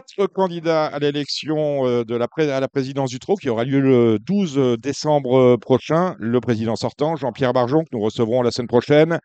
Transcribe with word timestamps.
quatre 0.00 0.26
candidats 0.26 0.86
à 0.86 0.98
l'élection 0.98 1.86
euh, 1.86 2.04
de 2.04 2.14
la 2.14 2.26
à 2.36 2.60
la 2.60 2.68
présidence 2.68 3.10
du 3.10 3.18
TRO 3.18 3.36
qui 3.36 3.48
aura 3.48 3.64
lieu 3.64 3.80
le 3.80 4.18
12 4.18 4.78
décembre 4.78 5.38
euh, 5.38 5.56
prochain. 5.56 6.14
Le 6.18 6.40
président 6.40 6.76
sortant, 6.76 7.16
Jean-Pierre 7.16 7.52
Barjon, 7.52 7.82
que 7.82 7.88
nous 7.92 8.00
recevrons 8.00 8.42
la 8.42 8.50
semaine 8.50 8.68
prochaine. 8.68 9.18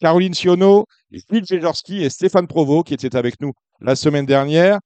Caroline 0.00 0.34
Sionneau, 0.34 0.86
Gilles 1.10 1.46
Géjorski 1.46 2.02
et 2.02 2.10
Stéphane 2.10 2.46
Provost, 2.46 2.86
qui 2.86 2.94
étaient 2.94 3.16
avec 3.16 3.40
nous 3.40 3.52
la 3.80 3.96
semaine 3.96 4.26
dernière. 4.26 4.78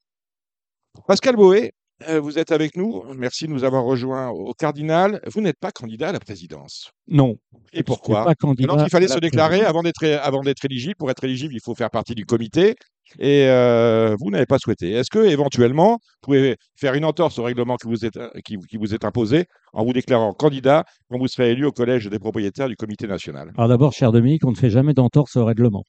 Pascal 1.07 1.37
Boé, 1.37 1.67
euh, 1.67 1.80
vous 2.23 2.39
êtes 2.39 2.53
avec 2.53 2.77
nous. 2.77 3.03
Merci 3.17 3.47
de 3.47 3.51
nous 3.51 3.65
avoir 3.65 3.85
rejoints 3.85 4.29
au 4.29 4.53
Cardinal. 4.55 5.21
Vous 5.27 5.41
n'êtes 5.41 5.59
pas 5.59 5.71
candidat 5.71 6.09
à 6.09 6.13
la 6.13 6.21
présidence. 6.21 6.93
Non. 7.09 7.37
Et 7.73 7.83
pourquoi 7.83 8.25
Pas 8.25 8.35
candidat 8.35 8.73
Alors 8.73 8.85
qu'il 8.85 8.91
fallait 8.91 9.09
se 9.09 9.19
déclarer 9.19 9.63
avant 9.63 9.83
d'être 9.83 10.05
avant 10.05 10.43
d'être 10.43 10.65
éligible. 10.65 10.95
Pour 10.99 11.11
être 11.11 11.25
éligible, 11.25 11.55
il 11.55 11.61
faut 11.63 11.75
faire 11.75 11.91
partie 11.91 12.15
du 12.15 12.25
comité. 12.25 12.77
Et 13.19 13.47
euh, 13.49 14.17
vous 14.21 14.31
n'avez 14.31 14.47
pas 14.47 14.59
souhaité. 14.59 14.93
Est-ce 14.93 15.11
que 15.11 15.19
éventuellement, 15.19 15.93
vous 15.93 16.21
pouvez 16.23 16.57
faire 16.77 16.95
une 16.95 17.05
entorse 17.05 17.39
au 17.39 17.43
règlement 17.43 17.77
qui 17.77 17.89
vous 17.89 18.05
est 18.05 18.19
qui, 18.45 18.57
qui 18.57 18.77
vous 18.77 18.95
est 18.95 19.05
imposé 19.05 19.47
en 19.73 19.85
vous 19.85 19.93
déclarant 19.93 20.33
candidat 20.33 20.85
quand 21.11 21.19
vous 21.19 21.29
serez 21.29 21.51
élu 21.51 21.65
au 21.65 21.73
collège 21.73 22.07
des 22.07 22.19
propriétaires 22.19 22.69
du 22.69 22.77
comité 22.77 23.07
national? 23.07 23.53
Alors 23.57 23.69
d'abord, 23.69 23.93
cher 23.93 24.13
Dominique, 24.13 24.45
on 24.47 24.53
ne 24.53 24.57
fait 24.57 24.71
jamais 24.71 24.95
d'entorse 24.95 25.37
au 25.37 25.45
règlement. 25.45 25.85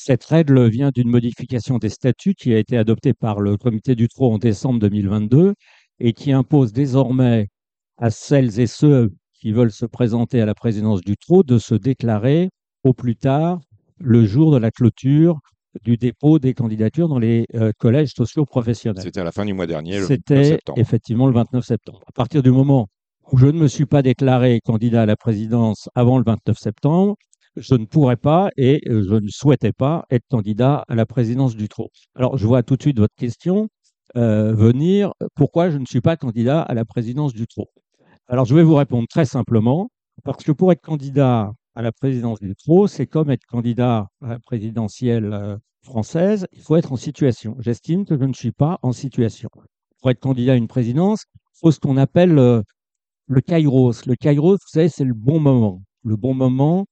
Cette 0.00 0.24
règle 0.26 0.68
vient 0.68 0.92
d'une 0.94 1.08
modification 1.08 1.78
des 1.78 1.88
statuts 1.88 2.34
qui 2.34 2.54
a 2.54 2.58
été 2.58 2.76
adoptée 2.76 3.14
par 3.14 3.40
le 3.40 3.56
comité 3.56 3.96
du 3.96 4.06
TRO 4.06 4.32
en 4.32 4.38
décembre 4.38 4.78
2022 4.78 5.54
et 5.98 6.12
qui 6.12 6.30
impose 6.30 6.72
désormais 6.72 7.48
à 7.96 8.10
celles 8.10 8.60
et 8.60 8.68
ceux 8.68 9.12
qui 9.34 9.50
veulent 9.50 9.72
se 9.72 9.86
présenter 9.86 10.40
à 10.40 10.46
la 10.46 10.54
présidence 10.54 11.00
du 11.00 11.16
TRO 11.16 11.42
de 11.42 11.58
se 11.58 11.74
déclarer 11.74 12.48
au 12.84 12.94
plus 12.94 13.16
tard 13.16 13.58
le 13.98 14.24
jour 14.24 14.52
de 14.52 14.58
la 14.58 14.70
clôture 14.70 15.40
du 15.82 15.96
dépôt 15.96 16.38
des 16.38 16.54
candidatures 16.54 17.08
dans 17.08 17.18
les 17.18 17.46
euh, 17.56 17.72
collèges 17.76 18.12
sociaux 18.16 18.44
professionnels. 18.44 19.02
C'était 19.02 19.20
à 19.20 19.24
la 19.24 19.32
fin 19.32 19.44
du 19.44 19.52
mois 19.52 19.66
dernier, 19.66 19.98
le 19.98 20.06
29 20.06 20.08
C'était 20.08 20.58
effectivement 20.76 21.26
le 21.26 21.34
29 21.34 21.64
septembre. 21.64 22.02
À 22.06 22.12
partir 22.12 22.44
du 22.44 22.52
moment 22.52 22.86
où 23.32 23.36
je 23.36 23.46
ne 23.46 23.58
me 23.58 23.66
suis 23.66 23.86
pas 23.86 24.02
déclaré 24.02 24.60
candidat 24.64 25.02
à 25.02 25.06
la 25.06 25.16
présidence 25.16 25.88
avant 25.96 26.18
le 26.18 26.24
29 26.24 26.56
septembre, 26.56 27.16
je 27.56 27.74
ne 27.74 27.84
pourrais 27.84 28.16
pas 28.16 28.50
et 28.56 28.80
euh, 28.88 29.02
je 29.08 29.14
ne 29.14 29.28
souhaitais 29.28 29.72
pas 29.72 30.04
être 30.10 30.24
candidat 30.28 30.84
à 30.88 30.94
la 30.94 31.06
présidence 31.06 31.56
du 31.56 31.68
TRO. 31.68 31.90
Alors, 32.14 32.36
je 32.36 32.46
vois 32.46 32.62
tout 32.62 32.76
de 32.76 32.82
suite 32.82 32.98
votre 32.98 33.14
question 33.16 33.68
euh, 34.16 34.54
venir. 34.54 35.12
Pourquoi 35.34 35.70
je 35.70 35.78
ne 35.78 35.84
suis 35.84 36.00
pas 36.00 36.16
candidat 36.16 36.62
à 36.62 36.74
la 36.74 36.84
présidence 36.84 37.34
du 37.34 37.46
TRO 37.46 37.68
Alors, 38.26 38.44
je 38.44 38.54
vais 38.54 38.62
vous 38.62 38.74
répondre 38.74 39.06
très 39.08 39.24
simplement. 39.24 39.90
Parce 40.24 40.42
que 40.42 40.50
pour 40.52 40.72
être 40.72 40.80
candidat 40.80 41.52
à 41.76 41.82
la 41.82 41.92
présidence 41.92 42.40
du 42.40 42.54
TRO, 42.56 42.88
c'est 42.88 43.06
comme 43.06 43.30
être 43.30 43.46
candidat 43.46 44.08
à 44.20 44.28
la 44.28 44.38
présidentielle 44.40 45.32
euh, 45.32 45.56
française, 45.82 46.46
il 46.52 46.60
faut 46.60 46.76
être 46.76 46.92
en 46.92 46.96
situation. 46.96 47.56
J'estime 47.60 48.04
que 48.04 48.18
je 48.18 48.24
ne 48.24 48.32
suis 48.32 48.50
pas 48.50 48.78
en 48.82 48.92
situation. 48.92 49.48
Pour 50.00 50.10
être 50.10 50.20
candidat 50.20 50.54
à 50.54 50.56
une 50.56 50.66
présidence, 50.66 51.24
il 51.34 51.58
faut 51.60 51.70
ce 51.70 51.78
qu'on 51.78 51.96
appelle 51.96 52.34
le 53.28 53.40
kairos. 53.40 53.92
Le 54.06 54.16
kairos, 54.16 54.54
vous 54.56 54.68
savez, 54.68 54.88
c'est 54.88 55.04
le 55.04 55.14
bon 55.14 55.38
moment. 55.38 55.82
Le 56.04 56.16
bon 56.16 56.34
moment, 56.34 56.86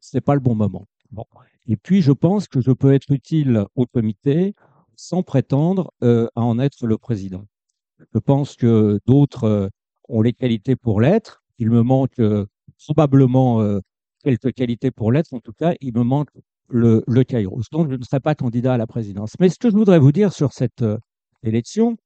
c'est 0.00 0.20
pas 0.20 0.34
le 0.34 0.40
bon 0.40 0.54
moment. 0.54 0.86
Bon. 1.10 1.24
Et 1.66 1.76
puis, 1.76 2.02
je 2.02 2.12
pense 2.12 2.48
que 2.48 2.60
je 2.60 2.72
peux 2.72 2.92
être 2.92 3.10
utile 3.10 3.64
au 3.76 3.86
comité 3.86 4.54
sans 4.96 5.22
prétendre 5.22 5.92
euh, 6.02 6.26
à 6.34 6.42
en 6.42 6.58
être 6.58 6.86
le 6.86 6.98
président. 6.98 7.44
Je 8.12 8.18
pense 8.18 8.56
que 8.56 8.98
d'autres 9.06 9.44
euh, 9.44 9.68
ont 10.08 10.22
les 10.22 10.32
qualités 10.32 10.76
pour 10.76 11.00
l'être. 11.00 11.42
Il 11.58 11.70
me 11.70 11.82
manque 11.82 12.18
euh, 12.18 12.46
probablement 12.86 13.62
quelques 14.24 14.52
qualités 14.54 14.90
pour 14.90 15.12
l'être. 15.12 15.34
En 15.34 15.40
tout 15.40 15.52
cas, 15.52 15.74
il 15.80 15.94
me 15.94 16.02
manque 16.02 16.30
le, 16.68 17.04
le 17.06 17.24
kairos. 17.24 17.62
Donc, 17.70 17.90
je 17.90 17.96
ne 17.96 18.02
serai 18.02 18.20
pas 18.20 18.34
candidat 18.34 18.74
à 18.74 18.78
la 18.78 18.86
présidence. 18.86 19.34
Mais 19.38 19.50
ce 19.50 19.58
que 19.58 19.70
je 19.70 19.76
voudrais 19.76 19.98
vous 19.98 20.12
dire 20.12 20.32
sur 20.32 20.54
cette 20.54 20.82
élection, 21.42 21.98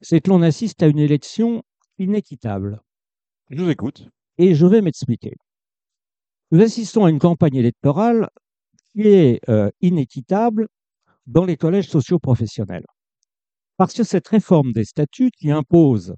c'est 0.00 0.22
que 0.22 0.30
l'on 0.30 0.40
assiste 0.40 0.82
à 0.82 0.86
une 0.86 0.98
élection 0.98 1.62
inéquitable. 1.98 2.80
Je 3.50 3.62
vous 3.62 3.68
écoute. 3.68 4.08
Et 4.38 4.54
je 4.54 4.64
vais 4.64 4.80
m'expliquer. 4.80 5.34
Nous 6.52 6.60
assistons 6.60 7.06
à 7.06 7.10
une 7.10 7.18
campagne 7.18 7.54
électorale 7.54 8.28
qui 8.92 9.08
est 9.08 9.40
euh, 9.48 9.70
inéquitable 9.80 10.68
dans 11.26 11.46
les 11.46 11.56
collèges 11.56 11.88
sociaux 11.88 12.18
professionnels. 12.18 12.84
Parce 13.78 13.94
que 13.94 14.04
cette 14.04 14.28
réforme 14.28 14.74
des 14.74 14.84
statuts 14.84 15.30
qui 15.30 15.50
impose 15.50 16.14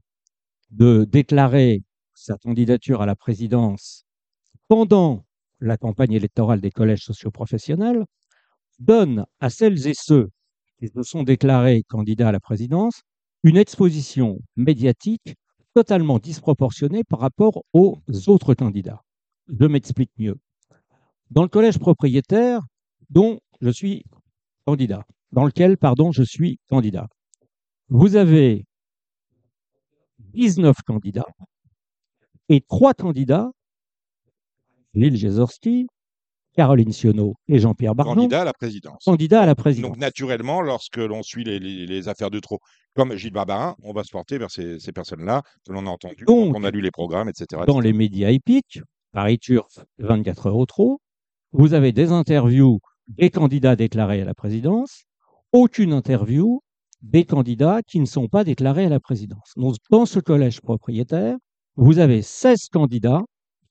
de 0.73 1.05
déclarer 1.05 1.85
sa 2.15 2.37
candidature 2.37 3.01
à 3.01 3.07
la 3.07 3.15
présidence 3.15 4.07
pendant 4.67 5.25
la 5.61 5.77
campagne 5.77 6.15
électorale 6.15 6.61
des 6.61 6.73
collèges 6.73 7.05
sociaux 7.05 7.31
professionnels 7.31 8.05
donne 8.81 9.27
à 9.39 9.51
celles 9.51 9.87
et 9.87 9.95
ceux 9.95 10.31
qui 10.81 10.89
se 10.89 11.05
sont 11.05 11.23
déclarés 11.23 11.85
candidats 11.85 12.31
à 12.31 12.33
la 12.33 12.41
présidence 12.41 13.03
une 13.45 13.57
exposition 13.57 14.41
médiatique 14.57 15.37
totalement 15.77 16.19
disproportionnée 16.19 17.05
par 17.05 17.21
rapport 17.21 17.63
aux 17.73 18.01
autres 18.27 18.55
candidats. 18.55 19.04
Je 19.49 19.67
m'explique 19.67 20.11
mieux. 20.19 20.37
Dans 21.31 21.43
le 21.43 21.49
collège 21.49 21.79
propriétaire 21.79 22.61
dont 23.11 23.39
je 23.61 23.71
suis 23.71 24.05
candidat, 24.67 25.05
dans 25.33 25.45
lequel, 25.45 25.77
pardon, 25.77 26.13
je 26.13 26.23
suis 26.23 26.59
candidat, 26.69 27.09
vous 27.89 28.17
avez 28.17 28.65
19 30.19 30.77
candidats 30.87 31.27
et 32.49 32.61
trois 32.61 32.95
candidats, 32.95 33.51
Lille 34.95 35.17
Gézorski, 35.17 35.87
Caroline 36.55 36.93
Sionneau 36.93 37.35
et 37.49 37.59
Jean-Pierre 37.59 37.95
Barnon, 37.97 38.15
Candidat 38.15 38.43
à 38.43 38.45
la 38.45 38.53
présidence. 38.53 39.03
candidats 39.05 39.43
à 39.43 39.47
la 39.47 39.55
présidence. 39.57 39.91
Donc, 39.91 39.99
naturellement, 39.99 40.61
lorsque 40.61 40.99
l'on 40.99 41.23
suit 41.25 41.43
les, 41.43 41.59
les- 41.59 41.87
les 41.87 42.09
affaires 42.09 42.31
de 42.31 42.39
trop, 42.39 42.61
comme 42.95 43.17
Gilles 43.17 43.33
Barbarin, 43.33 43.75
on 43.83 43.93
va 43.93 44.05
se 44.05 44.11
porter 44.13 44.39
vers 44.39 44.51
ces, 44.53 44.79
ces 44.79 44.93
personnes-là 44.93 45.43
que 45.67 45.73
l'on 45.73 45.87
a 45.87 45.91
entendues, 45.91 46.25
qu'on 46.53 46.63
a 46.65 46.71
lu 46.71 46.81
les 46.81 46.93
programmes, 46.93 47.29
etc. 47.29 47.63
dans 47.67 47.81
les 47.81 47.93
médias 47.93 48.31
épiques, 48.31 48.79
Paris 49.15 49.39
Turf, 49.39 49.79
24 49.99 50.49
heures 50.49 50.57
au 50.57 50.67
trop, 50.67 51.01
vous 51.53 51.73
avez 51.73 51.93
des 51.93 52.11
interviews 52.11 52.81
des 53.07 53.31
candidats 53.31 53.77
déclarés 53.77 54.21
à 54.21 54.25
la 54.25 54.35
présidence, 54.35 55.05
aucune 55.53 55.93
interview 55.93 56.61
des 57.01 57.25
candidats 57.25 57.81
qui 57.87 58.01
ne 58.01 58.07
sont 58.07 58.27
pas 58.27 58.43
déclarés 58.43 58.87
à 58.87 58.89
la 58.89 58.99
présidence. 58.99 59.53
Donc, 59.57 59.77
dans 59.91 60.05
ce 60.05 60.19
collège 60.19 60.61
propriétaire, 60.61 61.37
vous 61.77 62.01
avez 62.01 62.23
16 62.23 62.69
candidats 62.73 63.23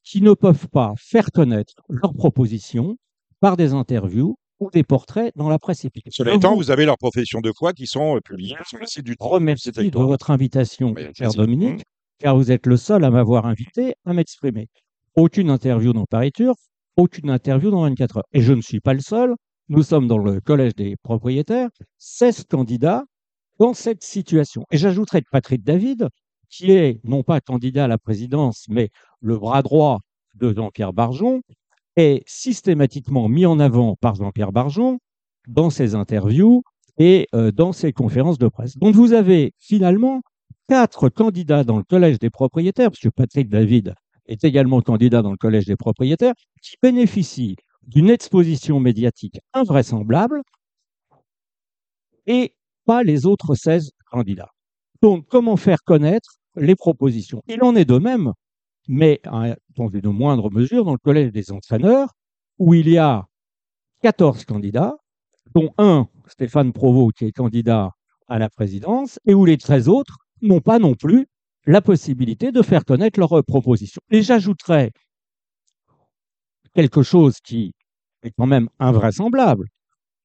qui 0.04 0.22
ne 0.22 0.34
peuvent 0.34 0.70
pas 0.70 0.94
faire 0.98 1.30
connaître 1.31 1.74
leurs 1.90 2.14
propositions 2.14 2.96
par 3.42 3.58
des 3.58 3.74
interviews 3.74 4.38
ou 4.62 4.70
des 4.72 4.84
portraits 4.84 5.34
dans 5.36 5.50
la 5.50 5.60
presse 5.60 5.84
épique. 5.84 6.08
Cela 6.10 6.36
étant, 6.36 6.52
vous 6.52 6.58
vous 6.58 6.72
avez 6.72 6.86
leurs 6.86 6.98
professions 6.98 7.42
de 7.42 7.52
foi 7.52 7.74
qui 7.74 7.88
sont 7.88 8.16
euh, 8.16 8.22
publiées 8.22 8.56
sur 8.66 8.80
le 8.80 8.86
site 8.86 9.06
du 9.06 9.16
remercie 9.20 9.72
de 9.72 9.98
votre 9.98 10.31
invitation, 10.31 10.96
cher. 11.14 11.31
Dominique 11.31 11.80
Mmh. 11.80 12.20
car 12.20 12.38
vous 12.38 12.52
êtes 12.52 12.68
le 12.68 12.78
seul 12.78 13.04
à 13.04 13.10
m'avoir 13.10 13.46
invité 13.46 13.96
à 14.06 14.14
m'exprimer. 14.14 14.70
Aucune 15.16 15.50
interview 15.50 15.94
dans 15.94 16.06
Paris 16.06 16.31
aucune 16.96 17.29
interview 17.29 17.72
dans 17.72 17.81
24 17.81 18.18
heures. 18.18 18.24
Et 18.34 18.41
je 18.41 18.53
ne 18.53 18.62
suis 18.62 18.79
pas 18.79 18.94
le 18.94 19.00
seul. 19.00 19.35
Nous 19.69 19.84
sommes 19.84 20.07
dans 20.07 20.18
le 20.18 20.41
collège 20.41 20.75
des 20.75 20.96
propriétaires, 21.01 21.69
16 21.97 22.46
candidats 22.50 23.03
dans 23.59 23.74
cette 23.74 24.03
situation. 24.03 24.66
Et 24.72 24.78
j'ajouterai 24.78 25.22
Patrick 25.31 25.63
David, 25.63 26.09
qui 26.50 26.72
est 26.72 27.00
non 27.03 27.24
pas 27.24 27.40
candidat 27.41 27.85
à 27.85 27.88
la 27.88 27.97
présidence, 27.97 28.66
mais 28.69 28.90
le 29.22 29.38
bras 29.38 29.62
droit 29.62 30.00
de 30.35 30.53
Jean-Pierre 30.53 30.94
Barjon, 30.94 31.41
est 31.95 32.24
systématiquement 32.28 33.30
mis 33.30 33.45
en 33.45 33.59
avant 33.59 33.95
par 33.95 34.16
Jean-Pierre 34.16 34.51
Barjon 34.51 35.00
dans 35.47 35.69
ses 35.69 35.95
interviews 35.95 36.63
et 36.97 37.28
euh, 37.34 37.51
dans 37.51 37.72
ses 37.72 37.94
conférences 37.94 38.38
de 38.38 38.47
presse. 38.47 38.78
Donc 38.78 38.95
vous 38.95 39.13
avez 39.13 39.53
finalement 39.59 40.22
quatre 40.68 41.09
candidats 41.09 41.63
dans 41.63 41.78
le 41.78 41.84
collège 41.84 42.19
des 42.19 42.30
propriétaires, 42.30 42.90
parce 42.90 43.00
que 43.00 43.09
Patrick 43.09 43.50
David 43.50 43.95
est 44.28 44.44
également 44.44 44.82
candidat 44.82 45.22
dans 45.22 45.32
le 45.32 45.38
collège 45.38 45.66
des 45.66 45.76
propriétaires, 45.76 46.34
qui 46.62 46.76
bénéficient 46.82 47.56
d'une 47.84 48.10
exposition 48.10 48.80
médiatique 48.80 49.40
invraisemblable 49.54 50.42
et 52.25 52.56
pas 52.86 53.04
les 53.04 53.25
autres 53.25 53.56
16 53.56 53.92
candidats. 54.10 54.50
Donc, 55.02 55.25
comment 55.28 55.58
faire 55.58 55.84
connaître 55.84 56.36
les 56.56 56.75
propositions? 56.75 57.42
Il 57.48 57.64
en 57.64 57.75
est 57.75 57.86
de 57.86 57.98
même, 57.98 58.31
mais 58.88 59.22
dans 59.75 59.90
une 59.90 60.12
moindre 60.12 60.50
mesure, 60.50 60.86
dans 60.86 60.94
le 60.94 60.98
collège 60.98 61.31
des 61.31 61.52
entraîneurs, 61.52 62.10
où 62.60 62.74
il 62.74 62.90
y 62.90 62.98
a 62.98 63.26
14 64.02 64.46
candidats, 64.46 64.94
dont 65.54 65.74
un, 65.78 66.08
Stéphane 66.28 66.72
Provost, 66.72 67.18
qui 67.18 67.26
est 67.26 67.31
candidat 67.31 67.92
à 68.28 68.40
la 68.40 68.50
présidence, 68.50 69.19
et 69.26 69.34
où 69.34 69.46
les 69.46 69.58
13 69.58 69.90
autres 69.90 70.18
n'ont 70.42 70.62
pas 70.62 70.80
non 70.80 70.96
plus 70.96 71.28
la 71.65 71.81
possibilité 71.81 72.51
de 72.51 72.62
faire 72.62 72.86
connaître 72.86 73.19
leurs 73.19 73.44
propositions. 73.44 74.01
Et 74.10 74.21
j'ajouterais 74.21 74.92
quelque 76.74 77.04
chose 77.04 77.38
qui 77.44 77.74
est 78.24 78.31
quand 78.38 78.48
même 78.48 78.69
invraisemblable. 78.80 79.68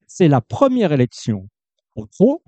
C'est 0.06 0.28
la 0.28 0.40
première 0.40 0.92
élection 0.92 1.48
au 1.96 2.06
pro 2.06 2.42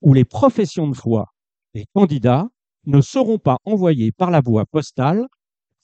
où 0.00 0.14
les 0.14 0.24
professions 0.24 0.88
de 0.88 0.94
foi 0.94 1.26
des 1.74 1.86
candidats 1.94 2.48
ne 2.86 3.00
seront 3.00 3.38
pas 3.38 3.58
envoyées 3.64 4.12
par 4.12 4.30
la 4.30 4.40
voie 4.40 4.66
postale 4.66 5.26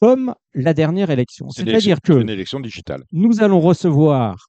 comme 0.00 0.34
la 0.54 0.74
dernière 0.74 1.10
élection. 1.10 1.50
C'est 1.50 1.64
C'est-à-dire 1.64 2.00
que 2.00 2.12
une 2.12 2.30
élection 2.30 2.60
digitale. 2.60 3.04
nous 3.12 3.42
allons 3.42 3.60
recevoir 3.60 4.48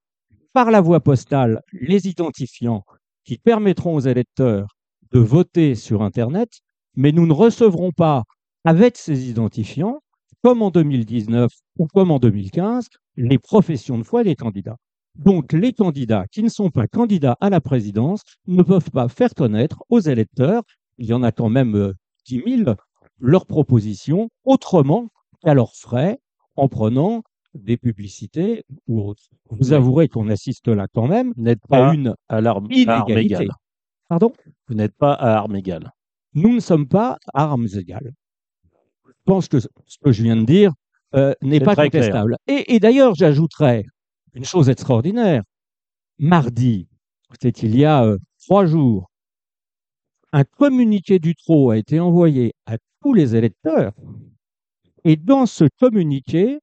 par 0.54 0.72
la 0.72 0.82
voie 0.82 1.00
postale 1.00 1.62
les 1.72 2.08
identifiants 2.08 2.84
qui 3.24 3.38
permettront 3.38 3.96
aux 3.96 4.02
électeurs 4.02 4.68
de 5.12 5.20
voter 5.20 5.76
sur 5.76 6.02
Internet, 6.02 6.50
mais 6.96 7.12
nous 7.12 7.26
ne 7.26 7.34
recevrons 7.34 7.92
pas 7.92 8.24
avec 8.66 8.98
ces 8.98 9.30
identifiants, 9.30 10.00
comme 10.44 10.62
en 10.62 10.72
2019 10.72 11.52
ou 11.78 11.88
comme 11.88 12.12
en 12.12 12.20
2015, 12.20 12.88
les 13.18 13.38
professions 13.38 13.98
de 13.98 14.04
foi 14.04 14.24
des 14.24 14.36
candidats. 14.36 14.78
Donc 15.16 15.54
les 15.54 15.74
candidats 15.74 16.26
qui 16.32 16.44
ne 16.44 16.50
sont 16.50 16.70
pas 16.70 16.88
candidats 16.88 17.38
à 17.42 17.50
la 17.50 17.62
présidence 17.62 18.22
ne 18.48 18.64
peuvent 18.64 18.92
pas 18.92 19.10
faire 19.10 19.34
connaître 19.34 19.84
aux 19.90 20.00
électeurs, 20.00 20.64
il 20.98 21.08
y 21.08 21.14
en 21.14 21.24
a 21.24 21.32
quand 21.32 21.50
même 21.50 21.94
10 22.26 22.40
euh, 22.40 22.64
000, 22.66 22.76
leurs 23.20 23.46
propositions 23.46 24.30
autrement 24.46 25.10
qu'à 25.42 25.54
leurs 25.54 25.74
frais, 25.74 26.20
en 26.56 26.68
prenant 26.68 27.24
des 27.54 27.78
publicités 27.78 28.64
ou 28.88 29.02
autres. 29.02 29.24
Vous 29.50 29.74
avouerez 29.74 30.08
qu'on 30.08 30.30
assiste 30.30 30.68
là 30.68 30.88
quand 30.94 31.08
même 31.08 31.34
Vous 31.36 31.44
n'êtes 31.44 31.66
pas 31.68 31.90
à 31.90 31.94
une 31.94 32.16
à 32.28 32.42
l'arme 32.42 32.68
égale. 32.70 33.50
Pardon? 34.08 34.34
Vous 34.68 34.76
n'êtes 34.76 34.96
pas 34.96 35.14
à 35.14 35.38
armes 35.38 35.56
égales. 35.56 35.92
Nous 36.34 36.54
ne 36.54 36.60
sommes 36.60 36.88
pas 36.88 37.18
à 37.34 37.44
armes 37.44 37.68
égales. 37.76 38.14
Je 39.08 39.14
pense 39.26 39.48
que 39.48 39.60
ce 39.60 39.68
que 40.04 40.12
je 40.12 40.24
viens 40.24 40.38
de 40.38 40.46
dire 40.46 40.74
euh, 41.16 41.34
n'est 41.42 41.60
pas 41.60 41.76
contestable. 41.76 42.38
Et, 42.48 42.76
et 42.76 42.80
d'ailleurs, 42.80 43.16
j'ajouterais 43.16 43.86
une 44.34 44.46
chose 44.46 44.70
extraordinaire. 44.70 45.44
Mardi, 46.20 46.88
c'était 47.32 47.68
il 47.68 47.76
y 47.76 47.86
a 47.86 48.04
euh, 48.04 48.18
trois 48.40 48.66
jours, 48.66 49.10
un 50.32 50.44
communiqué 50.44 51.20
du 51.20 51.36
TRO 51.36 51.72
a 51.72 51.78
été 51.78 52.00
envoyé 52.00 52.54
à 52.66 52.78
tous 53.02 53.14
les 53.14 53.36
électeurs. 53.36 53.94
Et 55.04 55.16
dans 55.16 55.46
ce 55.46 55.66
communiqué, 55.80 56.60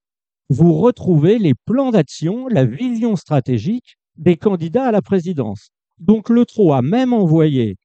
vous 0.48 0.74
retrouvez 0.74 1.38
les 1.38 1.54
plans 1.54 1.90
d'action, 1.90 2.46
la 2.48 2.64
vision 2.64 3.16
stratégique 3.16 3.96
des 4.16 4.36
candidats 4.36 4.86
à 4.86 4.92
la 4.92 5.02
présidence. 5.02 5.70
Donc 5.98 6.28
le 6.28 6.44
TRO 6.44 6.72
a 6.72 6.82
même 6.82 7.12
envoyé 7.12 7.76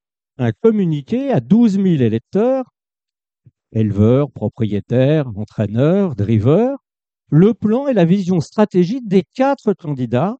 un 0.42 0.52
communiqué 0.52 1.30
à 1.30 1.40
12 1.40 1.72
000 1.74 1.86
électeurs, 2.02 2.64
éleveurs, 3.72 4.30
propriétaires, 4.30 5.28
entraîneurs, 5.36 6.14
drivers, 6.14 6.76
le 7.30 7.54
plan 7.54 7.88
et 7.88 7.94
la 7.94 8.04
vision 8.04 8.40
stratégique 8.40 9.08
des 9.08 9.24
quatre 9.34 9.72
candidats 9.72 10.36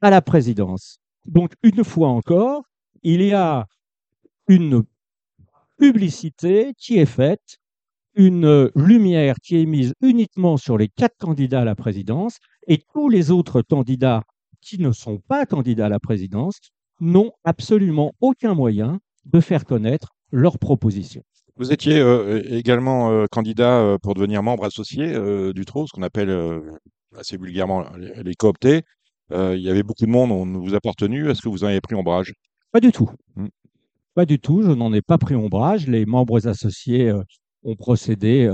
à 0.00 0.10
la 0.10 0.22
présidence. 0.22 0.98
Donc 1.26 1.52
une 1.62 1.84
fois 1.84 2.08
encore, 2.08 2.62
il 3.02 3.22
y 3.22 3.32
a 3.32 3.66
une 4.46 4.84
publicité 5.78 6.72
qui 6.76 6.98
est 6.98 7.06
faite 7.06 7.58
une 8.14 8.68
lumière 8.74 9.36
qui 9.40 9.62
est 9.62 9.66
mise 9.66 9.94
uniquement 10.00 10.56
sur 10.56 10.76
les 10.76 10.88
quatre 10.88 11.16
candidats 11.18 11.60
à 11.60 11.64
la 11.64 11.76
présidence 11.76 12.38
et 12.66 12.82
tous 12.92 13.08
les 13.08 13.30
autres 13.30 13.62
candidats 13.62 14.24
qui 14.60 14.80
ne 14.80 14.90
sont 14.90 15.18
pas 15.28 15.46
candidats 15.46 15.86
à 15.86 15.88
la 15.88 16.00
présidence 16.00 16.58
n'ont 17.00 17.30
absolument 17.44 18.12
aucun 18.20 18.54
moyen 18.54 18.98
de 19.28 19.40
faire 19.40 19.64
connaître 19.64 20.14
leurs 20.30 20.58
propositions. 20.58 21.22
Vous 21.58 21.72
étiez 21.72 21.98
euh, 21.98 22.40
également 22.46 23.10
euh, 23.10 23.26
candidat 23.26 23.80
euh, 23.80 23.98
pour 23.98 24.14
devenir 24.14 24.44
membre 24.44 24.64
associé 24.64 25.06
du 25.52 25.64
TRO, 25.64 25.86
ce 25.86 25.92
qu'on 25.92 26.02
appelle 26.02 26.30
assez 27.16 27.36
vulgairement 27.36 27.84
les, 27.96 28.34
cooptés. 28.34 28.82
il 29.30 29.60
y 29.60 29.68
avait 29.68 29.82
beaucoup 29.82 30.06
de 30.06 30.10
monde, 30.10 30.30
on 30.30 30.60
vous 30.60 30.74
a 30.74 30.80
partenu. 30.80 31.28
Est-ce 31.28 31.42
que 31.42 31.48
vous 31.48 31.64
en 31.64 31.68
avez 31.68 31.80
pris 31.80 31.96
ombrage? 31.96 32.32
Pas 32.70 32.80
du 32.80 32.92
tout. 32.92 33.10
Hmm. 33.34 33.48
Pas 34.14 34.24
du 34.24 34.38
tout, 34.38 34.62
je 34.62 34.70
n'en 34.70 34.92
ai 34.92 35.02
pas 35.02 35.18
pris 35.18 35.34
ombrage. 35.34 35.88
Les 35.88 36.06
membres 36.06 36.46
associés 36.46 37.12
ont 37.64 37.76
procédé 37.76 38.48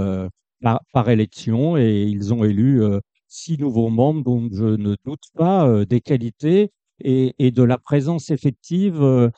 par, 0.93 1.09
élection 1.09 1.77
et 1.77 2.05
ils 2.05 2.33
ont 2.33 2.45
élu 2.45 2.83
six 3.29 3.59
nouveaux 3.59 3.91
membres, 3.91 4.23
donc 4.23 4.51
je 4.55 4.65
ne 4.65 4.97
doute 5.05 5.25
pas 5.35 5.85
des 5.85 6.01
qualités 6.01 6.71
et, 7.05 7.51
de 7.51 7.63
la 7.63 7.79
présence 7.79 8.31
effective 8.31 9.31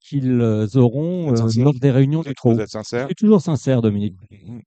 qu'ils 0.00 0.42
auront 0.76 1.32
lors 1.56 1.74
des 1.74 1.90
réunions 1.90 2.22
du 2.22 2.34
TRO. 2.34 2.54
Vous 2.54 2.60
êtes 2.60 2.68
sincère? 2.68 3.02
Je 3.02 3.06
suis 3.06 3.14
toujours 3.14 3.40
sincère, 3.40 3.82
Dominique. 3.82 4.14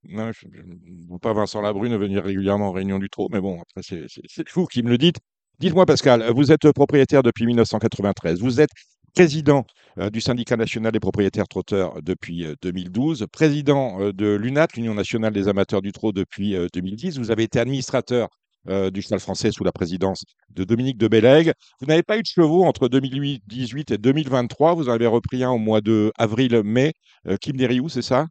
Non, 0.08 0.30
je 0.32 0.46
ne 0.46 1.08
vois 1.08 1.18
pas 1.18 1.32
Vincent 1.32 1.60
Labrune 1.60 1.96
venir 1.96 2.24
régulièrement 2.24 2.68
aux 2.68 2.72
réunions 2.72 2.98
du 2.98 3.08
TRO, 3.08 3.28
mais 3.30 3.40
bon, 3.40 3.60
après, 3.60 3.82
c'est 3.82 4.50
vous 4.54 4.66
qui 4.66 4.82
me 4.82 4.90
le 4.90 4.98
dites. 4.98 5.16
Dites-moi, 5.60 5.86
Pascal, 5.86 6.28
vous 6.34 6.50
êtes 6.50 6.72
propriétaire 6.72 7.22
depuis 7.22 7.46
1993. 7.46 8.40
Vous 8.40 8.60
êtes 8.60 8.70
président 9.14 9.64
euh, 9.98 10.10
du 10.10 10.20
syndicat 10.20 10.56
national 10.56 10.92
des 10.92 11.00
propriétaires 11.00 11.48
trotteurs 11.48 12.00
depuis 12.02 12.46
2012, 12.62 13.22
euh, 13.22 13.26
président 13.26 14.00
euh, 14.00 14.12
de 14.12 14.34
l'UNAT, 14.34 14.68
l'Union 14.76 14.94
nationale 14.94 15.32
des 15.32 15.48
amateurs 15.48 15.82
du 15.82 15.92
trot, 15.92 16.12
depuis 16.12 16.56
2010. 16.72 17.18
Vous 17.18 17.30
avez 17.30 17.44
été 17.44 17.60
administrateur 17.60 18.28
du 18.66 19.02
cheval 19.02 19.20
français 19.20 19.50
sous 19.50 19.64
la 19.64 19.72
présidence 19.72 20.24
de 20.50 20.64
Dominique 20.64 20.98
de 20.98 21.08
Bellègue. 21.08 21.52
Vous 21.80 21.86
n'avez 21.86 22.02
pas 22.02 22.16
eu 22.16 22.22
de 22.22 22.26
chevaux 22.26 22.64
entre 22.64 22.88
2018 22.88 23.90
et 23.90 23.98
2023. 23.98 24.74
Vous 24.74 24.88
en 24.88 24.92
avez 24.92 25.06
repris 25.06 25.42
un 25.42 25.50
au 25.50 25.58
mois 25.58 25.80
de 25.80 26.12
avril-mai. 26.18 26.92
Kim 27.40 27.56
Deriou, 27.56 27.88
c'est 27.88 28.02
ça? 28.02 28.26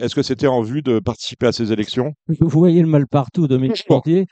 Est-ce 0.00 0.14
que 0.14 0.22
c'était 0.22 0.48
en 0.48 0.62
vue 0.62 0.82
de 0.82 0.98
participer 0.98 1.46
à 1.46 1.52
ces 1.52 1.72
élections? 1.72 2.12
Vous 2.40 2.48
voyez 2.48 2.82
le 2.82 2.88
mal 2.88 3.06
partout, 3.06 3.46
Dominique 3.46 3.84
Portier. 3.86 4.26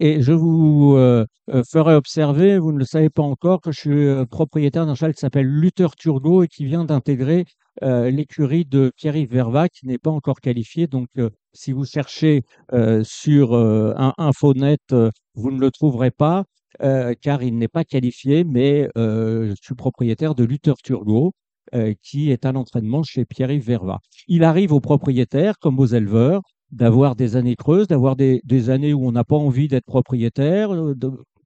Et, 0.00 0.22
je 0.22 0.32
vous 0.32 0.94
euh, 0.96 1.24
euh, 1.50 1.62
ferai 1.70 1.94
observer, 1.94 2.58
vous 2.58 2.72
ne 2.72 2.78
le 2.78 2.84
savez 2.84 3.08
pas 3.08 3.22
encore, 3.22 3.60
que 3.60 3.72
je 3.72 3.80
suis 3.80 4.06
euh, 4.06 4.24
propriétaire 4.26 4.86
d'un 4.86 4.94
cheval 4.94 5.14
qui 5.14 5.20
s'appelle 5.20 5.46
Luther 5.46 5.96
Turgot 5.96 6.42
et 6.42 6.48
qui 6.48 6.66
vient 6.66 6.84
d'intégrer 6.84 7.44
l'écurie 7.82 8.64
de 8.64 8.90
Pierre-Yves 8.96 9.30
Verva, 9.30 9.68
qui 9.68 9.86
n'est 9.86 9.98
pas 9.98 10.10
encore 10.10 10.40
qualifié. 10.40 10.86
Donc, 10.86 11.08
si 11.52 11.72
vous 11.72 11.84
cherchez 11.84 12.42
sur 13.02 13.54
un 13.54 14.14
Infonet, 14.18 14.78
vous 15.34 15.50
ne 15.50 15.60
le 15.60 15.70
trouverez 15.70 16.10
pas. 16.10 16.44
car 16.78 17.42
il 17.42 17.58
n'est 17.58 17.68
pas 17.68 17.84
qualifié, 17.84 18.44
mais 18.44 18.88
je 18.96 19.54
suis 19.62 19.74
propriétaire 19.74 20.34
de 20.34 20.44
Luther 20.44 20.76
Turgot, 20.82 21.32
euh, 21.74 21.94
qui 22.00 22.30
est 22.30 22.46
à 22.46 22.52
l'entraînement 22.52 23.02
chez 23.02 23.24
Pierre-Yves 23.24 23.66
Verva. 23.66 23.98
Il 24.28 24.44
arrive 24.44 24.72
aux 24.72 24.78
propriétaires, 24.78 25.58
comme 25.58 25.80
aux 25.80 25.86
éleveurs, 25.86 26.42
d'avoir 26.70 27.16
des 27.16 27.34
années 27.34 27.56
creuses, 27.56 27.88
d'avoir 27.88 28.14
des, 28.14 28.70
années 28.70 28.92
où 28.94 29.04
on 29.04 29.10
n'a 29.10 29.24
pas 29.24 29.34
envie 29.34 29.66
d'être 29.66 29.84
propriétaire, 29.84 30.72
euh, 30.72 30.94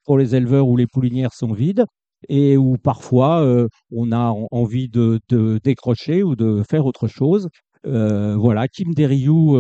pour 0.05 0.19
les 0.19 0.35
éleveurs 0.35 0.69
où 0.69 0.76
les 0.76 0.87
poulinières 0.87 1.33
sont 1.33 1.55
vides, 1.55 1.87
et 2.28 2.56
où 2.56 2.76
parfois 2.76 3.43
euh, 3.43 3.69
on 3.93 4.12
a 4.12 4.34
envie 4.50 4.88
de, 4.88 5.20
décrocher 5.62 6.22
ou 6.22 6.37
de 6.37 6.62
faire 6.69 6.87
autre 6.87 7.08
chose. 7.08 7.49
voilà, 7.84 8.69
Kim 8.69 8.94
Deriou, 8.94 9.56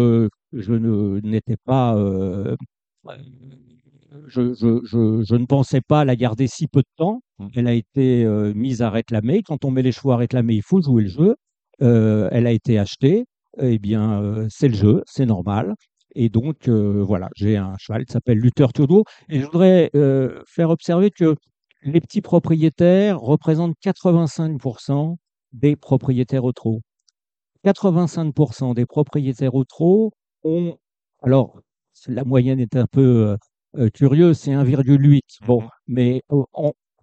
je 0.52 0.72
n'étais 1.22 1.56
pas 1.64 1.94
je, 4.30 5.34
ne 5.34 5.46
pensais 5.46 5.80
pas 5.80 6.04
la 6.04 6.16
garder 6.16 6.46
si 6.46 6.66
peu 6.66 6.80
de 6.80 6.88
temps. 6.96 7.22
Mmh. 7.38 7.48
Elle 7.54 7.66
a 7.66 7.72
été 7.72 8.24
euh, 8.24 8.52
mise 8.54 8.82
à 8.82 8.90
réclamer. 8.90 9.42
Quand 9.42 9.64
on 9.64 9.70
met 9.70 9.82
les 9.82 9.92
chevaux 9.92 10.12
à 10.12 10.16
réclamer, 10.16 10.54
il 10.54 10.62
faut 10.62 10.80
jouer 10.80 11.02
le 11.04 11.08
jeu. 11.08 11.36
Euh, 11.82 12.28
elle 12.32 12.46
a 12.46 12.52
été 12.52 12.78
achetée. 12.78 13.24
Eh 13.60 13.78
bien, 13.78 14.22
euh, 14.22 14.46
c'est 14.48 14.68
le 14.68 14.74
jeu, 14.74 15.02
c'est 15.06 15.26
normal. 15.26 15.74
Et 16.16 16.28
donc, 16.28 16.68
voilà, 16.68 17.28
j'ai 17.36 17.56
un 17.56 17.74
cheval 17.78 18.04
qui 18.04 18.12
s'appelle 18.12 18.38
Luther 18.38 18.72
Turdo. 18.72 19.04
Et 19.28 19.38
je 19.38 19.46
voudrais 19.46 19.90
faire 20.44 20.70
observer 20.70 21.10
que 21.10 21.36
les 21.82 22.00
petits 22.00 22.20
propriétaires 22.20 23.20
représentent 23.20 23.76
85% 23.84 25.16
des 25.52 25.76
propriétaires 25.76 26.44
au 26.44 26.52
trot. 26.52 26.80
85% 27.64 28.74
des 28.74 28.86
propriétaires 28.86 29.54
au 29.54 29.64
trot 29.64 30.12
ont, 30.44 30.76
alors 31.22 31.60
la 32.06 32.24
moyenne 32.24 32.60
est 32.60 32.76
un 32.76 32.86
peu 32.86 33.36
euh, 33.76 33.88
curieux, 33.90 34.34
c'est 34.34 34.52
1,8. 34.52 35.20
Bon, 35.46 35.62
mmh 35.62 35.68
mais 35.86 36.22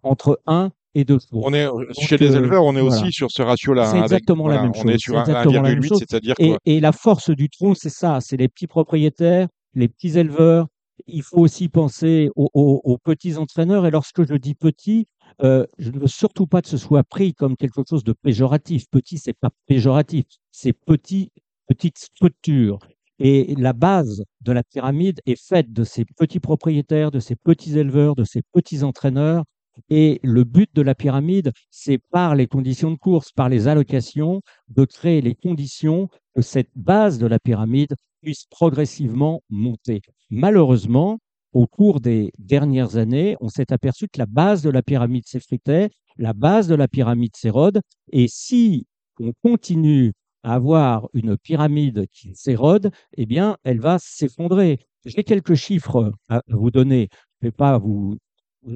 entre 0.01 0.39
1 0.45 0.71
et 0.95 1.03
2 1.03 1.17
On 1.33 1.53
est, 1.53 1.67
chez 1.99 2.17
les 2.17 2.35
euh, 2.35 2.39
éleveurs, 2.39 2.63
on 2.63 2.75
est 2.77 2.81
aussi 2.81 3.11
sur 3.11 3.29
ce 3.29 3.41
ratio-là. 3.41 3.91
C'est 3.91 3.99
exactement 3.99 4.47
la 4.47 4.61
même 4.61 4.73
chose. 4.73 4.83
On 4.85 4.89
est 4.89 4.97
sur 4.97 5.15
1,8, 5.15 5.97
c'est-à-dire 5.99 6.35
et, 6.39 6.55
et 6.65 6.79
la 6.79 6.93
force 6.93 7.29
du 7.29 7.49
tronc, 7.49 7.75
c'est 7.75 7.89
ça, 7.89 8.19
c'est 8.21 8.37
les 8.37 8.47
petits 8.47 8.67
propriétaires, 8.67 9.47
les 9.73 9.87
petits 9.87 10.17
éleveurs. 10.17 10.67
Il 11.05 11.21
faut 11.21 11.39
aussi 11.39 11.69
penser 11.69 12.29
aux, 12.35 12.97
petits 13.03 13.37
entraîneurs. 13.37 13.85
Et 13.85 13.91
lorsque 13.91 14.27
je 14.27 14.35
dis 14.35 14.55
petit, 14.55 15.07
euh, 15.43 15.65
je 15.77 15.91
ne 15.91 15.99
veux 15.99 16.07
surtout 16.07 16.47
pas 16.47 16.61
que 16.61 16.69
ce 16.69 16.77
soit 16.77 17.03
pris 17.03 17.33
comme 17.33 17.55
quelque 17.55 17.81
chose 17.87 18.03
de 18.03 18.13
péjoratif. 18.13 18.85
Petit, 18.89 19.17
c'est 19.17 19.37
pas 19.37 19.51
péjoratif, 19.67 20.25
c'est 20.51 20.73
petit, 20.73 21.31
petite 21.67 21.97
structure. 21.97 22.79
Et 23.19 23.55
la 23.57 23.73
base 23.73 24.23
de 24.41 24.51
la 24.51 24.63
pyramide 24.63 25.21
est 25.25 25.41
faite 25.41 25.73
de 25.73 25.83
ces 25.83 26.05
petits 26.05 26.39
propriétaires, 26.39 27.11
de 27.11 27.19
ces 27.19 27.35
petits 27.35 27.77
éleveurs, 27.77 28.15
de 28.15 28.23
ces 28.23 28.41
petits 28.53 28.83
entraîneurs. 28.83 29.43
Et 29.89 30.19
le 30.23 30.43
but 30.43 30.69
de 30.73 30.81
la 30.81 30.95
pyramide, 30.95 31.51
c'est 31.69 31.99
par 32.11 32.35
les 32.35 32.47
conditions 32.47 32.91
de 32.91 32.97
course, 32.97 33.31
par 33.31 33.49
les 33.49 33.67
allocations, 33.67 34.41
de 34.69 34.85
créer 34.85 35.21
les 35.21 35.35
conditions 35.35 36.09
que 36.35 36.41
cette 36.41 36.71
base 36.75 37.19
de 37.19 37.27
la 37.27 37.39
pyramide 37.39 37.95
puisse 38.27 38.45
progressivement 38.47 39.41
monter. 39.49 40.01
Malheureusement, 40.29 41.19
au 41.53 41.65
cours 41.65 42.01
des 42.01 42.33
dernières 42.37 42.97
années, 42.97 43.37
on 43.39 43.47
s'est 43.47 43.71
aperçu 43.71 44.09
que 44.09 44.19
la 44.19 44.25
base 44.25 44.61
de 44.61 44.69
la 44.69 44.81
pyramide 44.81 45.25
s'effritait, 45.25 45.91
la 46.17 46.33
base 46.33 46.67
de 46.67 46.75
la 46.75 46.89
pyramide 46.89 47.37
s'érode, 47.37 47.79
et 48.11 48.27
si 48.27 48.85
on 49.21 49.31
continue 49.41 50.11
avoir 50.43 51.07
une 51.13 51.37
pyramide 51.37 52.05
qui 52.11 52.35
s'érode, 52.35 52.91
eh 53.15 53.25
bien, 53.25 53.55
elle 53.63 53.79
va 53.79 53.97
s'effondrer. 53.97 54.79
J'ai 55.05 55.23
quelques 55.23 55.55
chiffres 55.55 56.11
à 56.27 56.41
vous 56.49 56.69
donner. 56.69 57.07
Je 57.39 57.47
ne 57.47 57.51
vais 57.51 57.55
pas 57.55 57.77
vous, 57.77 58.17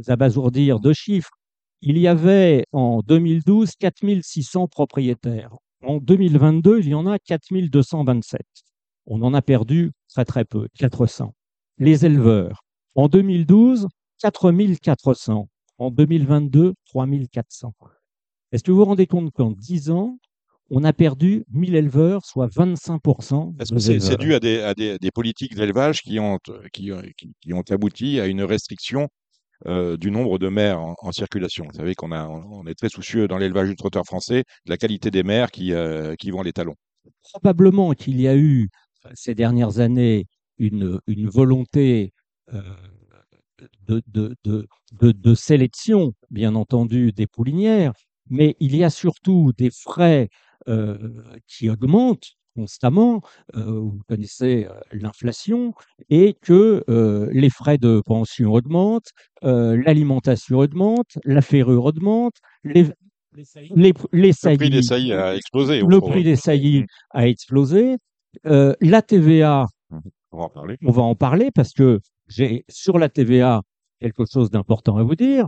abasourdir 0.08 0.80
de 0.80 0.94
chiffres, 0.94 1.34
il 1.82 1.98
y 1.98 2.08
avait 2.08 2.64
en 2.72 3.02
2012 3.02 3.72
4600 3.78 4.70
propriétaires. 4.70 5.54
En 5.84 5.98
2022, 5.98 6.80
il 6.80 6.88
y 6.88 6.94
en 6.94 7.06
a 7.06 7.20
4227. 7.20 8.40
On 9.14 9.22
en 9.24 9.34
a 9.34 9.42
perdu 9.42 9.92
très 10.08 10.24
très 10.24 10.46
peu, 10.46 10.70
400. 10.80 11.36
Les 11.80 12.06
éleveurs, 12.06 12.64
en 12.96 13.10
2012, 13.10 13.90
4400. 14.20 15.50
En 15.80 15.92
2022, 15.92 16.74
3400. 16.86 17.74
Est-ce 18.54 18.64
que 18.64 18.72
vous 18.72 18.78
vous 18.78 18.86
rendez 18.86 19.08
compte 19.08 19.34
qu'en 19.34 19.52
10 19.52 19.92
ans, 19.92 20.18
on 20.70 20.86
a 20.86 20.94
perdu 20.94 21.44
1000 21.52 21.76
éleveurs, 21.76 22.24
soit 22.24 22.48
25%. 22.48 23.60
Est-ce 23.60 23.74
que 23.74 24.00
c'est 24.00 24.18
dû 24.18 24.34
à 24.34 24.40
des, 24.40 25.12
politiques 25.14 25.56
d'élevage 25.56 26.04
qui 26.04 26.18
ont, 26.18 26.38
qui, 26.72 26.94
qui, 27.42 27.54
ont 27.54 27.64
abouti 27.70 28.22
à 28.22 28.28
une 28.28 28.44
restriction 28.44 29.10
euh, 29.66 29.98
du 29.98 30.10
nombre 30.10 30.40
de 30.40 30.48
mers 30.48 30.80
en, 30.80 31.12
circulation? 31.12 31.66
Vous 31.70 31.78
savez 31.80 31.96
qu'on 31.96 32.14
on 32.14 32.66
est 32.66 32.76
très 32.76 32.88
soucieux 32.88 33.28
dans 33.28 33.38
l'élevage 33.38 33.68
du 33.68 33.76
trotteur 33.76 34.06
français 34.06 34.46
de 34.66 34.70
la 34.70 34.78
qualité 34.78 35.12
des 35.12 35.24
mers 35.24 35.52
qui, 35.52 35.74
euh, 35.74 36.16
qui 36.16 36.32
vont 36.32 36.44
les 36.44 36.54
talons. 36.54 36.76
Probablement 37.34 37.92
qu'il 37.92 38.22
y 38.22 38.30
a 38.30 38.38
eu 38.38 38.70
ces 39.14 39.36
dernières 39.36 39.80
années 39.80 40.26
une, 40.58 41.00
une 41.08 41.30
volonté 41.30 42.14
euh, 42.54 42.62
de, 43.88 44.02
de, 44.08 44.36
de, 44.44 44.68
de, 45.12 45.36
sélection, 45.36 46.14
bien 46.30 46.56
entendu, 46.56 47.12
des 47.12 47.28
poulinières, 47.28 47.94
mais 48.30 48.56
il 48.60 48.76
y 48.76 48.84
a 48.84 48.90
surtout 48.90 49.52
des 49.58 49.72
frais 49.72 50.30
qui 51.48 51.70
augmentent 51.70 52.34
constamment, 52.56 53.22
vous 53.54 54.02
connaissez 54.08 54.68
l'inflation, 54.92 55.74
et 56.10 56.36
que 56.42 56.84
les 57.32 57.50
frais 57.50 57.78
de 57.78 58.02
pension 58.06 58.54
augmentent, 58.54 59.12
l'alimentation 59.42 60.60
augmente, 60.60 61.18
la 61.24 61.42
ferrure 61.42 61.86
augmente, 61.86 62.36
les, 62.64 62.88
les, 63.76 63.94
les 64.12 64.34
saillies, 64.34 64.58
le 64.58 64.58
prix 64.58 64.70
des 64.70 64.82
saillies 64.82 65.14
a 65.14 65.36
explosé. 65.36 65.82
Le 65.82 66.02
prix 66.02 66.24
des 66.24 66.36
saillies 66.36 66.86
a 67.12 67.28
explosé. 67.28 67.98
La 68.44 69.02
TVA, 69.02 69.68
on 70.32 70.38
va 70.38 70.44
en 70.46 70.50
parler. 70.50 70.78
On 70.84 70.92
va 70.92 71.02
en 71.02 71.16
parler 71.16 71.52
parce 71.52 71.74
que 71.74 72.00
j'ai 72.28 72.66
sur 72.70 72.98
la 72.98 73.10
TVA 73.10 73.62
quelque 74.00 74.24
chose 74.32 74.50
d'important 74.50 74.98
à 74.98 75.04
vous 75.04 75.16
dire. 75.16 75.48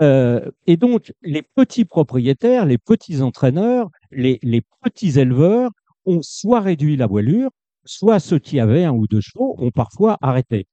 et 0.00 0.76
donc, 0.76 1.12
les 1.22 1.42
petits 1.42 1.84
propriétaires, 1.84 2.66
les 2.66 2.78
petits 2.78 3.22
entraîneurs, 3.22 3.90
les, 4.10 4.38
les 4.42 4.62
petits 4.82 5.18
éleveurs 5.18 5.70
ont 6.04 6.20
soit 6.22 6.60
réduit 6.60 6.96
la 6.96 7.06
voilure, 7.06 7.50
soit 7.84 8.20
ceux 8.20 8.38
qui 8.38 8.60
avaient 8.60 8.84
un 8.84 8.92
ou 8.92 9.06
deux 9.06 9.20
chevaux 9.20 9.54
ont 9.58 9.70
parfois 9.70 10.18
arrêté. 10.20 10.66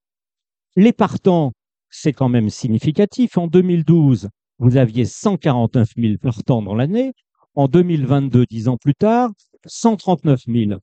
Les 0.75 0.93
partants, 0.93 1.53
c'est 1.89 2.13
quand 2.13 2.29
même 2.29 2.49
significatif. 2.49 3.37
En 3.37 3.47
2012, 3.47 4.29
vous 4.59 4.77
aviez 4.77 5.05
149 5.05 5.89
000 5.97 6.17
partants 6.21 6.61
dans 6.61 6.75
l'année. 6.75 7.13
En 7.55 7.67
2022, 7.67 8.45
dix 8.45 8.67
ans 8.67 8.77
plus 8.77 8.93
tard, 8.93 9.31
139 9.65 10.41
000. 10.47 10.79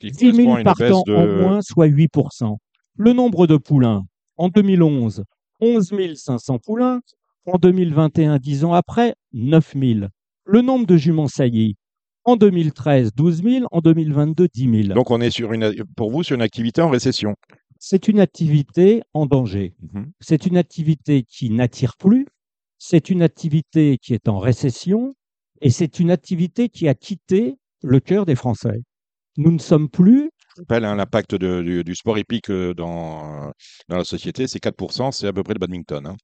10 0.00 0.32
000 0.32 0.62
partants 0.62 1.02
en 1.08 1.26
moins, 1.26 1.60
soit 1.62 1.86
8 1.86 2.10
Le 2.96 3.12
nombre 3.12 3.46
de 3.46 3.56
poulains, 3.56 4.04
en 4.36 4.48
2011, 4.48 5.24
11 5.60 5.92
500 6.14 6.58
poulains. 6.58 7.00
En 7.46 7.58
2021, 7.58 8.38
dix 8.38 8.64
ans 8.64 8.74
après, 8.74 9.14
9 9.32 9.74
000. 9.74 10.00
Le 10.44 10.60
nombre 10.60 10.86
de 10.86 10.96
juments 10.96 11.26
saillies, 11.26 11.76
en 12.24 12.36
2013, 12.36 13.12
12 13.14 13.42
000. 13.42 13.66
En 13.70 13.80
2022, 13.80 14.48
10 14.52 14.82
000. 14.84 14.94
Donc, 14.94 15.10
on 15.10 15.20
est 15.20 15.30
sur 15.30 15.52
une, 15.52 15.74
pour 15.96 16.10
vous 16.10 16.22
sur 16.22 16.34
une 16.34 16.42
activité 16.42 16.82
en 16.82 16.90
récession 16.90 17.34
C'est 17.78 18.08
une 18.08 18.20
activité 18.20 19.02
en 19.14 19.26
danger. 19.26 19.74
Mmh 19.80 20.04
c'est 20.20 20.46
une 20.46 20.56
activité 20.56 21.24
qui 21.24 21.50
n'attire 21.50 21.96
plus. 21.96 22.26
C'est 22.78 23.10
une 23.10 23.22
activité 23.22 23.98
qui 23.98 24.14
est 24.14 24.28
en 24.28 24.38
récession. 24.38 25.14
Et 25.62 25.70
c'est 25.70 25.98
une 25.98 26.10
activité 26.10 26.68
qui 26.68 26.88
a 26.88 26.94
quitté 26.94 27.56
le 27.82 28.00
cœur 28.00 28.26
des 28.26 28.34
Français. 28.34 28.82
Nous 29.36 29.52
ne 29.52 29.58
sommes 29.58 29.88
plus 29.88 30.30
je 30.56 30.62
rappelle, 30.62 30.84
hein, 30.84 30.96
l'impact 30.96 31.36
du, 31.36 31.94
sport 31.94 32.18
épique 32.18 32.50
euh, 32.50 32.74
dans, 32.74 33.52
dans 33.88 33.96
la 33.96 34.04
société, 34.04 34.48
c'est 34.48 34.62
4%, 34.62 35.12
c'est 35.12 35.28
à 35.28 35.32
peu 35.32 35.42
près 35.42 35.54
le 35.54 35.60
badminton. 35.60 36.04
Hein. 36.06 36.16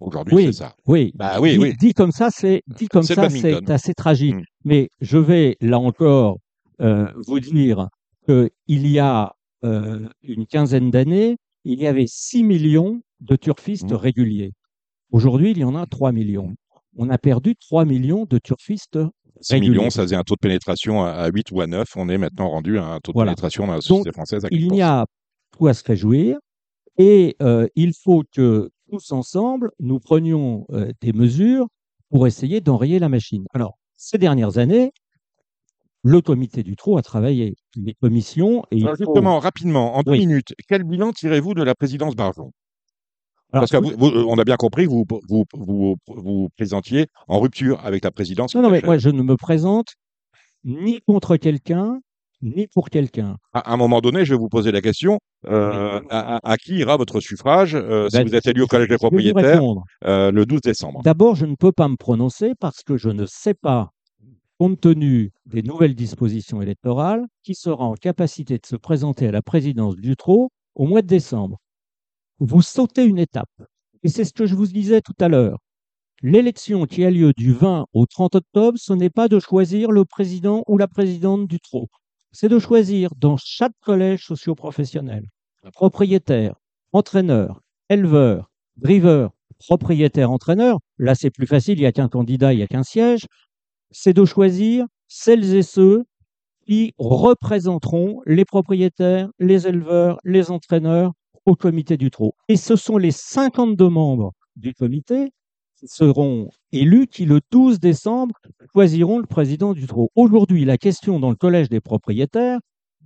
Aujourd'hui, 0.00 0.34
oui, 0.34 0.46
c'est 0.46 0.52
ça. 0.52 0.74
Oui, 0.86 1.12
bah, 1.14 1.40
oui, 1.40 1.52
dit, 1.52 1.58
oui. 1.58 1.74
dit 1.78 1.92
comme 1.92 2.10
ça, 2.10 2.30
c'est 2.30 2.62
dit 2.66 2.88
comme 2.88 3.02
ça, 3.02 3.28
c'est 3.30 3.70
assez 3.70 3.94
tragique. 3.94 4.34
Mmh. 4.34 4.44
Mais 4.64 4.88
je 5.00 5.18
vais 5.18 5.56
là 5.60 5.78
encore 5.78 6.38
euh, 6.80 7.06
vous 7.26 7.40
dire 7.40 7.88
qu'il 8.26 8.50
y 8.68 8.98
a 8.98 9.34
euh, 9.64 10.08
une 10.22 10.46
quinzaine 10.46 10.90
d'années, 10.90 11.36
il 11.64 11.80
y 11.80 11.86
avait 11.86 12.06
6 12.08 12.42
millions 12.42 13.00
de 13.20 13.36
turfistes 13.36 13.92
mmh. 13.92 13.96
réguliers. 13.96 14.52
Aujourd'hui, 15.10 15.52
il 15.52 15.58
y 15.58 15.64
en 15.64 15.76
a 15.76 15.86
3 15.86 16.12
millions. 16.12 16.54
On 16.96 17.08
a 17.10 17.18
perdu 17.18 17.54
3 17.54 17.84
millions 17.84 18.24
de 18.24 18.38
turfistes 18.38 18.98
6 19.40 19.60
millions, 19.60 19.90
ça 19.90 20.02
faisait 20.02 20.16
un 20.16 20.22
taux 20.22 20.34
de 20.34 20.40
pénétration 20.40 21.04
à 21.04 21.28
8 21.28 21.50
ou 21.52 21.60
à 21.60 21.66
9. 21.66 21.86
On 21.96 22.08
est 22.08 22.18
maintenant 22.18 22.48
rendu 22.48 22.78
à 22.78 22.84
un 22.84 23.00
taux 23.00 23.12
de 23.12 23.18
pénétration 23.18 23.66
dans 23.66 23.74
la 23.74 23.80
société 23.80 24.12
française 24.12 24.44
à 24.44 24.48
Il 24.50 24.74
y 24.74 24.82
a 24.82 25.06
tout 25.56 25.66
à 25.66 25.74
se 25.74 25.84
réjouir 25.84 26.38
et 26.98 27.36
euh, 27.42 27.66
il 27.74 27.92
faut 27.94 28.22
que 28.32 28.70
tous 28.90 29.12
ensemble, 29.12 29.70
nous 29.80 29.98
prenions 29.98 30.66
euh, 30.70 30.90
des 31.00 31.12
mesures 31.12 31.66
pour 32.10 32.26
essayer 32.26 32.60
d'enrayer 32.60 32.98
la 32.98 33.08
machine. 33.08 33.44
Alors, 33.54 33.78
ces 33.96 34.18
dernières 34.18 34.58
années, 34.58 34.92
le 36.02 36.20
comité 36.20 36.62
du 36.62 36.76
trou 36.76 36.98
a 36.98 37.02
travaillé, 37.02 37.56
les 37.76 37.94
commissions. 37.94 38.62
Et 38.70 38.80
justement, 38.80 39.38
rapidement, 39.40 39.96
en 39.96 40.02
deux 40.02 40.12
minutes, 40.12 40.54
quel 40.68 40.84
bilan 40.84 41.12
tirez-vous 41.12 41.54
de 41.54 41.62
la 41.62 41.74
présidence 41.74 42.14
Barjon? 42.14 42.52
Parce 43.60 43.70
qu'on 43.70 44.38
a 44.38 44.44
bien 44.44 44.56
compris 44.56 44.86
vous, 44.86 45.04
vous 45.28 45.96
vous 46.06 46.48
présentiez 46.56 47.06
en 47.28 47.40
rupture 47.40 47.80
avec 47.84 48.04
la 48.04 48.10
présidence. 48.10 48.54
Non, 48.54 48.62
non, 48.62 48.70
mais 48.70 48.82
moi, 48.82 48.98
je 48.98 49.10
ne 49.10 49.22
me 49.22 49.36
présente 49.36 49.94
ni 50.64 51.00
contre 51.02 51.36
quelqu'un, 51.36 52.00
ni 52.42 52.66
pour 52.66 52.90
quelqu'un. 52.90 53.36
À 53.52 53.72
un 53.72 53.76
moment 53.76 54.00
donné, 54.00 54.24
je 54.24 54.34
vais 54.34 54.38
vous 54.38 54.48
poser 54.48 54.72
la 54.72 54.80
question 54.80 55.18
euh, 55.46 56.00
à, 56.10 56.56
qui 56.56 56.76
ira 56.76 56.96
votre 56.96 57.20
suffrage 57.20 57.74
euh, 57.74 58.08
si 58.08 58.16
ben, 58.16 58.26
vous 58.26 58.34
êtes 58.34 58.46
élu 58.46 58.62
au 58.62 58.66
collège 58.66 58.88
des 58.88 58.96
propriétaires 58.96 59.62
euh, 60.04 60.30
le 60.30 60.46
12 60.46 60.60
décembre 60.62 61.02
D'abord, 61.02 61.34
je 61.34 61.46
ne 61.46 61.54
peux 61.54 61.72
pas 61.72 61.88
me 61.88 61.96
prononcer 61.96 62.52
parce 62.58 62.82
que 62.82 62.96
je 62.96 63.10
ne 63.10 63.26
sais 63.26 63.54
pas, 63.54 63.90
compte 64.58 64.80
tenu 64.80 65.32
des 65.46 65.62
nouvelles 65.62 65.94
dispositions 65.94 66.62
électorales, 66.62 67.24
qui 67.42 67.54
sera 67.54 67.84
en 67.84 67.94
capacité 67.94 68.58
de 68.58 68.66
se 68.66 68.76
présenter 68.76 69.28
à 69.28 69.32
la 69.32 69.42
présidence 69.42 69.96
du 69.96 70.16
TRO 70.16 70.50
au 70.74 70.86
mois 70.86 71.02
de 71.02 71.06
décembre. 71.06 71.58
Vous 72.38 72.62
sautez 72.62 73.04
une 73.04 73.18
étape. 73.18 73.50
Et 74.02 74.08
c'est 74.08 74.24
ce 74.24 74.32
que 74.32 74.46
je 74.46 74.54
vous 74.54 74.66
disais 74.66 75.00
tout 75.00 75.14
à 75.20 75.28
l'heure. 75.28 75.58
L'élection 76.22 76.86
qui 76.86 77.04
a 77.04 77.10
lieu 77.10 77.32
du 77.36 77.52
20 77.52 77.86
au 77.92 78.06
30 78.06 78.36
octobre, 78.36 78.78
ce 78.78 78.92
n'est 78.92 79.10
pas 79.10 79.28
de 79.28 79.38
choisir 79.38 79.90
le 79.90 80.04
président 80.04 80.62
ou 80.68 80.78
la 80.78 80.88
présidente 80.88 81.46
du 81.46 81.60
TRO 81.60 81.88
c'est 82.34 82.48
de 82.48 82.58
choisir 82.58 83.10
dans 83.16 83.36
chaque 83.36 83.72
collège 83.80 84.26
socio-professionnel 84.26 85.24
propriétaire, 85.72 86.56
entraîneur, 86.92 87.62
éleveur, 87.88 88.50
driver, 88.76 89.30
propriétaire, 89.66 90.30
entraîneur. 90.30 90.78
Là, 90.98 91.14
c'est 91.14 91.30
plus 91.30 91.46
facile, 91.46 91.78
il 91.78 91.82
n'y 91.82 91.86
a 91.86 91.92
qu'un 91.92 92.08
candidat, 92.08 92.52
il 92.52 92.56
n'y 92.56 92.62
a 92.62 92.66
qu'un 92.66 92.82
siège. 92.82 93.26
C'est 93.90 94.12
de 94.12 94.26
choisir 94.26 94.84
celles 95.08 95.54
et 95.54 95.62
ceux 95.62 96.04
qui 96.66 96.92
représenteront 96.98 98.20
les 98.26 98.44
propriétaires, 98.44 99.30
les 99.38 99.66
éleveurs, 99.66 100.18
les 100.22 100.50
entraîneurs 100.50 101.12
au 101.46 101.54
comité 101.54 101.96
du 101.96 102.10
trot. 102.10 102.34
Et 102.48 102.56
ce 102.56 102.76
sont 102.76 102.96
les 102.96 103.10
52 103.10 103.88
membres 103.88 104.32
du 104.56 104.74
comité 104.74 105.30
seront 105.86 106.48
élus 106.72 107.06
qui, 107.06 107.26
le 107.26 107.40
12 107.50 107.78
décembre, 107.78 108.34
choisiront 108.72 109.18
le 109.18 109.26
président 109.26 109.74
du 109.74 109.86
trot. 109.86 110.10
Aujourd'hui, 110.14 110.64
la 110.64 110.78
question 110.78 111.20
dans 111.20 111.30
le 111.30 111.36
collège 111.36 111.68
des 111.68 111.80
propriétaires, 111.80 112.60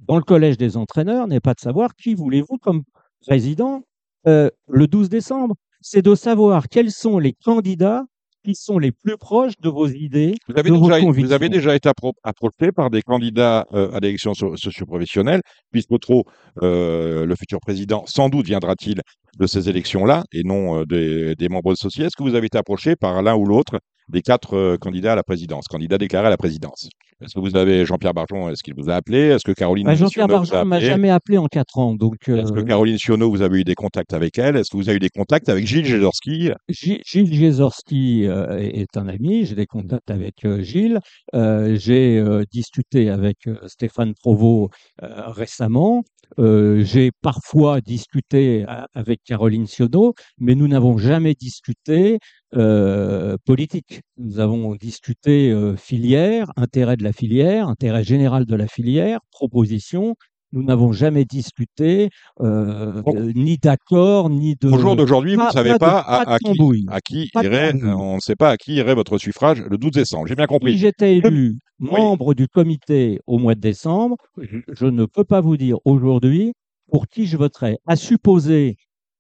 dans 0.07 0.17
le 0.17 0.23
collège 0.23 0.57
des 0.57 0.77
entraîneurs, 0.77 1.27
n'est 1.27 1.41
pas 1.41 1.55
de 1.55 1.61
savoir 1.61 1.95
qui 1.97 2.15
voulez-vous 2.15 2.59
comme 2.59 2.83
président 3.21 3.83
euh, 4.27 4.51
le 4.69 4.87
12 4.87 5.09
décembre, 5.09 5.55
c'est 5.81 6.03
de 6.03 6.15
savoir 6.15 6.69
quels 6.69 6.91
sont 6.91 7.19
les 7.19 7.33
candidats 7.33 8.05
qui 8.49 8.55
sont 8.55 8.79
les 8.79 8.93
plus 8.93 9.19
proches 9.19 9.53
de 9.61 9.69
vos 9.69 9.89
idées. 9.89 10.35
Vous 10.49 10.59
avez, 10.59 10.71
déjà, 10.71 10.99
vous 11.01 11.33
avez 11.33 11.49
déjà, 11.51 11.77
été 11.77 11.91
approché 12.25 12.73
par 12.75 12.89
des 12.89 13.03
candidats 13.03 13.67
euh, 13.75 13.93
à 13.93 14.01
l'élection 14.01 14.33
socio-professionnelle, 14.33 15.43
puisque 15.71 15.99
trop 16.01 16.25
euh, 16.63 17.27
le 17.27 17.37
futur 17.37 17.61
président, 17.61 18.05
sans 18.07 18.31
doute 18.31 18.47
viendra-t-il 18.47 19.03
de 19.39 19.47
ces 19.47 19.69
élections-là 19.69 20.25
et 20.33 20.45
non 20.45 20.81
euh, 20.81 20.85
des, 20.87 21.35
des, 21.35 21.49
membres 21.51 21.73
de 21.73 21.77
société. 21.77 22.07
Est-ce 22.07 22.17
que 22.17 22.23
vous 22.23 22.35
avez 22.35 22.47
été 22.47 22.57
approché 22.57 22.97
par 22.97 23.23
l'un 23.23 23.37
ou 23.37 23.45
l'autre 23.45 23.81
des 24.09 24.23
quatre 24.23 24.55
euh, 24.55 24.77
candidats 24.77 25.13
à 25.13 25.17
la 25.17 25.23
présidence, 25.23 25.67
candidats 25.69 25.99
déclarés 25.99 26.27
à 26.27 26.31
la 26.31 26.37
présidence. 26.37 26.89
Est-ce 27.21 27.35
que 27.35 27.41
vous 27.41 27.57
avez 27.57 27.85
Jean-Pierre 27.85 28.15
Barjon, 28.15 28.49
est-ce 28.49 28.63
qu'il 28.63 28.75
vous 28.77 28.89
a 28.91 28.95
appelé? 28.95 29.19
Est-ce 29.19 29.45
que 29.45 29.53
Caroline 29.53 29.87
bah, 29.87 29.97
Jean-Pierre 29.97 30.29
Barjon 30.29 30.65
m'a 30.65 30.79
jamais 30.79 31.11
appelé 31.11 31.37
en 31.37 31.47
quatre 31.47 31.79
ans. 31.79 31.95
Donc, 31.95 32.29
Est-ce 32.29 32.53
que 32.53 32.61
euh, 32.61 32.65
Caroline 32.65 32.97
Sionneau, 32.97 33.29
vous 33.29 33.43
avez 33.43 33.61
eu 33.61 33.65
des 33.65 33.75
contacts 33.75 34.13
avec 34.13 34.39
elle? 34.39 34.57
Est-ce 34.57 34.71
que 34.71 34.77
vous 34.77 34.89
avez 34.89 34.97
eu 34.97 35.01
des 35.01 35.11
contacts 35.11 35.49
avec 35.49 35.67
Gilles 35.67 35.85
Gézorski 35.85 36.51
Gilles 36.69 37.35
Gézorski 37.35 38.25
est 38.25 38.97
un 38.97 39.09
ami, 39.09 39.47
j'ai 39.47 39.57
des 39.57 39.67
contacts 39.67 40.11
avec 40.11 40.47
Gilles. 40.61 41.01
j'ai 41.35 42.23
discuté 42.53 43.11
avec 43.11 43.39
Stéphane 43.67 44.15
Provost 44.15 44.71
récemment. 45.01 46.05
j'ai 46.39 47.11
parfois 47.21 47.81
discuté 47.81 48.65
avec 48.95 49.21
Caroline 49.25 49.67
Sionneau, 49.67 50.15
mais 50.39 50.55
nous 50.55 50.69
n'avons 50.69 50.99
jamais 50.99 51.35
discuté 51.35 52.19
euh, 52.57 53.37
politique. 53.45 54.01
Nous 54.17 54.39
avons 54.41 54.75
discuté 54.75 55.51
euh, 55.51 55.77
filière, 55.77 56.51
intérêt 56.57 56.97
de 56.97 57.05
la 57.05 57.13
filière, 57.13 57.69
intérêt 57.69 58.05
général 58.05 58.45
de 58.47 58.55
la 58.57 58.67
filière, 58.67 59.21
proposition. 59.31 60.15
Nous 60.53 60.63
n'avons 60.63 60.93
jamais 60.93 61.27
discuté 61.27 62.09
euh, 62.41 63.03
Bon. 63.03 63.15
euh, 63.15 63.33
ni 63.35 63.59
d'accord, 63.59 64.31
ni 64.31 64.55
de. 64.59 64.71
Au 64.71 64.79
jour 64.79 64.97
d'aujourd'hui, 64.97 65.35
vous 65.37 65.45
ne 65.45 65.51
savez 65.51 65.71
pas 65.71 65.75
de- 65.75 65.79
pas, 65.81 66.03
pas 66.25 66.33
à, 66.33 66.39
qui, 66.39 66.87
à 66.89 67.01
qui 67.01 67.31
irait, 67.35 67.73
tambouille. 67.73 67.93
on 67.93 68.15
ne 68.15 68.21
sait 68.21 68.35
pas 68.37 68.49
à 68.51 68.57
qui 68.57 68.75
irait 68.77 68.95
votre 68.95 69.19
suffrage 69.19 69.61
le 69.69 69.77
12 69.77 69.91
décembre. 69.91 70.27
J'ai 70.27 70.35
bien 70.37 70.47
compris. 70.47 70.73
Si 70.73 70.79
j'étais 70.79 71.17
élu 71.19 71.59
membre 71.79 72.33
du 72.33 72.49
comité 72.49 73.21
au 73.27 73.39
mois 73.39 73.55
de 73.57 73.61
décembre, 73.61 74.17
je, 74.41 74.59
je 74.73 74.87
ne 74.87 75.05
peux 75.05 75.25
pas 75.25 75.43
vous 75.43 75.59
dire 75.59 75.77
aujourd'hui 75.85 76.55
pour 76.91 77.09
qui 77.09 77.27
je 77.27 77.37
voterai. 77.37 77.77
À 77.87 77.95
supposer 77.97 78.77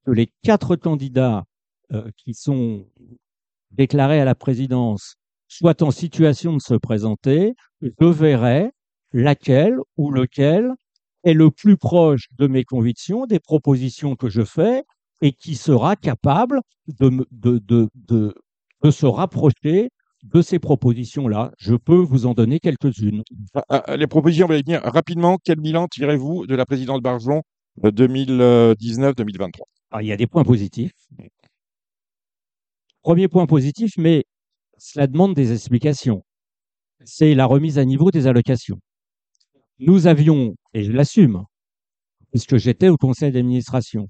que 0.06 0.12
les 0.12 0.30
quatre 0.42 0.76
candidats 0.76 1.44
euh, 1.92 2.10
qui 2.16 2.34
sont 2.34 2.86
déclarés 3.70 4.20
à 4.20 4.24
la 4.24 4.34
présidence 4.34 5.14
soient 5.48 5.82
en 5.82 5.90
situation 5.90 6.54
de 6.54 6.60
se 6.60 6.74
présenter, 6.74 7.54
je 7.82 8.06
verrai 8.06 8.70
laquelle 9.12 9.76
ou 9.96 10.10
lequel 10.10 10.70
est 11.24 11.32
le 11.34 11.50
plus 11.50 11.76
proche 11.76 12.26
de 12.38 12.46
mes 12.46 12.64
convictions, 12.64 13.26
des 13.26 13.40
propositions 13.40 14.14
que 14.16 14.28
je 14.28 14.42
fais 14.42 14.84
et 15.22 15.32
qui 15.32 15.56
sera 15.56 15.96
capable 15.96 16.60
de, 17.00 17.08
me- 17.08 17.26
de, 17.30 17.58
de, 17.58 17.88
de, 17.94 18.34
de 18.82 18.90
se 18.90 19.06
rapprocher 19.06 19.90
de 20.22 20.42
ces 20.42 20.58
propositions-là. 20.58 21.52
Je 21.58 21.74
peux 21.74 21.96
vous 21.96 22.26
en 22.26 22.34
donner 22.34 22.60
quelques-unes. 22.60 23.22
Ah, 23.54 23.82
ah, 23.86 23.96
les 23.96 24.06
propositions, 24.06 24.46
vous 24.46 24.52
allez 24.52 24.62
venir 24.62 24.82
rapidement. 24.84 25.38
Quel 25.42 25.60
bilan 25.60 25.86
tirez-vous 25.88 26.46
de 26.46 26.54
la 26.54 26.66
présidence 26.66 27.00
Barjon 27.00 27.42
euh, 27.84 27.90
2019-2023 27.90 29.60
Alors, 29.90 30.02
il 30.02 30.08
y 30.08 30.12
a 30.12 30.16
des 30.16 30.26
points 30.26 30.44
positifs. 30.44 30.92
Premier 33.02 33.28
point 33.28 33.46
positif, 33.46 33.92
mais 33.96 34.24
cela 34.78 35.06
demande 35.06 35.34
des 35.34 35.52
explications. 35.52 36.24
C'est 37.04 37.34
la 37.34 37.46
remise 37.46 37.78
à 37.78 37.84
niveau 37.84 38.10
des 38.10 38.26
allocations. 38.26 38.78
Nous 39.78 40.06
avions, 40.06 40.56
et 40.74 40.82
je 40.82 40.92
l'assume, 40.92 41.44
puisque 42.32 42.56
j'étais 42.56 42.88
au 42.88 42.96
conseil 42.96 43.30
d'administration, 43.32 44.08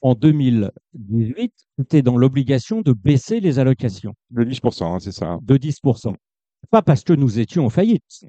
en 0.00 0.14
2018, 0.14 1.52
c'était 1.78 2.02
dans 2.02 2.16
l'obligation 2.16 2.82
de 2.82 2.92
baisser 2.92 3.40
les 3.40 3.58
allocations. 3.58 4.14
De 4.30 4.44
10%, 4.44 4.84
hein, 4.84 4.98
c'est 5.00 5.12
ça. 5.12 5.26
hein. 5.30 5.38
de 5.42 5.56
10%. 5.56 6.14
Pas 6.70 6.82
parce 6.82 7.04
que 7.04 7.12
nous 7.12 7.38
étions 7.38 7.64
en 7.66 7.70
faillite, 7.70 8.26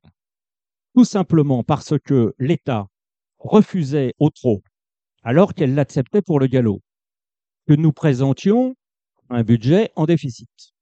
tout 0.96 1.06
simplement 1.06 1.64
parce 1.64 1.94
que 2.04 2.34
l'État 2.40 2.86
refusait 3.40 4.14
au 4.20 4.30
trop, 4.30 4.62
alors 5.24 5.54
qu'elle 5.54 5.74
l'acceptait 5.76 6.22
pour 6.22 6.40
le 6.40 6.48
galop, 6.48 6.82
que 7.68 7.74
nous 7.74 7.92
présentions 7.92 8.76
un 9.30 9.44
budget 9.44 9.92
en 9.96 10.06
déficit. 10.06 10.74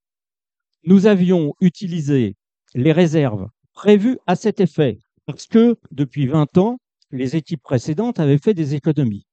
Nous 0.83 1.07
avions 1.07 1.53
utilisé 1.61 2.35
les 2.75 2.91
réserves 2.91 3.47
prévues 3.73 4.19
à 4.27 4.35
cet 4.35 4.59
effet, 4.59 4.99
parce 5.25 5.47
que 5.47 5.77
depuis 5.91 6.27
20 6.27 6.57
ans, 6.57 6.77
les 7.11 7.35
équipes 7.35 7.61
précédentes 7.61 8.19
avaient 8.19 8.37
fait 8.37 8.53
des 8.53 8.75
économies. 8.75 9.25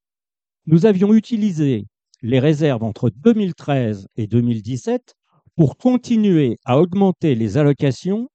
Nous 0.65 0.85
avions 0.85 1.13
utilisé 1.13 1.87
les 2.21 2.39
réserves 2.39 2.83
entre 2.83 3.09
2013 3.09 4.07
et 4.15 4.27
2017 4.27 5.15
pour 5.55 5.77
continuer 5.77 6.57
à 6.65 6.79
augmenter 6.79 7.35
les 7.35 7.57
allocations 7.57 8.29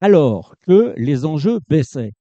alors 0.00 0.54
que 0.60 0.94
les 0.96 1.24
enjeux 1.24 1.60
baissaient. 1.68 2.12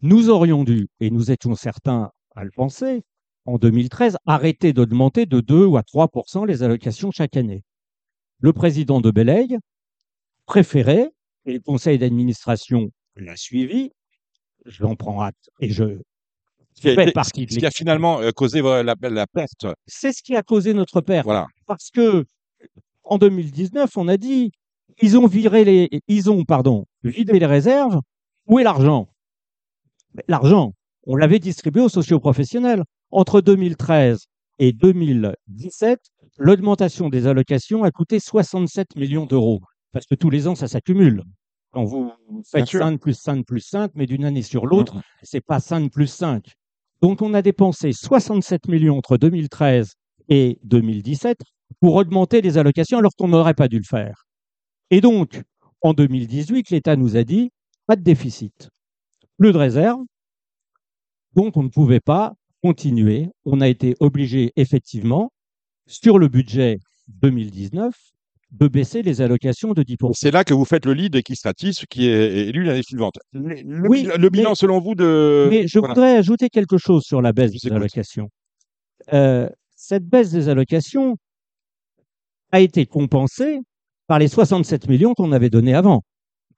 Nous 0.00 0.30
aurions 0.30 0.64
dû, 0.64 0.88
et 1.00 1.10
nous 1.10 1.30
étions 1.30 1.54
certains 1.54 2.10
à 2.36 2.44
le 2.44 2.50
penser, 2.54 3.02
en 3.48 3.56
2013, 3.56 4.18
arrêter 4.26 4.74
d'augmenter 4.74 5.24
de 5.24 5.40
2 5.40 5.64
ou 5.64 5.78
à 5.78 5.80
3% 5.80 6.46
les 6.46 6.62
allocations 6.62 7.10
chaque 7.10 7.36
année. 7.36 7.64
Le 8.40 8.52
président 8.52 9.00
de 9.00 9.10
Bellègue 9.10 9.58
préférait, 10.44 11.10
et 11.46 11.54
le 11.54 11.60
conseil 11.60 11.98
d'administration 11.98 12.90
l'a 13.16 13.36
suivi, 13.36 13.90
j'en 14.66 14.96
prends 14.96 15.22
acte, 15.22 15.48
et 15.60 15.70
je 15.70 15.98
qui 16.74 16.90
a, 16.90 17.10
partie 17.10 17.46
de 17.46 17.52
ce 17.52 17.58
qui 17.58 17.66
a 17.66 17.70
finalement 17.70 18.20
euh, 18.20 18.30
causé 18.30 18.60
la, 18.60 18.94
la 19.00 19.26
perte. 19.26 19.66
c'est 19.86 20.12
ce 20.12 20.22
qui 20.22 20.36
a 20.36 20.42
causé 20.42 20.74
notre 20.74 21.00
perte. 21.00 21.24
Voilà. 21.24 21.46
Parce 21.66 21.90
que 21.90 22.26
en 23.02 23.16
2019, 23.16 23.96
on 23.96 24.08
a 24.08 24.18
dit 24.18 24.52
ils 25.00 25.16
ont 25.16 25.26
viré 25.26 25.64
les, 25.64 25.88
ils 26.06 26.30
ont 26.30 26.44
pardon 26.44 26.84
vidé 27.02 27.38
les 27.38 27.46
réserves. 27.46 27.98
Où 28.46 28.58
est 28.58 28.62
l'argent? 28.62 29.08
L'argent, 30.28 30.74
on 31.04 31.16
l'avait 31.16 31.38
distribué 31.38 31.80
aux 31.80 31.88
socioprofessionnels. 31.88 32.84
Entre 33.10 33.40
2013 33.40 34.26
et 34.58 34.72
2017, 34.72 36.00
l'augmentation 36.38 37.08
des 37.08 37.26
allocations 37.26 37.84
a 37.84 37.90
coûté 37.90 38.20
67 38.20 38.96
millions 38.96 39.26
d'euros. 39.26 39.60
Parce 39.92 40.06
que 40.06 40.14
tous 40.14 40.30
les 40.30 40.46
ans, 40.46 40.54
ça 40.54 40.68
s'accumule. 40.68 41.22
Quand 41.72 41.84
vous 41.84 42.12
faites 42.50 42.66
sûr. 42.66 42.80
5 42.80 43.00
plus 43.00 43.14
5 43.14 43.46
plus 43.46 43.60
5, 43.60 43.92
mais 43.94 44.06
d'une 44.06 44.24
année 44.24 44.42
sur 44.42 44.66
l'autre, 44.66 44.96
c'est 45.22 45.40
pas 45.40 45.60
5 45.60 45.90
plus 45.90 46.06
5. 46.06 46.44
Donc, 47.00 47.22
on 47.22 47.32
a 47.34 47.42
dépensé 47.42 47.92
67 47.92 48.68
millions 48.68 48.98
entre 48.98 49.16
2013 49.16 49.94
et 50.28 50.58
2017 50.64 51.38
pour 51.80 51.94
augmenter 51.94 52.40
les 52.40 52.58
allocations 52.58 52.98
alors 52.98 53.12
qu'on 53.16 53.28
n'aurait 53.28 53.54
pas 53.54 53.68
dû 53.68 53.78
le 53.78 53.84
faire. 53.84 54.26
Et 54.90 55.00
donc, 55.00 55.42
en 55.80 55.92
2018, 55.94 56.70
l'État 56.70 56.96
nous 56.96 57.16
a 57.16 57.24
dit 57.24 57.50
pas 57.86 57.96
de 57.96 58.02
déficit, 58.02 58.68
plus 59.38 59.52
de 59.52 59.58
réserve. 59.58 60.00
Donc, 61.34 61.56
on 61.56 61.62
ne 61.62 61.68
pouvait 61.68 62.00
pas 62.00 62.34
continuer. 62.62 63.28
On 63.44 63.60
a 63.60 63.68
été 63.68 63.94
obligé, 64.00 64.52
effectivement, 64.56 65.30
sur 65.86 66.18
le 66.18 66.28
budget 66.28 66.78
2019, 67.08 67.94
de 68.52 68.66
baisser 68.68 69.02
les 69.02 69.20
allocations 69.20 69.72
de 69.74 69.82
10%. 69.82 70.12
C'est 70.14 70.30
là 70.30 70.42
que 70.44 70.54
vous 70.54 70.64
faites 70.64 70.86
le 70.86 70.94
lead 70.94 71.14
et 71.16 71.22
qui 71.22 71.36
Stratis, 71.36 71.84
qui 71.90 72.08
est 72.08 72.48
élu 72.48 72.64
l'année 72.64 72.82
suivante. 72.82 73.16
Le, 73.32 73.56
le 73.62 73.88
Oui, 73.88 74.08
le 74.16 74.28
bilan, 74.30 74.50
mais- 74.50 74.54
selon 74.54 74.80
vous, 74.80 74.94
de. 74.94 75.48
Mais 75.50 75.66
je 75.68 75.78
voilà. 75.78 75.94
voudrais 75.94 76.16
ajouter 76.16 76.48
quelque 76.48 76.78
chose 76.78 77.04
sur 77.04 77.20
la 77.20 77.32
baisse 77.32 77.52
des 77.52 77.70
allocations. 77.70 78.28
Euh, 79.12 79.48
cette 79.76 80.04
baisse 80.06 80.30
des 80.30 80.48
allocations 80.48 81.16
a 82.52 82.60
été 82.60 82.86
compensée 82.86 83.60
par 84.06 84.18
les 84.18 84.28
67 84.28 84.88
millions 84.88 85.12
qu'on 85.14 85.32
avait 85.32 85.50
donnés 85.50 85.74
avant. 85.74 86.02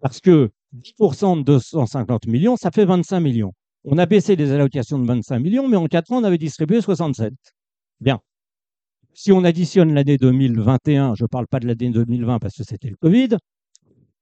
Parce 0.01 0.21
que 0.21 0.51
10% 0.73 1.39
de 1.39 1.43
250 1.43 2.27
millions, 2.29 2.57
ça 2.57 2.71
fait 2.71 2.85
25 2.85 3.19
millions. 3.21 3.53
On 3.85 3.97
a 3.99 4.07
baissé 4.07 4.37
les 4.37 4.53
allocations 4.53 4.99
de 4.99 5.07
25 5.07 5.39
millions, 5.39 5.69
mais 5.69 5.77
en 5.77 5.87
4 5.87 6.13
ans, 6.13 6.19
on 6.19 6.25
avait 6.25 6.39
distribué 6.39 6.81
67. 6.81 7.33
Bien. 8.01 8.21
Si 9.15 9.33
on 9.33 9.43
additionne 9.45 9.95
l'année 9.95 10.19
2021, 10.19 11.15
je 11.15 11.25
ne 11.25 11.29
parle 11.29 11.47
pas 11.47 11.61
de 11.61 11.67
l'année 11.67 11.91
2020 11.91 12.39
parce 12.39 12.57
que 12.57 12.65
c'était 12.65 12.91
le 12.91 12.97
Covid, 12.97 13.37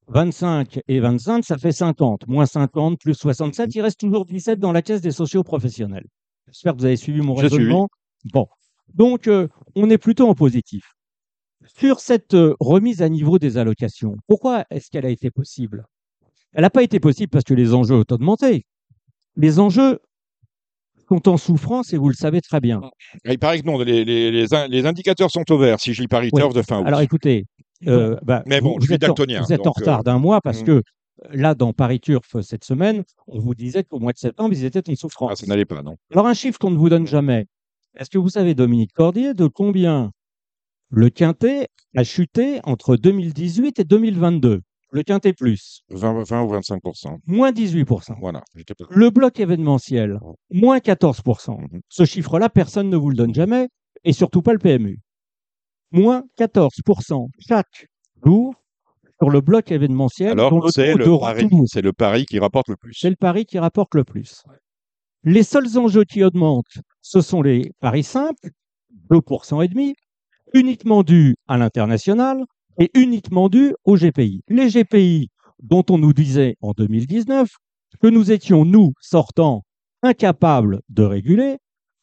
25 0.09 0.81
et 0.88 1.01
25, 1.01 1.44
ça 1.44 1.59
fait 1.59 1.73
50. 1.73 2.27
Moins 2.29 2.47
50, 2.47 2.99
plus 2.99 3.14
67, 3.14 3.75
il 3.75 3.83
reste 3.83 4.01
toujours 4.01 4.25
17 4.25 4.59
dans 4.59 4.73
la 4.73 4.81
caisse 4.83 5.01
des 5.01 5.11
sociaux 5.11 5.42
professionnels. 5.42 6.07
J'espère 6.47 6.75
que 6.75 6.79
vous 6.79 6.87
avez 6.87 6.97
suivi 6.97 7.21
mon 7.21 7.37
suivi. 7.37 7.55
raisonnement. 7.55 7.88
Bon. 8.33 8.47
Donc, 8.94 9.29
euh, 9.29 9.49
on 9.75 9.90
est 9.90 9.99
plutôt 9.99 10.29
en 10.29 10.35
positif. 10.35 10.94
Sur 11.66 12.01
cette 12.01 12.35
euh, 12.35 12.55
remise 12.61 13.03
à 13.03 13.09
niveau 13.09 13.38
des 13.38 13.59
allocations, 13.59 14.16
pourquoi 14.27 14.64
est-ce 14.71 14.90
qu'elle 14.90 15.05
a 15.05 15.11
été 15.11 15.31
possible? 15.31 15.85
Elle 16.55 16.62
n'a 16.62 16.71
pas 16.71 16.83
été 16.83 17.01
possible 17.01 17.29
parce 17.29 17.44
que 17.44 17.55
les 17.55 17.75
enjeux 17.75 17.97
ont 17.97 18.05
augmenté. 18.11 18.64
Les 19.38 19.61
enjeux 19.61 20.01
sont 21.09 21.29
en 21.29 21.37
souffrance 21.37 21.92
et 21.92 21.96
vous 21.96 22.09
le 22.09 22.14
savez 22.14 22.40
très 22.40 22.61
bien. 22.61 22.83
Il 23.24 23.38
paraît 23.38 23.61
que 23.61 23.66
non, 23.66 23.79
les, 23.79 24.05
les, 24.05 24.31
les, 24.31 24.53
in- 24.53 24.66
les 24.66 24.85
indicateurs 24.85 25.31
sont 25.31 25.51
au 25.51 25.57
vert, 25.57 25.81
si 25.81 25.94
je 25.94 26.03
lis 26.03 26.09
Paris. 26.09 26.31
Turf 26.35 26.53
de 26.53 26.61
fin 26.61 26.81
août. 26.81 26.87
Alors 26.87 27.01
écoutez, 27.01 27.46
euh, 27.87 28.16
bah, 28.22 28.42
Mais 28.46 28.61
bon, 28.61 28.74
vous, 28.74 28.81
je 28.81 28.87
suis 28.87 28.88
vous 28.88 28.94
êtes, 28.96 29.05
en, 29.05 29.07
daltonien, 29.09 29.40
vous 29.40 29.53
êtes 29.53 29.61
en 29.61 29.64
donc, 29.64 29.79
retard 29.79 30.01
euh, 30.01 30.03
d'un 30.03 30.18
mois 30.18 30.40
parce 30.40 30.62
mm. 30.62 30.64
que 30.64 30.72
euh, 30.72 30.83
là, 31.31 31.55
dans 31.55 31.72
Paris 31.72 32.01
Turf 32.01 32.40
cette 32.42 32.64
semaine, 32.64 33.05
on 33.27 33.38
vous 33.38 33.55
disait 33.55 33.85
qu'au 33.85 34.01
mois 34.01 34.12
de 34.12 34.18
septembre, 34.18 34.53
ils 34.53 34.64
étaient 34.64 34.90
en 34.90 34.96
souffrance. 34.96 35.31
Ah, 35.33 35.37
ça 35.37 35.46
n'allait 35.46 35.64
pas, 35.64 35.83
non. 35.83 35.96
Alors, 36.12 36.27
un 36.27 36.35
chiffre 36.35 36.59
qu'on 36.59 36.70
ne 36.70 36.77
vous 36.77 36.88
donne 36.88 37.07
jamais. 37.07 37.46
Est-ce 37.96 38.11
que 38.11 38.18
vous 38.18 38.29
savez, 38.29 38.55
Dominique 38.55 38.92
Cordier, 38.92 39.35
de 39.35 39.46
combien 39.46 40.11
le 40.90 41.11
Quintet 41.11 41.68
a 41.96 42.05
chuté 42.05 42.61
entre 42.64 42.96
2018 42.96 43.79
et 43.81 43.85
2022 43.85 44.62
Le 44.90 45.03
Quintet 45.03 45.35
plus, 45.35 45.83
20, 45.90 46.22
20 46.24 46.42
ou 46.44 46.48
25% 46.55 47.18
moins 47.27 47.53
18%. 47.53 48.14
Voilà. 48.20 48.42
j'étais 48.55 48.74
pas- 48.74 48.87
Le 48.90 49.11
bloc 49.11 49.38
événementiel, 49.38 50.18
moins 50.51 50.79
14%. 50.81 51.59
Mhm. 51.59 51.81
Ce 51.88 52.05
chiffre-là, 52.07 52.48
personne 52.48 52.88
ne 52.88 52.96
vous 52.96 53.11
le 53.11 53.16
donne 53.16 53.35
jamais, 53.35 53.68
et 54.05 54.12
surtout 54.14 54.40
pas 54.42 54.53
le 54.55 54.59
PMU. 54.59 54.98
Moins 55.90 56.22
14% 56.38 57.29
chaque 57.38 57.87
jour 58.24 58.55
sur 59.20 59.31
le 59.31 59.40
bloc 59.40 59.70
événementiel. 59.72 60.37
dont 60.37 60.46
Alors, 60.46 60.64
le 60.64 60.70
c'est 60.70 60.92
taux 60.92 60.98
de 60.98 61.05
le, 61.05 61.18
pari, 61.18 61.44
retour 61.44 61.64
c'est 61.66 61.83
le 61.83 61.92
pari 61.92 62.24
qui 62.24 62.38
rapporte 62.38 62.68
le 62.68 62.77
plus. 62.77 62.94
c'est 62.98 63.11
le 63.11 63.16
pari 63.16 63.44
qui 63.44 63.59
rapporte 63.59 63.94
le 63.94 64.05
plus. 64.05 64.42
Les 65.24 65.42
seuls 65.42 65.77
enjeux 65.77 66.05
qui 66.05 66.22
augmentent, 66.22 66.79
ce 67.03 67.20
sont 67.20 67.42
les 67.42 67.72
paris 67.81 68.05
simples, 68.05 68.51
2% 69.11 69.61
et 69.61 69.68
demi, 69.68 69.94
uniquement 70.55 71.03
dus 71.03 71.35
à 71.46 71.59
l'international 71.59 72.44
et 72.79 72.91
uniquement 72.95 73.49
dus 73.49 73.75
au 73.85 73.97
GPI. 73.97 74.43
Les 74.49 74.69
GPI 74.69 75.31
dont 75.62 75.85
on 75.91 75.99
nous 75.99 76.12
disait 76.12 76.57
en 76.61 76.73
2019 76.73 77.51
que 78.01 78.07
nous 78.07 78.31
étions, 78.31 78.64
nous, 78.64 78.93
sortants, 79.01 79.64
incapables 80.03 80.81
de 80.88 81.03
réguler 81.03 81.57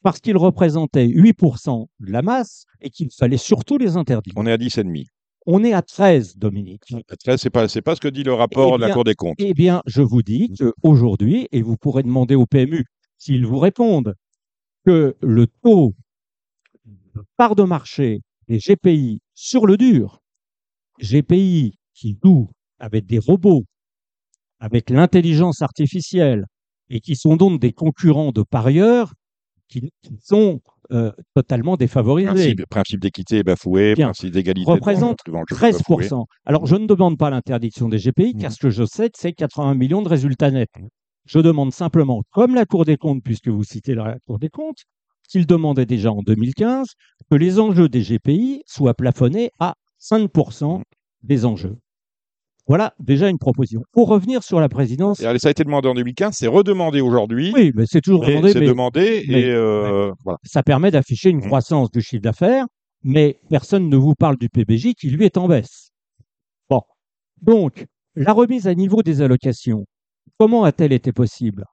parce 0.04 0.20
qu'ils 0.20 0.38
représentaient 0.38 1.08
8% 1.08 1.88
de 2.00 2.12
la 2.12 2.22
masse 2.22 2.66
et 2.82 2.90
qu'il 2.90 3.10
fallait 3.12 3.38
surtout 3.38 3.78
les 3.78 3.98
interdire. 3.98 4.34
On 4.36 4.46
est 4.46 4.52
à 4.52 4.58
10,5. 4.58 5.06
On 5.48 5.64
est 5.64 5.74
à 5.74 5.82
13, 5.82 6.38
Dominique. 6.38 6.82
Très, 7.24 7.38
C'est 7.38 7.50
pas, 7.50 7.68
pas 7.68 7.96
ce 7.96 8.02
que 8.02 8.08
dit 8.08 8.24
le 8.24 8.34
rapport 8.34 8.76
Eh 8.76 8.78
de 8.78 8.82
la 8.82 8.94
Cour 8.94 9.04
des 9.04 9.16
comptes. 9.16 9.36
Eh 9.38 9.54
bien, 9.54 9.82
je 9.86 10.02
vous 10.02 10.24
dis 10.24 10.52
qu'aujourd'hui, 10.58 11.48
et 11.52 11.62
vous 11.62 11.78
pourrez 11.78 12.04
demander 12.04 12.36
au 12.36 12.46
PMU 12.46 12.86
s'ils 13.18 13.46
vous 13.46 13.60
répondent, 13.60 14.16
que 14.86 15.16
le 15.22 15.48
taux 15.48 15.94
de 16.86 17.24
part 17.38 17.56
de 17.56 17.64
marché 17.64 18.22
des 18.48 18.58
GPI 18.60 19.22
sur 19.34 19.66
le 19.66 19.78
dur, 19.78 20.22
GPI 21.02 21.74
qui 21.94 22.18
jouent 22.24 22.50
avec 22.80 23.06
des 23.06 23.20
robots, 23.20 23.64
avec 24.60 24.90
l'intelligence 24.90 25.62
artificielle, 25.62 26.46
et 26.90 27.00
qui 27.00 27.16
sont 27.16 27.36
donc 27.36 27.60
des 27.60 27.72
concurrents 27.74 28.32
de 28.32 28.44
parieurs 28.44 29.14
qui, 29.68 29.90
qui 30.04 30.18
sont 30.22 30.60
euh, 30.92 31.12
totalement 31.34 31.78
défavorisés. 31.78 32.30
Principe, 32.32 32.66
principe 32.70 33.00
d'équité 33.00 33.38
est 33.38 33.44
bafoué, 33.44 33.96
Bien. 33.96 34.08
principe 34.08 34.32
d'égalité 34.32 34.72
Représente 34.72 35.18
bafoué. 35.28 35.72
13%. 35.72 36.26
Alors, 36.46 36.68
je 36.68 36.76
ne 36.76 36.86
demande 36.86 37.18
pas 37.18 37.32
l'interdiction 37.32 37.90
des 37.90 37.98
GPI, 37.98 38.34
car 38.34 38.52
Mhm. 38.52 38.56
ce 38.56 38.60
que 38.60 38.70
je 38.70 38.86
sais, 38.86 39.10
c'est 39.18 39.34
80 39.34 39.74
millions 39.74 40.04
de 40.04 40.10
résultats 40.10 40.52
nets. 40.52 40.70
Je 41.26 41.40
demande 41.40 41.74
simplement, 41.74 42.22
comme 42.32 42.54
la 42.54 42.66
Cour 42.68 42.86
des 42.86 42.98
comptes, 42.98 43.24
puisque 43.24 43.48
vous 43.48 43.64
citez 43.64 43.96
la 43.96 44.18
Cour 44.28 44.38
des 44.38 44.50
comptes, 44.50 44.84
qu'il 45.28 45.48
demandait 45.48 45.88
déjà 45.88 46.12
en 46.12 46.22
2015 46.22 46.86
que 47.32 47.36
les 47.36 47.60
enjeux 47.60 47.90
des 47.90 48.02
GPI 48.04 48.62
soient 48.68 48.94
plafonnés 48.94 49.50
à 49.60 49.74
5% 50.10 50.82
des 51.24 51.46
enjeux. 51.46 51.78
Voilà 52.68 52.94
déjà 53.00 53.30
une 53.30 53.38
proposition. 53.38 53.82
Pour 53.92 54.08
revenir 54.08 54.42
sur 54.44 54.60
la 54.60 54.70
présidence, 54.70 55.20
Et 55.20 55.40
ça 55.40 55.50
a 55.50 55.52
été 55.52 55.64
demandé 55.64 55.88
en 55.88 55.94
2015, 55.94 56.36
c'est 56.36 56.48
redemandé 56.48 57.00
aujourd'hui. 57.02 57.52
oui, 57.54 57.72
mais 57.76 57.86
c'est 57.86 58.02
toujours 58.02 58.26
demandé, 58.26 58.54
C'est 58.54 58.62
demandé 58.62 59.26
mais- 59.28 59.42
et 59.42 59.52
euh, 59.52 60.12
voilà. 60.24 60.40
ça 60.44 60.64
permet 60.64 60.90
d'afficher 60.92 61.30
une 61.30 61.38
Mhm. 61.38 61.46
croissance 61.48 61.92
du 61.92 62.02
chiffre 62.02 62.24
d'affaires, 62.24 62.66
mais 63.04 63.40
personne 63.50 63.88
ne 63.88 63.98
vous 63.98 64.16
parle 64.16 64.38
du 64.38 64.50
PBJ 64.50 64.94
qui, 64.96 65.10
lui, 65.12 65.26
est 65.26 65.38
en 65.38 65.48
baisse. 65.48 65.92
Bon. 66.70 66.82
Donc, 67.42 67.86
la 68.16 68.34
remise 68.34 68.68
à 68.68 68.74
niveau 68.74 69.04
des 69.04 69.22
allocations, 69.22 69.86
comment 70.40 70.64
a-t-elle 70.64 70.94
été 70.94 71.12
possible? 71.12 71.66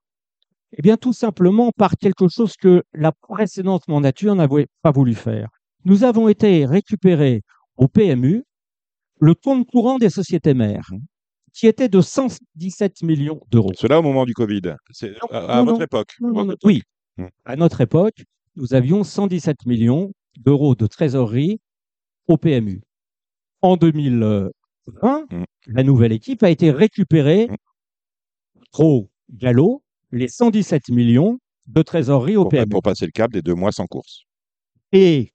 Eh 0.76 0.82
bien, 0.82 0.96
tout 0.98 1.12
simplement 1.14 1.70
par 1.76 1.96
quelque 1.96 2.28
chose 2.28 2.54
que 2.56 2.82
la 2.92 3.12
précédente 3.12 3.88
mandature 3.88 4.34
n'avait 4.34 4.66
pas 4.82 4.90
voulu 4.90 5.14
faire. 5.14 5.48
Nous 5.86 6.04
avons 6.04 6.28
été 6.28 6.66
récupérer 6.66 7.42
au 7.76 7.88
PMU 7.88 8.44
le 9.20 9.34
compte 9.34 9.66
courant 9.66 9.98
des 9.98 10.10
sociétés 10.10 10.54
mères, 10.54 10.90
qui 11.52 11.66
était 11.66 11.88
de 11.88 12.00
117 12.00 13.02
millions 13.02 13.40
d'euros. 13.50 13.72
Cela 13.76 13.98
au 14.00 14.02
moment 14.02 14.24
du 14.24 14.34
Covid. 14.34 14.62
C'est 14.90 15.12
à, 15.30 15.62
votre 15.62 15.82
époque. 15.82 16.14
Non, 16.20 16.28
non, 16.28 16.34
non. 16.34 16.44
Votre 16.46 16.66
Oui. 16.66 16.82
Hmm. 17.18 17.26
À 17.44 17.56
notre 17.56 17.80
époque, 17.82 18.24
nous 18.56 18.74
avions 18.74 19.04
117 19.04 19.66
millions 19.66 20.12
d'euros 20.38 20.74
de 20.74 20.86
trésorerie 20.86 21.60
au 22.26 22.36
PMU. 22.36 22.80
En 23.60 23.76
2020, 23.76 24.50
Hmm. 25.30 25.44
la 25.68 25.82
nouvelle 25.84 26.10
équipe 26.12 26.42
a 26.42 26.50
été 26.50 26.70
récupérée 26.72 27.46
Hmm. 27.48 27.54
trop 28.72 29.10
galop 29.30 29.82
les 30.10 30.26
117 30.28 30.88
millions 30.88 31.38
de 31.66 31.82
trésorerie 31.82 32.36
au 32.36 32.42
pour, 32.42 32.50
PMU. 32.50 32.68
pour 32.68 32.82
passer 32.82 33.06
le 33.06 33.12
cap 33.12 33.30
des 33.30 33.42
deux 33.42 33.54
mois 33.54 33.70
sans 33.72 33.86
course. 33.86 34.24
Et 34.90 35.32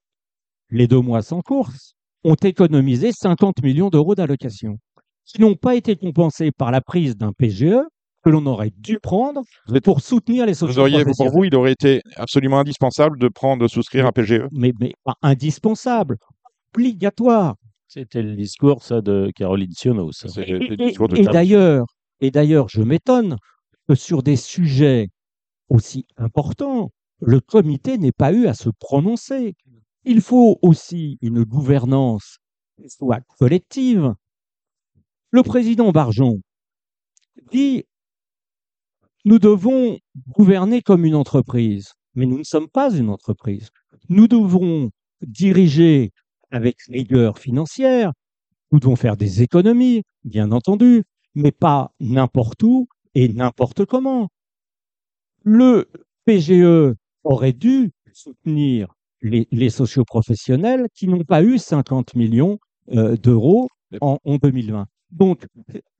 les 0.70 0.86
deux 0.86 1.00
mois 1.00 1.22
sans 1.22 1.40
course 1.40 1.94
ont 2.24 2.34
économisé 2.34 3.12
50 3.12 3.62
millions 3.62 3.90
d'euros 3.90 4.14
d'allocation, 4.14 4.78
qui 5.24 5.40
n'ont 5.40 5.54
pas 5.54 5.74
été 5.74 5.96
compensés 5.96 6.50
par 6.50 6.70
la 6.70 6.80
prise 6.80 7.16
d'un 7.16 7.32
PGE 7.32 7.76
que 8.24 8.30
l'on 8.30 8.44
aurait 8.46 8.72
dû 8.76 8.98
prendre 8.98 9.42
Vous 9.68 9.80
pour 9.80 10.00
soutenir 10.00 10.44
les 10.44 10.52
Vous 10.52 10.58
sociétés 10.66 10.80
auriez, 10.80 11.04
pour 11.04 11.30
vous, 11.30 11.44
il 11.44 11.54
aurait 11.54 11.72
été 11.72 12.00
absolument 12.16 12.58
indispensable 12.58 13.18
de 13.18 13.28
prendre, 13.28 13.62
de 13.62 13.68
souscrire 13.68 14.06
un. 14.06 14.12
PGE. 14.12 14.42
mais, 14.52 14.72
mais 14.80 14.92
pas 15.04 15.14
indispensable, 15.22 16.16
obligatoire. 16.74 17.54
C'était 17.86 18.22
le 18.22 18.34
discours 18.36 18.82
ça, 18.82 19.00
de 19.00 19.30
Caroline 19.34 19.72
Siono. 19.72 20.12
ça. 20.12 20.28
C'est 20.28 20.42
Et, 20.48 20.94
et- 21.16 21.22
d'ailleurs, 21.24 21.86
et 22.20 22.30
d'ailleurs, 22.30 22.68
je 22.68 22.82
m'étonne 22.82 23.36
que 23.88 23.94
sur 23.94 24.22
des 24.22 24.36
sujets 24.36 25.08
aussi 25.70 26.04
importants, 26.16 26.90
le 27.20 27.40
comité 27.40 27.96
n'ait 27.98 28.12
pas 28.12 28.32
eu 28.32 28.46
à 28.46 28.54
se 28.54 28.68
prononcer. 28.78 29.54
Il 30.04 30.20
faut 30.20 30.58
aussi 30.62 31.18
une 31.20 31.44
gouvernance 31.44 32.38
soit 32.88 33.20
collective. 33.38 34.14
Le 35.30 35.42
président 35.42 35.90
Barjon 35.90 36.40
dit 37.50 37.84
nous 39.24 39.38
devons 39.38 39.98
gouverner 40.28 40.80
comme 40.80 41.04
une 41.04 41.14
entreprise, 41.14 41.92
mais 42.14 42.24
nous 42.24 42.38
ne 42.38 42.44
sommes 42.44 42.68
pas 42.68 42.90
une 42.94 43.10
entreprise. 43.10 43.68
Nous 44.08 44.28
devons 44.28 44.90
diriger 45.20 46.12
avec 46.50 46.76
rigueur 46.88 47.38
financière, 47.38 48.12
nous 48.72 48.80
devons 48.80 48.96
faire 48.96 49.16
des 49.16 49.42
économies, 49.42 50.02
bien 50.24 50.52
entendu, 50.52 51.04
mais 51.34 51.52
pas 51.52 51.92
n'importe 52.00 52.62
où 52.62 52.88
et 53.14 53.28
n'importe 53.28 53.84
comment. 53.84 54.28
Le 55.42 55.90
PGE 56.24 56.94
aurait 57.24 57.52
dû 57.52 57.90
soutenir 58.12 58.94
les, 59.22 59.48
les 59.50 59.70
socioprofessionnels 59.70 60.86
qui 60.94 61.08
n'ont 61.08 61.24
pas 61.24 61.42
eu 61.42 61.58
50 61.58 62.14
millions 62.14 62.58
euh, 62.92 63.16
d'euros 63.16 63.68
en, 64.00 64.18
en 64.24 64.36
2020. 64.36 64.86
Donc, 65.10 65.46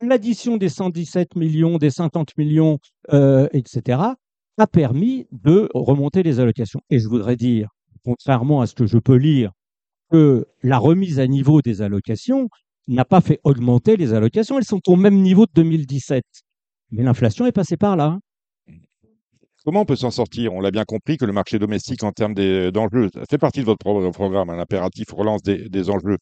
l'addition 0.03 0.57
des 0.57 0.69
117 0.69 1.35
millions, 1.37 1.79
des 1.79 1.91
50 1.91 2.37
millions, 2.37 2.79
euh, 3.13 3.49
etc., 3.53 4.01
a 4.59 4.67
permis 4.67 5.27
de 5.33 5.69
remonter 5.73 6.23
les 6.23 6.41
allocations. 6.41 6.81
Et 6.91 6.99
je 6.99 7.09
voudrais 7.09 7.37
dire, 7.37 7.69
contrairement 8.05 8.61
à 8.61 8.67
ce 8.67 8.75
que 8.75 8.87
je 8.87 8.99
peux 8.99 9.17
lire, 9.17 9.53
que 10.11 10.47
la 10.63 10.79
remise 10.79 11.21
à 11.21 11.27
niveau 11.27 11.63
des 11.63 11.81
allocations 11.81 12.49
n'a 12.89 13.05
pas 13.05 13.21
fait 13.21 13.41
augmenter 13.45 13.97
les 13.97 14.15
allocations. 14.15 14.59
Elles 14.59 14.65
sont 14.65 14.81
au 14.89 14.97
même 14.97 15.21
niveau 15.21 15.47
de 15.47 15.53
2017. 15.55 16.25
Mais 16.91 17.03
l'inflation 17.03 17.47
est 17.47 17.53
passée 17.53 17.77
par 17.77 17.97
là. 17.97 18.19
Comment 19.69 19.83
on 19.83 19.85
peut 19.85 19.97
s'en 19.97 20.11
sortir? 20.11 20.55
On 20.55 20.63
l'a 20.63 20.71
bien 20.71 20.87
compris 20.87 21.19
que 21.19 21.27
le 21.27 21.33
marché 21.35 21.59
domestique 21.59 22.03
en 22.03 22.11
termes 22.11 22.33
des- 22.33 22.73
d'enjeux, 22.73 23.11
fait 23.29 23.37
partie 23.37 23.61
de 23.61 23.67
votre 23.67 23.81
pro- 23.81 24.11
programme, 24.13 24.49
un 24.49 24.59
impératif 24.59 25.11
relance 25.13 25.43
des, 25.43 25.69
des 25.69 25.91
enjeux 25.91 26.17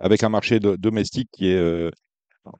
avec 0.00 0.24
un 0.24 0.28
marché 0.28 0.58
de- 0.58 0.74
domestique 0.74 1.28
qui 1.30 1.46
est 1.46 1.54
euh, 1.54 1.92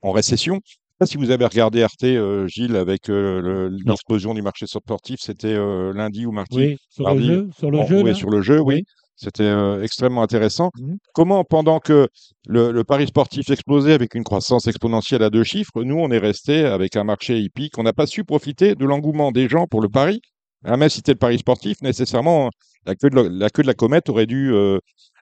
en 0.01 0.13
récession. 0.13 0.55
Je 0.55 0.59
ne 0.59 0.63
sais 0.71 0.97
pas 1.01 1.07
si 1.07 1.17
vous 1.17 1.33
avez 1.33 1.45
regardé 1.45 1.83
Arte, 1.83 2.05
euh, 2.05 2.47
Gilles, 2.47 2.77
avec 2.77 3.11
euh, 3.11 3.41
le- 3.41 3.77
l'explosion 3.85 4.33
du 4.33 4.41
marché 4.43 4.69
sportif, 4.69 5.19
c'était 5.21 5.49
euh, 5.49 5.93
lundi 5.93 6.25
ou 6.25 6.31
mardi 6.31 6.57
Oui, 6.57 6.77
sur 6.89 7.03
Mardi. 7.03 7.27
le 7.27 7.35
jeu, 7.35 7.49
sur 7.59 7.71
le 7.73 7.79
En- 7.81 7.87
jeu, 7.89 8.03
oui, 8.05 8.11
là? 8.11 8.15
sur 8.15 8.31
le 8.31 8.41
jeu, 8.41 8.61
oui. 8.61 8.85
C'était 9.21 9.43
euh, 9.43 9.83
extrêmement 9.83 10.23
intéressant. 10.23 10.71
Mhm. 10.79 10.99
Comment, 11.13 11.43
pendant 11.45 11.81
que 11.81 12.09
le, 12.47 12.71
le 12.71 12.85
pari 12.85 13.09
sportif 13.09 13.51
explosait 13.51 13.93
avec 13.93 14.15
une 14.15 14.23
croissance 14.23 14.69
exponentielle 14.69 15.25
à 15.25 15.31
deux 15.31 15.43
chiffres, 15.43 15.83
nous, 15.83 15.97
on 15.99 16.11
est 16.13 16.19
resté 16.19 16.65
avec 16.65 16.95
un 16.95 17.03
marché 17.03 17.41
hippique. 17.41 17.77
On 17.79 17.83
n'a 17.83 17.93
pas 17.93 18.07
su 18.07 18.25
profiter 18.25 18.77
de 18.77 18.85
l'engouement 18.85 19.33
des 19.33 19.49
gens 19.49 19.67
pour 19.67 19.81
le 19.81 19.89
pari. 19.89 20.23
Même 20.63 20.89
si 20.89 20.97
c'était 20.97 21.13
le 21.13 21.19
pari 21.19 21.39
sportif, 21.39 21.83
nécessairement, 21.83 22.51
la 22.87 22.95
queue 22.95 23.11
de 23.11 23.17
la, 23.17 23.29
la 23.29 23.51
queue 23.51 23.63
de 23.63 23.69
la 23.69 23.75
comète 23.75 24.09
aurait 24.09 24.27
dû 24.27 24.53
euh, 24.53 24.79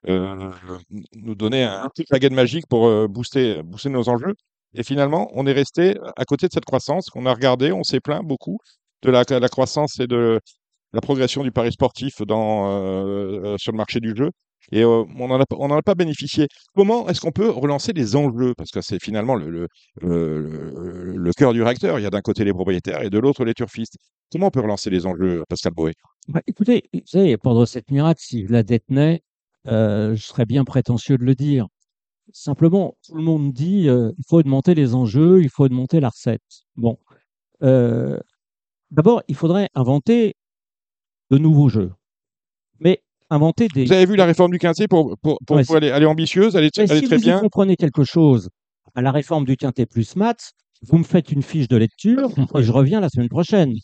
euh, 0.09 0.51
nous 1.15 1.35
donner 1.35 1.65
un 1.65 1.89
petit 1.89 2.05
baguette 2.11 2.33
magique 2.33 2.67
pour 2.69 3.09
booster, 3.09 3.63
booster 3.63 3.89
nos 3.89 4.09
enjeux. 4.11 4.35
Et 4.75 4.83
finalement, 4.83 5.31
on 5.33 5.47
est 5.47 5.53
resté 5.53 5.97
à 6.17 6.25
côté 6.27 6.49
de 6.49 6.53
cette 6.53 6.67
croissance 6.67 7.09
qu'on 7.09 7.25
a 7.25 7.33
regardé, 7.33 7.73
on 7.73 7.83
s'est 7.83 8.01
plaint 8.01 8.23
beaucoup 8.23 8.59
de 9.03 9.11
la, 9.11 9.25
la 9.29 9.49
croissance 9.49 10.01
et 10.01 10.07
de 10.07 10.41
la 10.97 11.03
progression 11.03 11.43
du 11.43 11.53
pari 11.53 11.71
sportif 11.73 12.23
dans, 12.23 12.71
euh, 12.71 13.45
euh, 13.45 13.57
sur 13.59 13.71
le 13.71 13.77
marché 13.77 14.01
du 14.01 14.17
jeu. 14.17 14.31
Et 14.73 14.83
euh, 14.83 15.05
on 15.19 15.29
n'en 15.29 15.39
a, 15.39 15.79
a 15.79 15.83
pas 15.83 15.95
bénéficié. 15.95 16.49
Comment 16.75 17.07
est-ce 17.09 17.21
qu'on 17.21 17.31
peut 17.31 17.51
relancer 17.51 17.93
les 17.93 18.17
enjeux? 18.17 18.55
Parce 18.57 18.71
que 18.71 18.81
c'est 18.81 19.01
finalement 19.01 19.35
le, 19.37 19.69
le, 20.01 21.31
cœur 21.37 21.53
du 21.53 21.63
réacteur. 21.63 22.01
Il 22.01 22.03
y 22.03 22.07
a 22.07 22.11
d'un 22.11 22.23
côté 22.23 22.45
les 22.45 22.53
propriétaires 22.53 23.03
et 23.03 23.11
de 23.11 23.19
l'autre 23.19 23.45
les 23.45 23.53
turfistes. 23.53 23.97
Comment 24.33 24.47
on 24.47 24.51
peut 24.51 24.61
relancer 24.61 24.89
les 24.91 25.07
enjeux, 25.07 25.45
Pascal 25.49 25.73
Boé 25.75 25.93
Bah, 26.29 26.41
écoutez, 26.47 26.85
vous 26.93 27.01
savez, 27.05 27.37
pendant 27.37 27.67
cette 27.67 27.91
miracle, 27.91 28.21
si 28.25 28.47
je 28.47 28.53
la 28.53 28.63
détenais, 28.63 29.23
euh, 29.69 30.17
je 30.17 30.23
serais 30.23 30.47
bien 30.47 30.65
prétentieux 30.65 31.19
de 31.19 31.25
le 31.25 31.35
dire. 31.35 31.67
Simplement, 32.33 32.97
tout 33.07 33.15
le 33.15 33.23
monde 33.23 33.53
dit 33.53 33.89
euh, 33.89 34.11
il 34.19 34.25
faut 34.27 34.41
augmenter 34.41 34.75
les 34.75 34.95
enjeux, 34.95 35.43
il 35.43 35.51
faut 35.51 35.65
augmenter 35.67 36.01
la 36.01 36.09
recette. 36.09 36.43
Bon, 36.75 36.99
d'abord, 38.91 39.23
il 39.29 39.37
faudrait 39.37 39.69
inventer 39.75 40.35
de 41.31 41.39
nouveaux 41.39 41.69
jeux, 41.69 41.93
mais 42.81 43.03
inventer 43.31 43.69
des. 43.69 43.85
Vous 43.85 43.93
avez 43.93 44.07
vu 44.07 44.17
la 44.17 44.25
réforme 44.27 44.53
du 44.53 44.59
Quintet 44.59 44.89
pour, 44.89 45.17
pour, 45.23 45.39
pour, 45.47 45.57
Ouais, 45.57 45.65
pour 45.65 45.77
aller, 45.77 45.91
aller 45.91 46.07
ambitieuse, 46.07 46.55
elle 46.57 46.65
est, 46.65 46.77
Mais 46.79 46.85
elle 46.85 46.97
est 46.97 47.01
si 47.01 47.07
très 47.07 47.17
vous 47.17 47.23
bien. 47.23 47.41
comprenez 47.41 47.77
quelque 47.77 48.05
chose 48.05 48.49
à 48.95 49.03
la 49.03 49.11
réforme 49.11 49.45
du 49.45 49.57
Quintet 49.57 49.87
plus 49.87 50.17
maths, 50.17 50.53
vous 50.83 50.99
me 50.99 51.05
faites 51.05 51.33
une 51.33 51.43
fiche 51.43 51.69
de 51.69 51.77
lecture 51.77 52.31
et 52.57 52.63
je 52.63 52.73
reviens 52.73 53.01
la 53.01 53.09
semaine 53.09 53.29
prochaine. 53.29 53.75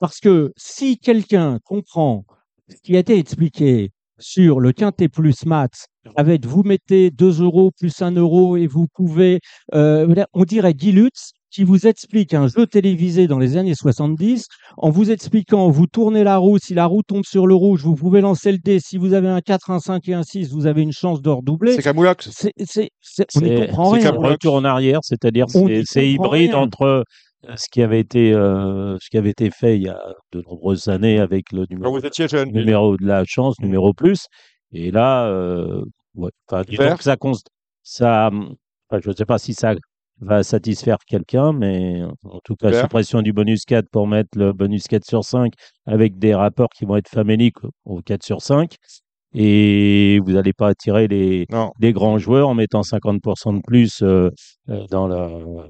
Parce 0.00 0.20
que 0.20 0.52
si 0.56 0.98
quelqu'un 0.98 1.58
comprend 1.64 2.24
ce 2.68 2.76
qui 2.82 2.96
a 2.96 3.00
été 3.00 3.18
expliqué 3.18 3.90
sur 4.18 4.60
le 4.60 4.72
quintet 4.72 5.08
plus 5.08 5.44
maths, 5.44 5.86
avec 6.16 6.46
vous 6.46 6.62
mettez 6.62 7.10
2 7.10 7.42
euros 7.42 7.70
plus 7.78 8.00
1 8.00 8.12
euro 8.12 8.56
et 8.56 8.66
vous 8.66 8.86
pouvez, 8.94 9.40
euh, 9.74 10.24
on 10.32 10.44
dirait 10.44 10.72
Guy 10.72 10.92
Lutz 10.92 11.32
qui 11.56 11.64
vous 11.64 11.86
explique 11.86 12.34
un 12.34 12.48
jeu 12.48 12.66
télévisé 12.66 13.26
dans 13.26 13.38
les 13.38 13.56
années 13.56 13.74
70 13.74 14.44
en 14.76 14.90
vous 14.90 15.10
expliquant, 15.10 15.70
vous 15.70 15.86
tournez 15.86 16.22
la 16.22 16.36
roue, 16.36 16.58
si 16.58 16.74
la 16.74 16.84
roue 16.84 17.00
tombe 17.02 17.24
sur 17.24 17.46
le 17.46 17.54
rouge, 17.54 17.82
vous 17.82 17.94
pouvez 17.94 18.20
lancer 18.20 18.52
le 18.52 18.58
dé. 18.58 18.78
Si 18.78 18.98
vous 18.98 19.14
avez 19.14 19.28
un 19.28 19.40
4, 19.40 19.70
un 19.70 19.78
5 19.78 20.06
et 20.10 20.12
un 20.12 20.22
6, 20.22 20.52
vous 20.52 20.66
avez 20.66 20.82
une 20.82 20.92
chance 20.92 21.22
de 21.22 21.30
redoubler. 21.30 21.72
C'est 21.72 21.82
Camoulox. 21.82 22.28
C'est, 22.30 22.52
c'est, 22.62 22.90
c'est- 23.00 23.26
on 23.36 23.40
n'y 23.40 23.48
C'est 23.48 23.66
comprend 23.68 23.94
c'est 23.94 24.00
rien. 24.00 24.12
un 24.14 24.28
retour 24.28 24.54
en 24.54 24.64
arrière, 24.64 25.00
c'est-à-dire 25.02 25.46
c'est 25.48 25.82
c'est 25.86 26.06
hybride 26.10 26.50
rien. 26.50 26.60
entre 26.60 26.82
euh, 26.82 27.02
ce 27.56 27.68
qui 27.72 27.80
avait 27.82 28.00
été 28.00 28.34
euh, 28.34 28.98
ce 29.00 29.08
qui 29.08 29.16
avait 29.16 29.30
été 29.30 29.48
fait 29.50 29.76
il 29.76 29.84
y 29.84 29.88
a 29.88 29.98
de 30.32 30.42
nombreuses 30.42 30.88
années 30.88 31.18
avec 31.20 31.52
le 31.52 31.64
numéro, 31.70 31.98
vous 31.98 32.04
étiez 32.04 32.28
jeune. 32.28 32.50
numéro 32.50 32.98
de 32.98 33.06
la 33.06 33.24
chance, 33.26 33.54
numéro 33.60 33.94
plus, 33.94 34.26
et 34.72 34.90
là, 34.90 35.26
euh, 35.28 35.82
ouais, 36.16 36.30
disons 36.68 36.96
que 36.96 37.02
ça, 37.02 37.16
ça, 37.82 38.28
hum, 38.28 38.54
enfin, 38.90 39.00
je 39.02 39.08
ne 39.08 39.14
sais 39.14 39.24
pas 39.24 39.38
si 39.38 39.54
ça 39.54 39.74
va 40.20 40.42
satisfaire 40.42 40.96
quelqu'un, 41.06 41.52
mais 41.52 42.02
en 42.24 42.40
tout 42.44 42.56
cas, 42.56 42.68
suppression 42.82 43.22
du 43.22 43.32
bonus 43.32 43.64
4 43.64 43.88
pour 43.90 44.06
mettre 44.06 44.30
le 44.36 44.52
bonus 44.52 44.88
4 44.88 45.04
sur 45.04 45.24
5 45.24 45.52
avec 45.86 46.18
des 46.18 46.34
rapports 46.34 46.70
qui 46.70 46.84
vont 46.86 46.96
être 46.96 47.08
faméliques 47.10 47.58
au 47.84 48.00
4 48.00 48.22
sur 48.24 48.40
5, 48.40 48.76
et 49.34 50.18
vous 50.24 50.32
n'allez 50.32 50.52
pas 50.54 50.68
attirer 50.68 51.08
les, 51.08 51.46
des 51.78 51.92
grands 51.92 52.16
joueurs 52.18 52.48
en 52.48 52.54
mettant 52.54 52.80
50% 52.82 53.56
de 53.56 53.60
plus 53.60 54.00
euh, 54.02 54.30
euh, 54.70 54.86
dans, 54.90 55.06
la, 55.06 55.28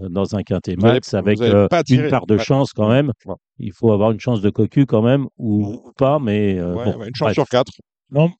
dans 0.08 0.36
un 0.36 0.42
quintet 0.42 0.76
max 0.92 1.14
avec 1.14 1.38
vous 1.38 1.44
euh, 1.44 1.68
une 1.90 2.02
part 2.10 2.26
de 2.26 2.34
chance 2.44 2.72
quand 2.72 2.88
même. 2.88 3.12
Ouais. 3.24 3.34
Il 3.58 3.72
faut 3.72 3.90
avoir 3.92 4.12
une 4.12 4.20
chance 4.20 4.40
de 4.40 4.50
cocu 4.50 4.86
quand 4.86 5.02
même, 5.02 5.26
ou, 5.38 5.64
ou 5.86 5.92
pas, 5.96 6.18
mais 6.20 6.56
euh, 6.58 6.74
Ouais, 6.74 6.84
bon, 6.84 6.98
ouais, 7.00 7.08
une 7.08 7.14
chance 7.16 7.26
bref. 7.26 7.34
sur 7.34 7.48
quatre. 7.48 7.72
Non, 8.12 8.26
m- 8.26 8.32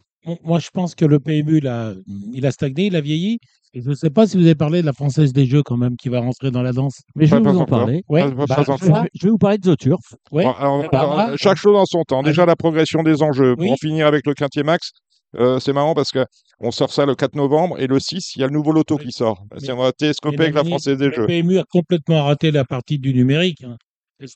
moi 0.45 0.59
je 0.59 0.69
pense 0.73 0.95
que 0.95 1.05
le 1.05 1.19
PMU, 1.21 1.59
il 1.59 1.67
a, 1.69 1.93
il 2.33 2.45
a 2.47 2.51
stagné, 2.51 2.87
il 2.87 2.97
a 2.97 3.01
vieilli. 3.01 3.39
Et 3.75 3.83
je 3.83 3.91
ne 3.91 3.95
sais 3.95 4.09
pas 4.09 4.27
si 4.27 4.39
vous 4.39 4.45
avez 4.45 4.55
parlé 4.55 4.81
de 4.81 4.87
la 4.87 4.95
Française 4.95 5.35
des 5.35 5.45
Jeux 5.45 5.63
quand 5.63 5.77
même 5.77 5.97
qui 5.97 6.09
va 6.09 6.21
rentrer 6.21 6.51
dans 6.51 6.63
la 6.63 6.73
danse. 6.73 7.01
Mais 7.15 7.27
je 7.27 7.35
vais 7.35 7.43
pas 7.43 7.51
vous 7.53 7.59
en 7.59 7.63
encore. 7.63 7.79
parler. 7.81 8.03
Ouais, 8.09 8.23
Pas- 8.23 8.47
bah, 8.47 8.47
pas 8.65 8.77
je 8.81 8.87
vais, 8.87 8.93
je 9.15 9.27
vais 9.27 9.31
vous 9.31 9.37
parler 9.39 9.59
de 9.59 9.75
The 9.75 9.79
Turf. 9.79 10.15
Ouais. 10.33 10.45
Bon, 10.45 10.53
alors, 10.53 10.85
alors, 10.95 11.13
voilà. 11.15 11.37
chaque 11.37 11.59
chose 11.59 11.77
en 11.77 11.85
son 11.85 12.03
temps. 12.05 12.23
Déjà, 12.23 12.47
la 12.47 12.57
progression 12.57 13.03
des 13.03 13.23
enjeux. 13.23 13.55
Pour 13.55 13.65
Oui. 13.65 13.71
en 13.73 13.77
finir 13.77 14.07
avec 14.07 14.27
le 14.27 14.33
Quintier 14.33 14.63
Max, 14.63 14.93
euh, 15.39 15.61
c'est 15.61 15.75
marrant 15.75 15.93
parce 15.95 16.11
que 16.11 16.25
on 16.61 16.71
sort 16.71 16.91
ça 16.91 17.05
le 17.05 17.15
4 17.15 17.35
novembre 17.35 17.79
et 17.79 17.87
le 17.87 18.01
6, 18.01 18.33
il 18.37 18.41
y 18.41 18.45
a 18.45 18.47
le 18.47 18.53
nouveau 18.55 18.73
loto 18.73 18.97
Oui. 18.99 19.05
qui 19.07 19.13
sort. 19.13 19.45
C'est 19.59 19.73
on 19.73 19.77
va 19.77 19.93
télescoper 19.93 20.41
avec 20.45 20.55
la 20.55 20.65
Française 20.65 20.97
des 20.97 21.09
le 21.09 21.13
Jeux. 21.13 21.27
PMU 21.27 21.59
a 21.59 21.65
complètement 21.71 22.25
raté 22.25 22.51
la 22.51 22.65
partie 22.65 22.99
du 22.99 23.13
numérique. 23.13 23.63
hein. 23.63 23.77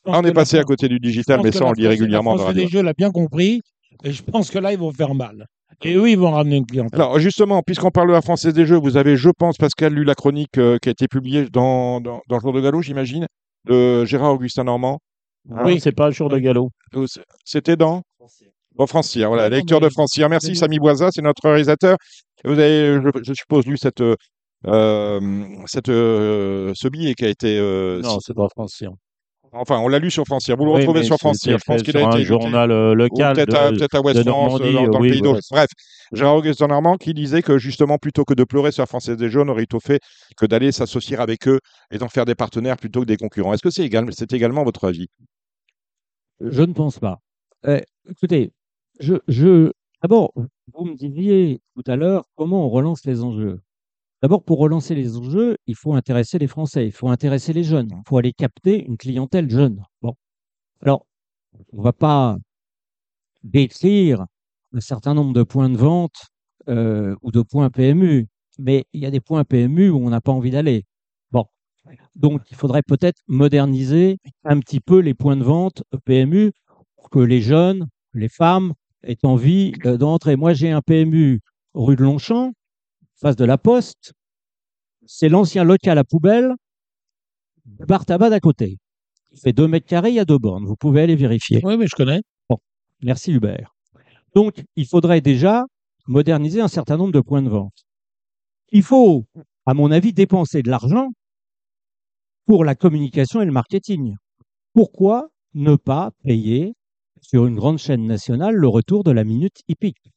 Ah, 0.05 0.21
on 0.21 0.25
est 0.25 0.35
passé 0.35 0.59
à 0.59 0.65
côté 0.65 0.87
du 0.89 0.99
digital, 1.01 1.41
mais 1.43 1.53
ça, 1.53 1.65
on 1.65 1.71
le 1.71 1.77
dit 1.77 1.87
régulièrement 1.87 2.33
La 2.35 2.43
Française 2.43 2.57
des 2.63 2.69
Jeux 2.69 2.83
l'a 2.83 2.93
bien 2.93 3.11
compris. 3.11 3.63
Et 4.05 4.13
je 4.13 4.23
pense 4.23 4.51
que 4.51 4.59
là, 4.59 4.73
ils 4.75 4.79
vont 4.79 4.93
faire 4.93 5.15
mal. 5.15 5.47
Et 5.83 5.95
eux, 5.95 6.11
ils 6.11 6.19
vont 6.19 6.31
ramener 6.33 6.57
une 6.57 6.67
clientèle? 6.67 7.01
Alors, 7.01 7.19
justement, 7.19 7.63
puisqu'on 7.63 7.91
parle 7.91 8.09
de 8.09 8.13
la 8.13 8.21
Française 8.23 8.53
des 8.53 8.67
Jeux, 8.67 8.77
vous 8.77 8.97
avez, 8.97 9.17
je 9.17 9.31
pense, 9.31 9.57
Pascal, 9.57 9.95
lu 9.95 10.05
la 10.05 10.15
chronique 10.15 10.59
euh, 10.59 10.79
qui 10.79 10.89
a 10.89 10.93
été 10.93 11.09
publiée 11.09 11.47
dans, 11.51 12.01
dans, 12.01 12.21
dans 12.29 12.37
le 12.37 12.41
jour 12.41 12.53
de 12.53 12.61
galop, 12.61 12.83
j'imagine, 12.83 13.27
de 13.67 14.05
Gérard 14.05 14.35
Augustin 14.35 14.65
Normand. 14.65 14.99
Ah, 15.51 15.63
Oui. 15.65 15.81
c'est 15.81 15.93
pas 15.93 16.09
un 16.09 16.11
jour 16.11 16.29
de 16.29 16.39
galop. 16.39 16.71
Euh, 16.97 17.07
C'était 17.45 17.77
dans 17.77 18.03
Bon, 18.77 18.87
Francière, 18.87 19.29
voilà, 19.29 19.45
Ouais, 19.45 19.51
non, 19.51 19.57
lecteur 19.57 19.81
mais- 19.81 19.89
de 19.89 19.93
Francière. 19.93 20.29
Merci, 20.29 20.55
Samy 20.55 20.79
Boisa, 20.79 21.09
c'est 21.13 21.23
notre 21.23 21.43
réalisateur. 21.49 21.97
Vous 22.45 22.53
avez, 22.53 23.01
je, 23.03 23.23
je 23.23 23.33
suppose, 23.35 23.67
lu 23.67 23.77
cette, 23.77 24.03
euh, 24.67 25.45
cette, 25.67 25.89
euh, 25.89 26.73
ce 26.75 26.89
billet 26.89 27.15
qui 27.15 27.25
a 27.25 27.29
été. 27.29 27.59
euh, 27.59 28.01
Non, 28.03 28.19
c'est 28.21 28.35
pas 28.35 28.49
français. 28.49 28.87
Enfin, 29.53 29.79
on 29.79 29.89
l'a 29.89 29.99
lu 29.99 30.11
sur 30.11 30.25
Francière. 30.25 30.57
Vous 30.57 30.65
le 30.65 30.71
Oui, 30.73 30.79
retrouvez 30.79 31.03
sur 31.03 31.17
Francière. 31.19 31.59
Je 31.59 31.65
pense 31.65 31.83
qu'il 31.83 31.97
a 31.97 32.01
été 32.01 32.09
un 32.09 32.13
édité. 32.13 32.27
journal 32.27 32.71
euh, 32.71 32.95
local 32.95 33.35
peut-être 33.35 33.55
à, 33.55 33.71
de- 33.71 33.79
peut-être 33.79 33.95
à 33.95 34.01
West 34.01 34.19
de 34.19 34.23
France, 34.31 34.61
Normandie, 34.61 34.73
dans, 34.75 34.89
dans 34.89 35.01
oui, 35.01 35.09
le 35.09 35.13
pays 35.13 35.21
voilà. 35.23 35.35
d'Auge. 35.35 35.43
Bref, 35.51 35.69
Gérard 36.13 36.37
Augustin 36.37 36.67
Normand 36.69 36.97
qui 36.97 37.15
disait 37.15 37.43
que 37.43 37.59
justement, 37.59 37.99
plutôt 37.99 38.25
que 38.25 38.35
de 38.35 38.45
pleurer 38.45 38.73
sur 38.73 38.83
la 38.83 38.87
Française 38.87 39.17
des 39.17 39.29
Jeux, 39.29 39.41
on 39.43 39.49
aurait 39.49 39.67
tout 39.67 39.81
fait 39.81 40.01
que 40.37 40.47
d'aller 40.47 40.73
s'associer 40.73 41.17
avec 41.17 41.47
eux 41.49 41.61
et 41.91 41.99
d'en 41.99 42.09
faire 42.09 42.25
des 42.25 42.35
partenaires 42.35 42.77
plutôt 42.77 43.01
que 43.01 43.07
des 43.07 43.17
concurrents. 43.17 43.53
Est-ce 43.53 43.63
que 43.63 43.71
c'est 43.71 43.85
également, 43.85 44.11
c'est 44.13 44.33
également 44.33 44.65
votre 44.65 44.87
avis? 44.89 45.07
Je 46.41 46.63
ne 46.63 46.73
pense 46.73 46.99
pas. 46.99 47.19
Euh, 47.67 47.81
écoutez, 48.09 48.53
je, 48.99 49.15
je, 49.29 49.71
d'abord, 50.03 50.33
vous 50.73 50.85
me 50.85 50.95
disiez 50.95 51.61
tout 51.75 51.83
à 51.87 51.97
l'heure 51.97 52.25
comment 52.35 52.67
on 52.67 52.71
relance 52.71 53.05
les 53.05 53.23
enjeux. 53.23 53.61
D'abord, 54.23 54.45
pour 54.45 54.59
relancer 54.59 54.95
les 54.95 55.17
enjeux, 55.17 55.57
il 55.67 55.75
faut 55.75 55.95
intéresser 55.95 56.39
les 56.39 56.47
Français, 56.47 56.87
il 56.87 56.93
faut 56.93 57.09
intéresser 57.09 57.55
les 57.55 57.65
jeunes, 57.65 57.89
il 57.91 58.03
faut 58.07 58.19
aller 58.19 58.33
capter 58.33 58.85
une 58.85 58.99
clientèle 58.99 59.49
jeune. 59.49 59.83
Bon. 60.03 60.15
Alors, 60.83 61.07
on 61.73 61.79
ne 61.79 61.83
va 61.83 61.93
pas 61.93 62.37
décrire 63.43 64.27
un 64.75 64.81
certain 64.81 65.15
nombre 65.15 65.33
de 65.33 65.43
points 65.43 65.71
de 65.71 65.77
vente 65.77 66.27
euh, 66.69 67.17
ou 67.23 67.31
de 67.33 67.41
points 67.41 67.71
PMU, 67.71 68.29
mais 68.59 68.85
il 68.93 69.01
y 69.01 69.07
a 69.07 69.11
des 69.11 69.21
points 69.21 69.45
PMU 69.45 69.89
où 69.89 69.99
on 69.99 70.11
n'a 70.11 70.21
pas 70.21 70.33
envie 70.33 70.51
d'aller. 70.51 70.85
Bon. 71.33 71.47
Donc, 72.15 72.43
il 72.51 72.57
faudrait 72.57 72.83
peut-être 72.83 73.21
moderniser 73.27 74.19
un 74.45 74.61
petit 74.61 74.81
peu 74.81 74.99
les 75.01 75.15
points 75.15 75.37
de 75.37 75.45
vente 75.45 75.83
PMU 76.05 76.53
pour 76.97 77.11
que 77.11 77.21
les 77.21 77.41
jeunes, 77.41 77.89
les 78.13 78.29
femmes 78.29 78.75
aient 79.03 79.25
envie 79.25 79.73
euh, 79.87 79.97
d'entrer. 79.97 80.37
Moi, 80.37 80.53
j'ai 80.53 80.71
un 80.71 80.83
PMU 80.83 81.41
rue 81.75 81.97
de 81.97 82.03
Longchamp, 82.03 82.53
face 83.21 83.37
de 83.37 83.45
la 83.45 83.59
Poste. 83.59 84.13
C'est 85.07 85.29
l'ancien 85.29 85.65
local 85.65 85.99
à 85.99 86.05
poubelle, 86.05 86.55
bar 87.65 88.07
tabac 88.07 88.31
d'à 88.31 88.41
côté. 88.41 88.79
Il 89.33 89.41
fait 89.41 89.53
2 89.53 89.69
mètres 89.69 89.87
carrés, 89.87 90.11
il 90.11 90.17
y 90.17 90.21
a 90.21 90.25
deux 90.25 90.39
bornes. 90.39 90.65
Vous 90.67 90.77
pouvez 90.77 91.03
aller 91.03 91.17
vérifier. 91.17 91.61
Oui, 91.65 91.77
mais 91.77 91.87
je 91.87 91.97
connais. 91.97 92.23
Merci 93.03 93.33
Hubert. 93.33 93.75
Donc, 94.35 94.63
il 94.77 94.87
faudrait 94.87 95.21
déjà 95.21 95.65
moderniser 96.07 96.61
un 96.61 96.69
certain 96.69 96.97
nombre 96.97 97.13
de 97.13 97.21
points 97.21 97.43
de 97.43 97.49
vente. 97.49 97.85
Il 98.73 98.83
faut, 98.83 99.25
à 99.67 99.75
mon 99.75 99.91
avis, 99.91 100.13
dépenser 100.13 100.63
de 100.63 100.71
l'argent 100.71 101.09
pour 102.47 102.65
la 102.65 102.75
communication 102.75 103.41
et 103.41 103.47
le 103.47 103.53
marketing. 103.53 104.15
Pourquoi 104.75 105.29
ne 105.55 105.77
pas 105.77 106.11
payer 106.23 106.75
sur 107.21 107.47
une 107.47 107.57
grande 107.57 107.79
chaîne 107.79 108.07
nationale 108.07 108.55
le 108.55 108.69
retour 108.69 109.03
de 109.03 109.11
la 109.11 109.25
minute 109.25 109.63
hippique? 109.69 110.13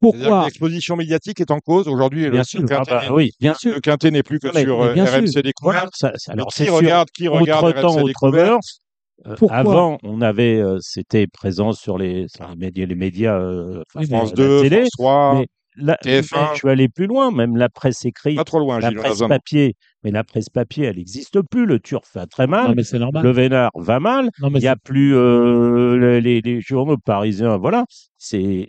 Pourquoi 0.00 0.44
L'exposition 0.44 0.96
médiatique 0.96 1.40
est 1.40 1.50
en 1.50 1.58
cause. 1.58 1.86
Aujourd'hui, 1.88 2.24
le, 2.24 2.30
Bien 2.30 2.40
le 2.40 2.44
sûr. 2.44 2.60
Quintet, 2.64 2.90
Ah 2.92 3.00
bah 3.08 3.12
oui. 3.12 3.30
Bien 3.40 3.54
sûr. 3.54 3.74
le 3.74 3.80
Quintet 3.80 4.10
n'est 4.10 4.22
plus 4.22 4.38
que 4.38 4.48
mais- 4.54 4.62
sur 4.62 4.80
mais 4.80 4.86
euh, 4.88 4.92
bien 4.94 5.04
RMC 5.04 5.26
sûr. 5.28 5.42
Découverte. 5.42 5.90
Ça- 5.94 6.12
alors, 6.28 6.48
qui 6.48 6.64
sûr, 6.64 6.74
regarde, 6.74 7.08
qui 7.14 7.28
regarde 7.28 7.64
autre 7.66 7.80
temps, 7.80 7.88
RMC 7.92 7.98
autre 8.02 8.06
Découverte. 8.08 8.62
Euh, 9.26 9.36
avant, 9.50 9.98
on 10.02 10.22
avait, 10.22 10.56
euh, 10.58 10.78
c'était 10.80 11.26
présent 11.26 11.72
sur 11.72 11.98
les, 11.98 12.24
sur 12.34 12.48
les 12.48 12.56
médias, 12.56 12.86
les 12.86 12.94
médias 12.94 13.38
euh, 13.38 13.82
France 13.92 14.30
la 14.30 14.34
2, 14.36 14.62
télé. 14.62 14.76
France 14.78 14.88
3, 14.96 15.34
mais 15.40 15.46
Là, 15.76 15.96
TF1. 16.02 16.36
mais 16.40 16.46
je 16.54 16.58
suis 16.58 16.68
allé 16.68 16.88
plus 16.88 17.06
loin, 17.06 17.30
même 17.30 17.56
la 17.56 17.68
presse 17.68 18.04
écrite, 18.04 18.36
pas 18.36 18.44
trop 18.44 18.58
loin, 18.58 18.80
la 18.80 18.88
Gilles. 18.88 18.98
presse 18.98 19.18
papier. 19.20 19.74
Mais 20.02 20.10
la 20.10 20.24
presse 20.24 20.48
papier, 20.48 20.86
elle 20.86 20.96
n'existe 20.96 21.38
plus. 21.50 21.64
Le 21.66 21.78
turf 21.78 22.08
va 22.14 22.26
très 22.26 22.46
Non, 22.46 22.50
mal. 22.50 22.74
mais 22.74 22.82
c'est 22.82 22.98
normal. 22.98 23.22
Le 23.22 23.30
Vénard 23.30 23.70
va 23.76 24.00
mal. 24.00 24.30
Non, 24.40 24.48
mais 24.50 24.58
Il 24.58 24.62
n'y 24.62 24.68
a 24.68 24.76
plus 24.76 25.14
euh, 25.14 26.18
les, 26.20 26.40
les 26.40 26.60
journaux 26.62 26.96
parisiens. 26.96 27.56
Voilà. 27.58 27.84
C'est. 28.18 28.66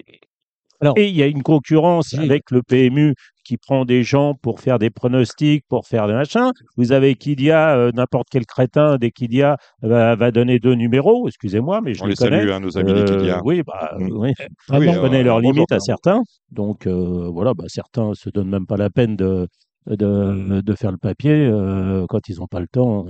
Alors- 0.82 0.98
Et 0.98 1.08
il 1.10 1.16
y 1.16 1.22
a 1.24 1.28
une 1.28 1.44
concurrence 1.44 2.14
avec 2.16 2.50
le 2.52 2.62
PMU 2.64 3.14
qui 3.44 3.58
prend 3.58 3.86
des 3.86 4.04
gens 4.04 4.34
pour 4.34 4.60
faire 4.60 4.80
des 4.80 4.90
pronostics, 4.90 5.64
pour 5.68 5.86
faire 5.88 6.08
des 6.08 6.14
machins. 6.14 6.52
Vous 6.78 6.92
avez 6.92 7.16
Kidia, 7.16 7.76
euh, 7.76 7.92
n'importe 7.94 8.28
quel 8.32 8.46
crétin 8.46 8.98
dès 8.98 9.12
Kidia 9.12 9.58
va, 9.82 10.16
va 10.16 10.32
donner 10.32 10.60
deux 10.60 10.74
numéros. 10.76 11.28
Excusez-moi, 11.28 11.82
mais 11.82 11.94
je 11.94 12.02
On 12.04 12.06
les 12.06 12.12
les 12.12 12.16
connais. 12.18 12.40
salue, 12.40 12.50
hein, 12.52 12.60
nos 12.60 12.78
amis 12.78 12.94
des 12.94 13.02
Euh, 13.02 13.06
Kidia. 13.18 13.42
oui, 13.44 13.62
bah, 13.66 13.96
Mm. 14.00 14.10
oui. 14.12 14.34
Ah 14.70 14.80
Oui, 14.80 14.86
bon, 14.88 14.92
On 14.94 14.96
euh, 14.98 15.02
connaît 15.02 15.24
leurs 15.24 15.40
limites 15.40 15.72
à 15.72 15.80
certains. 15.80 16.22
Donc 16.52 16.88
euh, 16.88 17.30
voilà, 17.32 17.54
bah, 17.54 17.66
certains 17.68 18.14
se 18.14 18.30
donnent 18.30 18.50
même 18.50 18.66
pas 18.68 18.78
la 18.78 18.90
peine 18.90 19.16
de, 19.16 19.48
de, 19.88 20.62
de 20.62 20.76
faire 20.76 20.92
le 20.92 20.98
papier. 20.98 21.32
euh, 21.46 22.06
quand 22.10 22.28
ils 22.30 22.38
n'ont 22.38 22.48
pas 22.48 22.60
le 22.60 22.68
temps, 22.68 23.06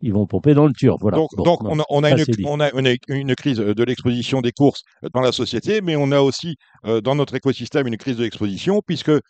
ils 0.00 0.12
vont 0.12 0.26
pomper 0.26 0.54
dans 0.54 0.66
le 0.66 0.72
turf. 0.72 0.98
Voilà. 1.00 1.16
Donc, 1.16 1.30
Bon, 1.36 1.44
donc 1.44 1.62
non, 1.62 1.70
on 1.70 1.80
a, 1.80 1.84
on 1.90 2.04
a 2.04 2.10
ça, 2.10 2.16
une, 2.16 2.24
c'est 2.24 2.36
dit. 2.36 2.44
on 2.46 2.60
a 2.60 2.70
une, 2.72 2.96
une 3.08 3.34
crise 3.34 3.58
de 3.58 3.84
l'exposition 3.84 4.40
des 4.40 4.52
courses 4.52 4.82
dans 5.14 5.20
la 5.20 5.32
société, 5.32 5.80
mais 5.80 5.96
on 5.96 6.10
a 6.12 6.20
aussi 6.20 6.56
euh, 6.86 7.00
dans 7.00 7.14
notre 7.14 7.34
écosystème 7.34 7.86
une 7.86 7.96
crise 7.96 8.16
de 8.16 8.24
l'exposition, 8.24 8.80
puisque, 8.86 9.10
euh, 9.10 9.20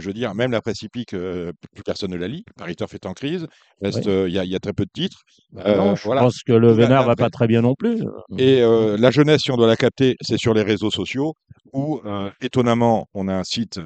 je 0.00 0.06
veux 0.06 0.12
dire, 0.12 0.34
même 0.34 0.52
la 0.52 0.60
presse 0.60 0.82
hippique, 0.82 1.14
euh, 1.14 1.52
plus 1.74 1.82
personne 1.82 2.10
ne 2.10 2.16
la 2.16 2.28
lit. 2.28 2.44
Paris 2.56 2.76
Turf 2.76 2.94
est 2.94 3.06
en 3.06 3.12
crise. 3.12 3.46
Il 3.82 3.90
y, 4.28 4.38
a, 4.38 4.44
y 4.44 4.54
a 4.54 4.58
très 4.58 4.72
peu 4.72 4.84
de 4.84 4.90
titres. 4.92 5.22
Bah, 5.52 5.76
non, 5.76 5.94
je 5.96 6.04
voilà. 6.04 6.22
pense 6.22 6.42
que 6.42 6.52
le 6.52 6.72
Vénard 6.72 7.06
va 7.06 7.16
pas 7.16 7.30
très 7.30 7.46
bien 7.46 7.62
non 7.62 7.74
plus. 7.74 8.02
Et 8.38 8.60
la 8.60 9.10
jeunesse, 9.10 9.42
si 9.42 9.50
on 9.50 9.56
doit 9.56 9.66
la 9.66 9.76
capter, 9.76 10.16
c'est 10.20 10.38
sur 10.38 10.54
les 10.54 10.62
réseaux 10.62 10.90
sociaux, 10.90 11.34
où, 11.72 12.00
étonnamment, 12.40 13.06
on 13.14 13.28
a 13.28 13.34
un 13.34 13.44
site 13.44 13.80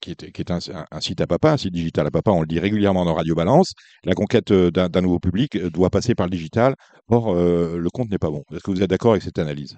qui 0.00 0.10
est, 0.10 0.50
un, 0.50 1.00
site 1.00 1.20
à 1.20 1.26
papa, 1.26 1.52
un 1.52 1.56
site 1.56 1.72
digital 1.72 2.06
à 2.06 2.10
papa, 2.10 2.30
on 2.30 2.40
le 2.40 2.46
dit 2.46 2.58
régulièrement 2.58 3.04
dans 3.04 3.14
Radio 3.14 3.34
Balance. 3.34 3.72
La 4.04 4.14
conquête 4.14 4.50
euh, 4.50 4.70
d'un 4.70 5.00
nouveau 5.00 5.18
public 5.18 5.56
euh, 5.56 5.70
doit 5.70 5.90
passer 5.90 6.14
par 6.14 6.26
le 6.26 6.30
digital. 6.30 6.74
Or, 7.08 7.34
euh, 7.34 7.76
le 7.78 7.90
compte 7.90 8.10
n'est 8.10 8.18
pas 8.18 8.30
bon. 8.30 8.44
Est-ce 8.52 8.62
que 8.62 8.70
vous 8.70 8.82
êtes 8.82 8.90
d'accord 8.90 9.12
avec 9.12 9.22
cette 9.22 9.38
analyse? 9.38 9.76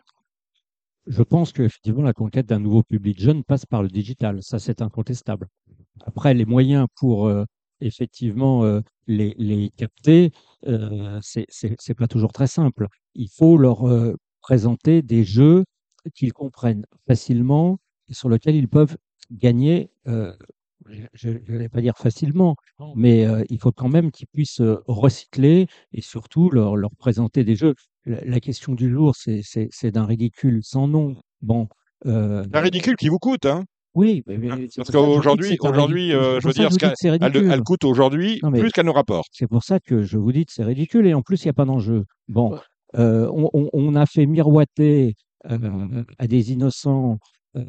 Je 1.07 1.23
pense 1.23 1.53
qu'effectivement, 1.53 2.03
la 2.03 2.13
conquête 2.13 2.47
d'un 2.47 2.59
nouveau 2.59 2.83
public 2.83 3.21
jeune 3.21 3.45
passe 3.45 3.65
par 3.67 3.83
le 3.83 3.89
digital. 3.89 4.43
Ça, 4.43 4.59
c'est 4.59 4.83
incontestable. 4.83 5.47
Après, 6.05 6.35
les 6.35 6.45
moyens 6.45 6.87
pour 6.97 7.31
effectivement 7.81 8.65
les, 9.07 9.33
les 9.39 9.71
capter, 9.77 10.33
c'est 11.23 11.95
pas 11.97 12.09
toujours 12.09 12.33
très 12.33 12.49
simple. 12.49 12.89
Il 13.15 13.29
faut 13.29 13.57
leur 13.57 13.85
présenter 14.41 15.03
des 15.03 15.23
jeux 15.23 15.65
qu'ils 16.13 16.33
comprennent 16.33 16.87
facilement 17.07 17.79
et 18.09 18.15
sur 18.15 18.29
lesquels 18.29 18.57
ils 18.57 18.69
peuvent 18.69 18.97
gagner 19.31 19.91
euh, 20.09 20.33
je 21.15 21.31
ne 21.31 21.59
vais 21.59 21.69
pas 21.69 21.81
dire 21.81 21.97
facilement, 21.97 22.55
mais 22.95 23.27
euh, 23.27 23.43
il 23.51 23.59
faut 23.59 23.73
quand 23.73 23.89
même 23.89 24.13
qu'ils 24.13 24.29
puissent 24.29 24.61
euh, 24.61 24.77
recycler 24.87 25.67
et 25.93 26.01
surtout 26.01 26.49
leur, 26.51 26.77
leur 26.77 26.91
présenter 26.97 27.43
des 27.43 27.57
jeux. 27.57 27.75
La, 28.05 28.25
la 28.25 28.39
question 28.41 28.75
du 28.75 28.89
jour, 28.91 29.15
c'est 29.17 29.91
d'un 29.91 30.05
ridicule 30.05 30.61
sans 30.63 30.87
nom. 30.87 31.17
Bon, 31.43 31.67
euh, 32.07 32.45
Un 32.53 32.61
ridicule 32.61 32.95
qui 32.97 33.09
vous 33.09 33.19
coûte, 33.19 33.47
hein 33.47 33.65
oui, 33.95 34.23
mais- 34.27 34.37
mais 34.37 34.51
c'est 34.71 34.77
Parce 34.83 34.91
qu'aujourd'hui, 34.91 35.57
aujourd'hui, 35.61 36.11
je 36.11 36.47
veux 36.47 36.53
dire, 36.53 36.69
qu'elle 37.01 37.17
elle 37.51 37.63
coûte 37.63 37.83
aujourd'hui 37.85 38.39
mais- 38.45 38.61
plus 38.61 38.71
qu'elle 38.71 38.85
nous 38.87 38.93
rapporte. 38.93 39.29
C'est 39.33 39.49
pour 39.49 39.65
ça 39.65 39.81
que 39.81 40.03
je 40.03 40.19
vous 40.19 40.31
dis 40.33 40.45
que 40.45 40.53
c'est 40.53 40.65
ridicule 40.65 41.07
et 41.07 41.15
en 41.15 41.23
plus, 41.23 41.43
il 41.43 41.47
n'y 41.47 41.51
a 41.51 41.55
pas 41.55 41.65
d'enjeu. 41.65 42.05
Bon, 42.29 42.59
euh, 42.97 43.27
on, 43.35 43.49
on- 43.55 43.71
on 43.73 43.95
a 43.97 44.05
fait 44.07 44.27
miroiter 44.27 45.15
euh, 45.51 46.05
à 46.19 46.27
des 46.27 46.53
innocents 46.53 47.19
euh, 47.57 47.63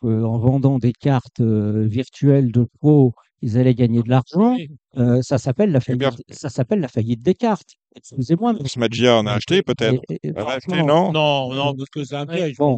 qu'en 0.00 0.38
vendant 0.38 0.78
des 0.78 0.92
cartes 0.92 1.40
euh, 1.40 1.84
virtuelles 1.86 2.50
de 2.52 2.66
pro, 2.80 3.14
ils 3.40 3.58
allaient 3.58 3.74
gagner 3.74 4.02
de 4.02 4.08
l'argent. 4.08 4.56
Euh, 4.96 5.20
ça 5.22 5.38
s'appelle 5.38 5.72
la 5.72 5.78
Eh 5.78 5.96
faillite. 5.96 6.22
Ça 6.30 6.48
s'appelle 6.48 6.80
la 6.80 6.88
faillite 6.88 7.22
des 7.22 7.34
cartes. 7.34 7.70
Excusez-moi. 7.96 8.54
mais- 8.54 8.68
Smagia 8.68 9.18
en 9.18 9.26
a 9.26 9.32
acheté 9.32 9.62
peut-être. 9.62 10.00
acheté, 10.36 10.82
non? 10.82 11.12
Non, 11.12 11.52
non, 11.52 11.74
parce 11.74 11.90
que 11.90 12.04
c'est 12.04 12.16
un 12.16 12.26
piège 12.26 12.56
Bon, 12.56 12.76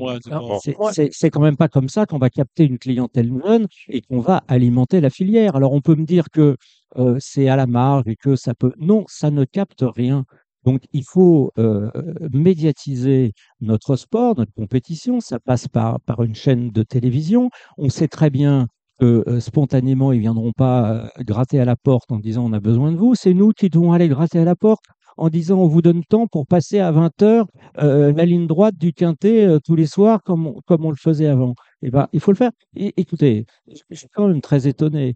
c'est 0.58 1.30
quand 1.30 1.40
même 1.40 1.56
pas 1.56 1.68
comme 1.68 1.88
ça 1.88 2.06
qu'on 2.06 2.18
va 2.18 2.30
capter 2.30 2.64
une 2.64 2.78
clientèle 2.78 3.30
jeune 3.44 3.66
et 3.88 4.00
qu'on 4.00 4.20
va 4.20 4.42
alimenter 4.48 5.00
la 5.00 5.10
filière. 5.10 5.54
Alors 5.56 5.72
on 5.72 5.80
peut 5.80 5.94
me 5.94 6.04
dire 6.04 6.30
que 6.30 6.56
euh, 6.96 7.16
c'est 7.20 7.48
à 7.48 7.56
la 7.56 7.66
marge 7.66 8.04
et 8.06 8.16
que 8.16 8.34
ça 8.36 8.54
peut. 8.54 8.72
Non, 8.78 9.04
ça 9.08 9.30
ne 9.30 9.44
capte 9.44 9.84
rien. 9.96 10.24
Donc 10.64 10.82
il 10.92 11.04
faut 11.04 11.52
euh, 11.58 11.90
médiatiser 12.32 13.32
notre 13.60 13.96
sport, 13.96 14.36
notre 14.36 14.52
compétition. 14.52 15.20
Ça 15.20 15.38
passe 15.38 15.68
par, 15.68 16.00
une 16.22 16.34
chaîne 16.34 16.70
de 16.70 16.82
télévision. 16.82 17.50
On 17.78 17.90
sait 17.90 18.08
très 18.08 18.30
bien 18.30 18.66
que 18.98 19.24
euh, 19.28 19.40
spontanément, 19.40 20.12
ils 20.12 20.20
viendront 20.20 20.52
pas 20.52 20.92
euh, 21.18 21.22
gratter 21.24 21.60
à 21.60 21.64
la 21.64 21.76
porte 21.76 22.10
en 22.12 22.18
disant 22.18 22.44
on 22.46 22.52
a 22.52 22.60
besoin 22.60 22.92
de 22.92 22.96
vous. 22.96 23.14
C'est 23.14 23.34
nous 23.34 23.50
qui 23.52 23.68
devons 23.68 23.92
aller 23.92 24.08
gratter 24.08 24.38
à 24.38 24.44
la 24.44 24.56
porte 24.56 24.84
en 25.16 25.28
disant 25.28 25.58
on 25.58 25.68
vous 25.68 25.82
donne 25.82 26.02
temps 26.04 26.26
pour 26.26 26.46
passer 26.46 26.80
à 26.80 26.90
20 26.90 27.22
heures 27.22 27.46
la 27.76 28.24
ligne 28.24 28.48
droite 28.48 28.76
du 28.76 28.92
quintet 28.92 29.46
tous 29.64 29.76
les 29.76 29.86
soirs 29.86 30.22
comme 30.24 30.46
on, 30.68 30.90
le 30.90 30.96
faisait 30.96 31.28
avant. 31.28 31.54
Eh 31.82 31.90
ben, 31.90 32.08
il 32.12 32.18
faut 32.18 32.32
le 32.32 32.36
faire. 32.36 32.50
Écoutez, 32.74 33.46
je 33.68 33.96
suis 33.96 34.08
quand 34.08 34.26
même 34.26 34.40
très 34.40 34.66
étonné. 34.66 35.14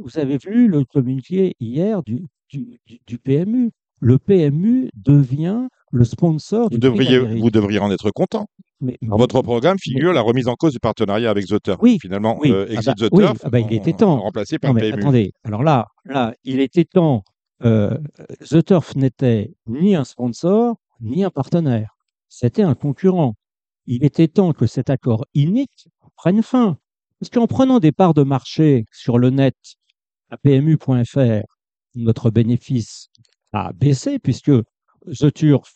Vous 0.00 0.18
avez 0.18 0.38
vu 0.38 0.68
le 0.68 0.84
communiqué 0.84 1.54
hier 1.58 2.02
du, 2.04 2.26
du- 2.48 2.78
du 3.06 3.18
PMU. 3.18 3.72
Le 4.00 4.18
PMU 4.18 4.90
devient 4.94 5.68
le 5.92 6.04
sponsor 6.04 6.68
Vous 6.70 6.78
du 6.78 6.90
prix 6.90 7.06
devriez, 7.06 7.18
vous 7.40 7.50
devriez 7.50 7.78
en 7.80 7.90
être 7.90 8.10
content. 8.10 8.46
Mais- 8.80 8.96
Dans 9.02 9.16
votre 9.18 9.42
programme 9.42 9.76
figure 9.78 10.12
la 10.12 10.22
remise 10.22 10.48
en 10.48 10.54
cause 10.54 10.72
du 10.72 10.78
partenariat 10.80 11.30
avec 11.30 11.46
The 11.46 11.60
Turf. 11.62 11.78
Oui, 11.82 11.98
Finalement, 12.00 12.38
oui. 12.40 12.50
euh, 12.50 12.66
Ah 12.70 12.72
Exit 12.72 12.86
bah, 12.98 13.08
The 13.08 13.12
oui, 13.12 13.24
Turf, 13.24 13.38
ah 13.42 13.50
bah, 13.50 13.60
il 13.60 13.72
était 13.74 13.92
temps. 13.92 14.20
remplacé 14.20 14.58
par 14.58 14.70
Non, 14.72 14.80
mais 14.80 14.90
PMU. 14.90 15.02
attendez, 15.02 15.32
alors 15.44 15.62
là, 15.62 15.86
là, 16.06 16.32
il 16.44 16.60
était 16.60 16.84
temps. 16.84 17.22
euh, 17.62 17.98
The 18.48 18.64
Turf 18.64 18.94
n'était 18.96 19.52
ni 19.66 19.94
un 19.94 20.04
sponsor, 20.04 20.76
ni 21.00 21.24
un 21.24 21.30
partenaire. 21.30 21.90
C'était 22.30 22.62
un 22.62 22.74
concurrent. 22.74 23.34
Il 23.86 24.02
était 24.04 24.28
temps 24.28 24.52
que 24.54 24.66
cet 24.66 24.88
accord 24.88 25.26
inique 25.34 25.88
prenne 26.16 26.42
fin. 26.42 26.78
Parce 27.18 27.28
qu'en 27.28 27.46
prenant 27.46 27.80
des 27.80 27.92
parts 27.92 28.14
de 28.14 28.22
marché 28.22 28.86
sur 28.92 29.18
le 29.18 29.28
net 29.28 29.56
à 30.30 30.38
PMU.fr, 30.38 31.42
notre 31.96 32.30
bénéfice 32.30 33.09
a 33.52 33.72
baissé 33.72 34.18
puisque 34.18 34.52
The 35.06 35.32
Turf 35.32 35.72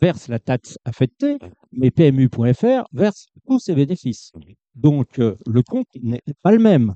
verse 0.00 0.28
la 0.28 0.38
taxe 0.38 0.78
affectée, 0.84 1.38
mais 1.72 1.90
PMU.fr 1.90 2.84
verse 2.92 3.26
tous 3.46 3.58
ses 3.58 3.74
bénéfices. 3.74 4.32
Donc, 4.74 5.18
euh, 5.18 5.36
le 5.46 5.62
compte 5.62 5.86
n'est 6.02 6.20
pas 6.42 6.52
le 6.52 6.58
même. 6.58 6.94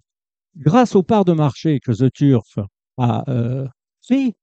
Grâce 0.57 0.97
aux 0.97 1.03
parts 1.03 1.25
de 1.25 1.33
marché 1.33 1.79
que 1.81 1.93
The 1.93 2.13
Turf 2.13 2.59
a 2.99 3.25
euh, 3.31 3.67
pris, 4.03 4.35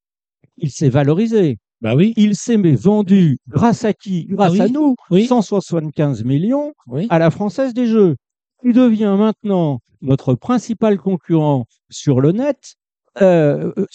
il 0.57 0.71
s'est 0.71 0.89
valorisé. 0.89 1.59
Bah 1.81 1.95
oui, 1.95 2.13
Il 2.15 2.35
s'est 2.35 2.55
vendu 2.55 3.37
grâce 3.47 3.83
à 3.83 3.93
qui? 3.93 4.25
Grâce 4.27 4.53
oui, 4.53 4.61
à 4.61 4.67
nous. 4.69 4.95
oui. 5.11 5.27
175 5.27 6.23
millions 6.23 6.73
à 7.09 7.19
la 7.19 7.29
Française 7.29 7.73
des 7.73 7.85
Jeux. 7.85 8.15
Il 8.63 8.73
devient 8.73 9.15
maintenant 9.17 9.81
notre 10.01 10.35
principal 10.35 10.97
concurrent 10.97 11.65
sur 11.89 12.21
le 12.21 12.31
net 12.31 12.75
euh, 13.21 13.71
euh, 13.77 13.85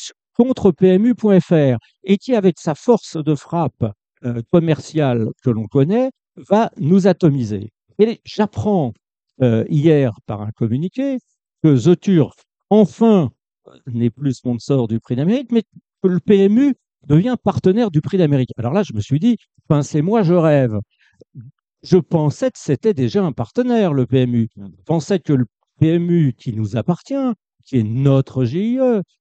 contre 0.40 0.70
PMU.fr 0.70 1.76
et 2.03 2.16
qui, 2.16 2.35
avec 2.35 2.59
sa 2.59 2.74
force 2.74 3.18
de 3.18 3.35
frappe 3.35 3.85
euh, 4.24 4.40
commerciale 4.50 5.29
que 5.44 5.50
l'on 5.50 5.66
connaît, 5.66 6.12
va 6.35 6.70
nous 6.79 7.07
atomiser. 7.07 7.72
Et 7.98 8.22
j'apprends 8.24 8.94
euh, 9.42 9.66
hier 9.68 10.18
par 10.24 10.40
un 10.40 10.50
communiqué 10.53 11.18
que 11.62 11.76
The 11.76 12.00
Turf, 12.00 12.37
enfin, 12.70 13.31
euh, 13.68 13.72
n'est 13.88 14.09
plus 14.09 14.33
sponsor 14.33 14.88
du 14.88 14.98
Prix 14.98 15.14
d'Amérique, 15.14 15.53
mais 15.53 15.62
que 16.03 16.09
le 16.09 16.20
PMU 16.20 16.74
devient 17.07 17.37
partenaire 17.42 17.90
du 17.90 18.00
Prix 18.00 18.16
d'Amérique. 18.16 18.53
Alors 18.57 18.72
là, 18.72 18.83
je 18.83 18.94
me 18.94 19.00
suis 19.03 19.20
dit, 19.20 19.37
ben, 19.68 19.83
c'est 19.83 20.00
moi, 20.00 20.22
je 20.22 20.33
rêve. 20.33 20.79
Je 21.83 21.98
pensais 21.98 22.50
que 22.50 22.59
c'était 22.59 22.94
déjà 22.94 23.22
un 23.22 23.33
partenaire, 23.33 23.92
le 23.92 24.07
PMU. 24.07 24.48
Je 24.57 24.83
pensais 24.87 25.18
que 25.18 25.35
le 25.35 25.44
PMU 25.81 26.33
qui 26.33 26.55
nous 26.55 26.79
appartient, 26.79 27.35
qui 27.66 27.76
est 27.76 27.83
notre 27.83 28.46
GIE, 28.46 28.79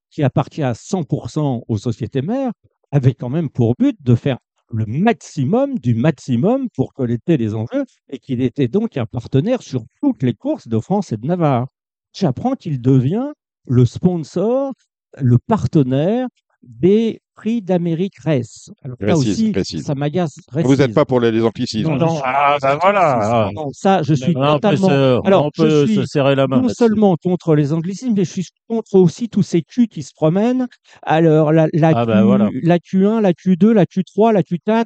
qui 0.10 0.24
appartient 0.24 0.64
à 0.64 0.74
100% 0.74 1.64
aux 1.68 1.78
sociétés 1.78 2.22
mères, 2.22 2.52
avait 2.92 3.14
quand 3.14 3.30
même 3.30 3.50
pour 3.50 3.76
but 3.78 3.98
de 4.02 4.16
faire 4.16 4.38
le 4.72 4.86
maximum 4.86 5.80
du 5.80 5.96
maximum 5.96 6.70
pour 6.76 6.94
collecter 6.94 7.38
les 7.38 7.56
enjeux 7.56 7.86
et 8.10 8.20
qu'il 8.20 8.42
était 8.42 8.68
donc 8.68 8.98
un 8.98 9.06
partenaire 9.06 9.62
sur 9.62 9.84
toutes 10.02 10.24
les 10.24 10.34
courses 10.34 10.68
de 10.68 10.80
France 10.80 11.12
et 11.12 11.18
de 11.18 11.26
Navarre. 11.26 11.68
J'apprends 12.14 12.56
qu'il 12.56 12.82
devient 12.82 13.32
le 13.68 13.86
sponsor, 13.86 14.74
le 15.18 15.38
partenaire 15.38 16.28
des 16.64 17.22
prix 17.40 17.62
d'Amérique 17.62 18.20
Race. 18.26 18.70
Alors 18.84 18.98
là 19.00 19.14
Précise, 19.14 19.30
aussi, 19.32 19.52
précise. 19.52 19.86
ça 19.86 19.96
m'agace. 19.96 20.36
Vous 20.52 20.76
n'êtes 20.76 20.94
pas 20.94 21.06
pour 21.06 21.22
les, 21.22 21.32
les 21.32 21.42
anglicismes. 21.42 21.90
Non, 21.92 21.96
Non, 21.98 22.22
ah, 22.26 22.58
bah 22.62 22.78
voilà. 22.82 23.50
Non, 23.56 23.70
ça, 23.72 24.04
je 24.04 24.14
suis 24.14 24.34
on 24.36 24.42
peut, 24.42 24.60
totalement. 24.60 24.88
se, 24.90 25.26
Alors, 25.28 25.46
on 25.46 25.52
peut 25.52 25.70
je 25.70 25.86
suis 25.86 25.96
se 25.96 26.06
serrer 26.06 26.36
la 26.36 26.48
main. 26.48 26.60
non 26.62 26.68
seulement 26.70 27.16
contre 27.16 27.56
les 27.56 27.72
anglicismes, 27.72 28.14
mais 28.16 28.26
je 28.26 28.32
suis 28.32 28.46
contre 28.68 28.96
aussi 28.96 29.30
tous 29.30 29.44
ces 29.44 29.62
culs 29.62 29.88
qui 29.88 30.04
se 30.04 30.12
promènent. 30.14 30.68
Alors, 31.04 31.54
la, 31.54 31.68
la, 31.72 31.92
Ah 31.96 32.02
Q, 32.04 32.08
bah 32.08 32.24
voilà. 32.24 32.50
la 32.62 32.78
Q1, 32.78 33.22
la 33.22 33.32
Q2, 33.32 33.72
la 33.72 33.86
Q3, 33.86 34.34
la 34.34 34.42
Q4, 34.42 34.86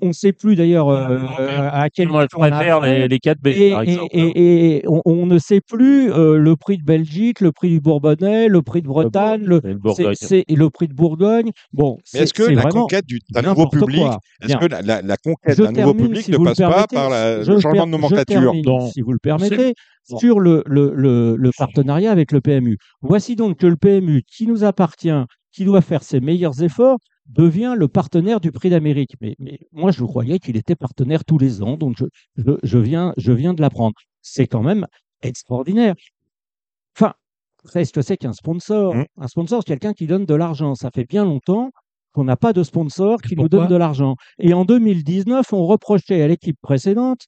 on 0.00 0.08
ne 0.08 0.12
sait 0.12 0.32
plus 0.32 0.56
d'ailleurs 0.56 0.88
euh, 0.88 1.18
euh, 1.38 1.68
à 1.70 1.90
quel 1.90 2.08
Moi, 2.08 2.26
je 2.30 2.36
on 2.36 2.42
a 2.42 2.86
les, 2.86 3.08
les 3.08 3.18
4B, 3.18 3.48
Et, 3.48 3.70
par 3.70 3.82
exemple. 3.82 4.08
et- 4.12 4.76
et 4.76 4.84
on, 4.88 5.02
on 5.04 5.26
ne 5.26 5.38
sait 5.38 5.60
plus 5.60 6.12
euh, 6.12 6.36
le 6.38 6.56
prix 6.56 6.78
de 6.78 6.84
Belgique, 6.84 7.40
le 7.40 7.52
prix 7.52 7.68
du 7.70 7.80
Bourbonnais, 7.80 8.48
le 8.48 8.62
prix 8.62 8.82
de 8.82 8.86
Bretagne, 8.88 9.42
le, 9.44 9.56
le 9.56 9.60
c'est, 9.62 9.74
Bourgogne. 9.74 10.14
c'est- 10.18 10.44
et 10.48 10.56
le 10.56 10.70
prix 10.70 10.88
de 10.88 10.94
Bourgogne. 10.94 11.50
Bon, 11.72 11.98
c'est, 12.04 12.20
est-ce 12.22 12.34
que 12.34 12.44
c'est 12.46 12.54
la 12.54 12.64
conquête 12.64 13.06
du- 13.06 13.20
d'un 13.30 13.42
nouveau 13.42 13.68
public, 13.68 14.00
quoi. 14.00 14.18
est-ce 14.40 14.48
Bien. 14.48 14.58
que 14.58 14.66
la, 14.66 14.82
la- 14.82 15.02
la 15.02 15.16
conquête 15.16 15.56
Je 15.56 15.62
d'un 15.62 15.72
nouveau 15.72 15.94
public 15.94 16.22
si 16.22 16.30
ne 16.30 16.38
passe 16.38 16.58
pas 16.58 16.86
par 16.86 17.10
la- 17.10 17.38
le 17.38 17.44
per- 17.44 17.60
changement 17.60 17.72
de 17.86 17.90
je 17.92 17.96
nomenclature? 17.96 18.52
termine, 18.52 18.80
si 18.92 19.00
vous 19.00 19.12
le 19.12 19.18
permettez, 19.18 19.74
Bon. 20.10 20.18
sur 20.18 20.38
le, 20.40 20.62
le, 20.66 20.92
le, 20.94 21.34
le 21.36 21.50
partenariat 21.56 22.10
avec 22.12 22.30
le 22.32 22.40
PMU. 22.42 22.76
Voici 23.00 23.36
donc 23.36 23.56
que 23.58 23.66
le 23.66 23.76
PMU, 23.76 24.22
qui 24.26 24.46
nous 24.46 24.62
appartient, 24.64 25.10
qui 25.52 25.64
doit 25.64 25.80
faire 25.80 26.02
ses 26.02 26.20
meilleurs 26.20 26.62
efforts, 26.62 26.98
devient 27.26 27.74
le 27.76 27.88
partenaire 27.88 28.40
du 28.40 28.52
Prix 28.52 28.70
d'Amérique. 28.70 29.14
Mais, 29.20 29.34
mais 29.38 29.58
moi, 29.72 29.90
je 29.90 30.04
croyais 30.04 30.38
qu'il 30.38 30.56
était 30.56 30.76
partenaire 30.76 31.24
tous 31.24 31.38
les 31.38 31.62
ans, 31.62 31.76
donc 31.76 31.96
je, 31.98 32.04
je, 32.36 32.52
je 32.62 32.78
viens, 32.78 33.14
je 33.16 33.32
viens 33.32 33.54
de 33.54 33.60
l'apprendre. 33.60 33.94
C'est 34.22 34.46
quand 34.46 34.62
même 34.62 34.86
extraordinaire. 35.22 35.94
Enfin, 36.96 37.14
vous 37.64 37.70
savez 37.70 37.84
ce 37.84 37.92
que 37.92 38.02
c'est 38.02 38.16
qu'un 38.16 38.32
sponsor? 38.32 38.94
Mmh. 38.94 39.04
Un 39.18 39.28
sponsor, 39.28 39.62
c'est 39.62 39.72
quelqu'un 39.72 39.92
qui 39.94 40.06
donne 40.06 40.26
de 40.26 40.34
l'argent. 40.34 40.74
Ça 40.74 40.90
fait 40.94 41.06
bien 41.06 41.24
longtemps 41.24 41.70
qu'on 42.12 42.24
n'a 42.24 42.36
pas 42.36 42.52
de 42.52 42.62
sponsor 42.62 43.20
qui 43.20 43.34
nous 43.36 43.48
donne 43.48 43.68
de 43.68 43.76
l'argent. 43.76 44.16
Et 44.38 44.54
en 44.54 44.64
2019, 44.64 45.52
on 45.52 45.66
reprochait 45.66 46.22
à 46.22 46.28
l'équipe 46.28 46.58
précédente 46.60 47.26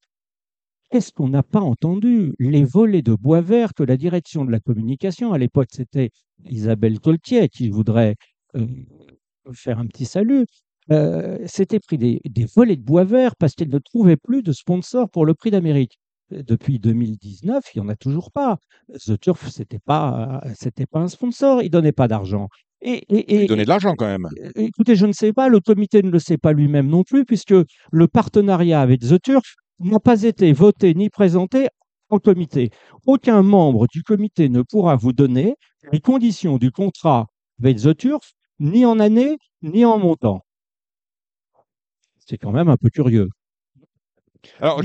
Qu'est-ce 0.90 1.12
qu'on 1.12 1.28
n'a 1.28 1.42
pas 1.42 1.60
entendu? 1.60 2.34
Les 2.38 2.64
volets 2.64 3.02
de 3.02 3.14
bois 3.14 3.40
vert 3.40 3.74
que 3.74 3.82
la 3.82 3.96
direction 3.96 4.44
de 4.44 4.52
la 4.52 4.60
communication, 4.60 5.32
à 5.32 5.38
l'époque 5.38 5.68
c'était 5.72 6.10
Isabelle 6.44 7.00
Toltier 7.00 7.48
qui 7.48 7.70
voudrait 7.70 8.14
euh, 8.54 8.66
faire 9.52 9.78
un 9.78 9.86
petit 9.86 10.04
salut, 10.06 10.46
euh, 10.90 11.38
s'était 11.46 11.80
pris 11.80 11.98
des, 11.98 12.20
des 12.24 12.46
volets 12.54 12.76
de 12.76 12.82
bois 12.82 13.04
vert 13.04 13.34
parce 13.36 13.54
qu'elle 13.54 13.70
ne 13.70 13.78
trouvait 13.78 14.16
plus 14.16 14.42
de 14.42 14.52
sponsor 14.52 15.08
pour 15.10 15.26
le 15.26 15.34
prix 15.34 15.50
d'Amérique. 15.50 15.98
Euh, 16.32 16.42
Depuis 16.46 16.78
2019, 16.78 17.64
il 17.74 17.80
n'y 17.80 17.86
en 17.86 17.88
a 17.88 17.96
toujours 17.96 18.30
pas. 18.32 18.58
The 19.04 19.18
Turf, 19.18 19.48
c'était 19.50 19.78
pas, 19.84 20.40
euh, 20.44 20.50
c'était 20.58 20.86
pas 20.86 21.00
un 21.00 21.08
sponsor, 21.08 21.62
il 21.62 21.70
donnait 21.70 21.92
pas 21.92 22.08
d'argent. 22.08 22.48
Et, 22.82 23.02
et, 23.08 23.34
Il 23.34 23.40
et- 23.42 23.46
donnait 23.46 23.64
de 23.64 23.68
l'argent 23.68 23.94
quand 23.96 24.06
même. 24.06 24.28
Écoutez, 24.54 24.96
je 24.96 25.06
ne 25.06 25.12
sais 25.12 25.32
pas, 25.32 25.48
le 25.48 25.60
comité 25.60 26.02
ne 26.02 26.10
le 26.10 26.18
sait 26.18 26.36
pas 26.38 26.52
lui-même 26.52 26.88
non 26.88 27.02
plus, 27.04 27.24
puisque 27.24 27.54
le 27.90 28.06
partenariat 28.08 28.80
avec 28.80 29.00
The 29.00 29.20
Turf 29.20 29.54
n'a 29.80 29.98
pas 29.98 30.22
été 30.22 30.52
voté 30.52 30.94
ni 30.94 31.08
présenté 31.10 31.68
en 32.10 32.18
comité. 32.18 32.70
Aucun 33.06 33.42
membre 33.42 33.86
du 33.92 34.02
comité 34.02 34.48
ne 34.48 34.62
pourra 34.62 34.94
vous 34.94 35.12
donner 35.12 35.56
les 35.92 36.00
conditions 36.00 36.58
du 36.58 36.70
contrat 36.70 37.26
avec 37.60 37.78
The 37.78 37.96
Turf, 37.96 38.32
ni 38.60 38.84
en 38.86 38.98
année, 39.00 39.38
ni 39.62 39.84
en 39.84 39.98
montant. 39.98 40.42
C'est 42.18 42.36
quand 42.36 42.52
même 42.52 42.68
un 42.68 42.76
peu 42.76 42.90
curieux. 42.90 43.30
Alors, 44.60 44.82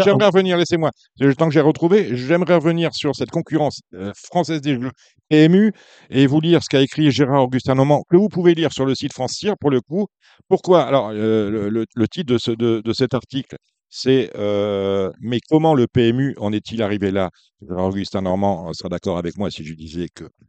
j'aimerais 0.00 0.26
revenir, 0.26 0.56
laissez-moi, 0.56 0.90
le 1.20 1.34
temps 1.34 1.46
que 1.48 1.52
j'ai 1.54 1.60
retrouvé, 1.60 2.16
j'aimerais 2.16 2.54
revenir 2.54 2.94
sur 2.94 3.14
cette 3.14 3.30
concurrence 3.30 3.80
euh, 3.94 4.12
française 4.14 4.60
des 4.62 4.80
jeux 4.80 4.90
PMU 5.28 5.72
et 6.10 6.26
vous 6.26 6.40
lire 6.40 6.62
ce 6.62 6.68
qu'a 6.68 6.80
écrit 6.80 7.10
Gérard 7.10 7.44
Augustin 7.44 7.74
Normand, 7.74 8.02
que 8.08 8.16
vous 8.16 8.28
pouvez 8.28 8.54
lire 8.54 8.72
sur 8.72 8.86
le 8.86 8.94
site 8.94 9.12
France 9.12 9.34
Tir 9.36 9.56
pour 9.58 9.70
le 9.70 9.80
coup. 9.80 10.06
Pourquoi? 10.48 10.84
Alors, 10.84 11.10
euh, 11.10 11.50
le, 11.50 11.68
le- 11.68 11.86
le 11.94 12.08
titre 12.08 12.32
de, 12.32 12.38
ce, 12.38 12.50
de, 12.50 12.80
de 12.84 12.92
cet 12.92 13.14
article, 13.14 13.56
c'est 13.90 14.30
euh, 14.36 15.10
Mais 15.20 15.38
comment 15.50 15.74
le 15.74 15.86
PMU 15.86 16.34
en 16.38 16.52
est-il 16.52 16.82
arrivé 16.82 17.10
là? 17.10 17.30
Gérard 17.60 17.86
Augustin 17.88 18.22
Normand 18.22 18.72
sera 18.72 18.88
d'accord 18.88 19.18
avec 19.18 19.36
moi 19.36 19.50
si 19.50 19.64
je 19.64 19.74
disais 19.74 20.08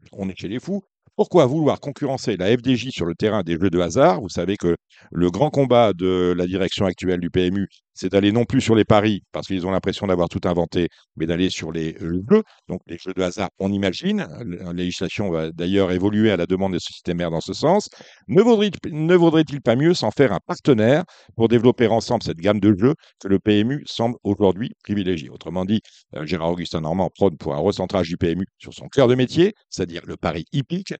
qu'on 0.09 0.29
est 0.29 0.39
chez 0.39 0.47
les 0.47 0.59
fous. 0.61 0.83
Pourquoi 1.15 1.45
vouloir 1.45 1.79
concurrencer 1.79 2.37
la 2.37 2.47
FDJ 2.57 2.89
sur 2.89 3.05
le 3.05 3.13
terrain 3.13 3.43
des 3.43 3.53
jeux 3.59 3.69
de 3.69 3.79
hasard? 3.79 4.19
Vous 4.21 4.29
savez 4.29 4.57
que 4.57 4.75
le 5.11 5.29
grand 5.29 5.51
combat 5.51 5.93
de 5.93 6.33
la 6.35 6.47
direction 6.47 6.85
actuelle 6.87 7.19
du 7.19 7.29
PMU, 7.29 7.67
c'est 7.93 8.11
d'aller 8.11 8.31
non 8.31 8.45
plus 8.45 8.61
sur 8.61 8.75
les 8.75 8.85
paris, 8.85 9.23
parce 9.31 9.47
qu'ils 9.47 9.65
ont 9.65 9.71
l'impression 9.71 10.07
d'avoir 10.07 10.29
tout 10.29 10.41
inventé, 10.45 10.89
mais 11.15 11.25
d'aller 11.25 11.49
sur 11.49 11.71
les 11.71 11.95
euh, 12.01 12.21
jeux. 12.29 12.43
Donc 12.67 12.81
les 12.87 12.97
jeux 12.97 13.13
de 13.13 13.21
hasard, 13.21 13.49
on 13.59 13.71
imagine. 13.71 14.27
La 14.45 14.73
législation 14.73 15.29
va 15.29 15.51
d'ailleurs 15.51 15.91
évoluer 15.91 16.31
à 16.31 16.37
la 16.37 16.45
demande 16.45 16.73
des 16.73 16.79
sociétés 16.79 17.13
mères 17.13 17.31
dans 17.31 17.41
ce 17.41 17.53
sens. 17.53 17.89
Ne 18.27 18.41
vaudrait-il 18.41 18.73
ne 18.93 19.15
vaudrait-il 19.15 19.61
pas 19.61 19.75
mieux 19.75 19.93
s'en 19.93 20.11
faire 20.11 20.33
un 20.33 20.39
partenaire 20.45 21.03
pour 21.35 21.47
développer 21.47 21.87
ensemble 21.87 22.23
cette 22.23 22.37
gamme 22.37 22.59
de 22.59 22.75
jeux 22.77 22.95
que 23.19 23.27
le 23.27 23.39
PMU 23.39 23.83
semble 23.85 24.15
aujourd'hui 24.23 24.71
privilégier? 24.83 25.29
Autrement 25.29 25.65
dit, 25.65 25.81
euh, 26.15 26.25
Gérard 26.25 26.51
Augustin 26.51 26.81
Normand 26.81 27.09
prône 27.09 27.37
pour 27.37 27.53
un 27.53 27.59
recentrage 27.59 28.07
du 28.07 28.17
PMU 28.17 28.45
sur 28.57 28.73
son 28.73 28.87
cœur 28.87 29.07
de 29.07 29.15
métier, 29.15 29.53
c'est-à-dire 29.69 30.01
le 30.05 30.17
pari 30.17 30.45
hippique, 30.51 30.93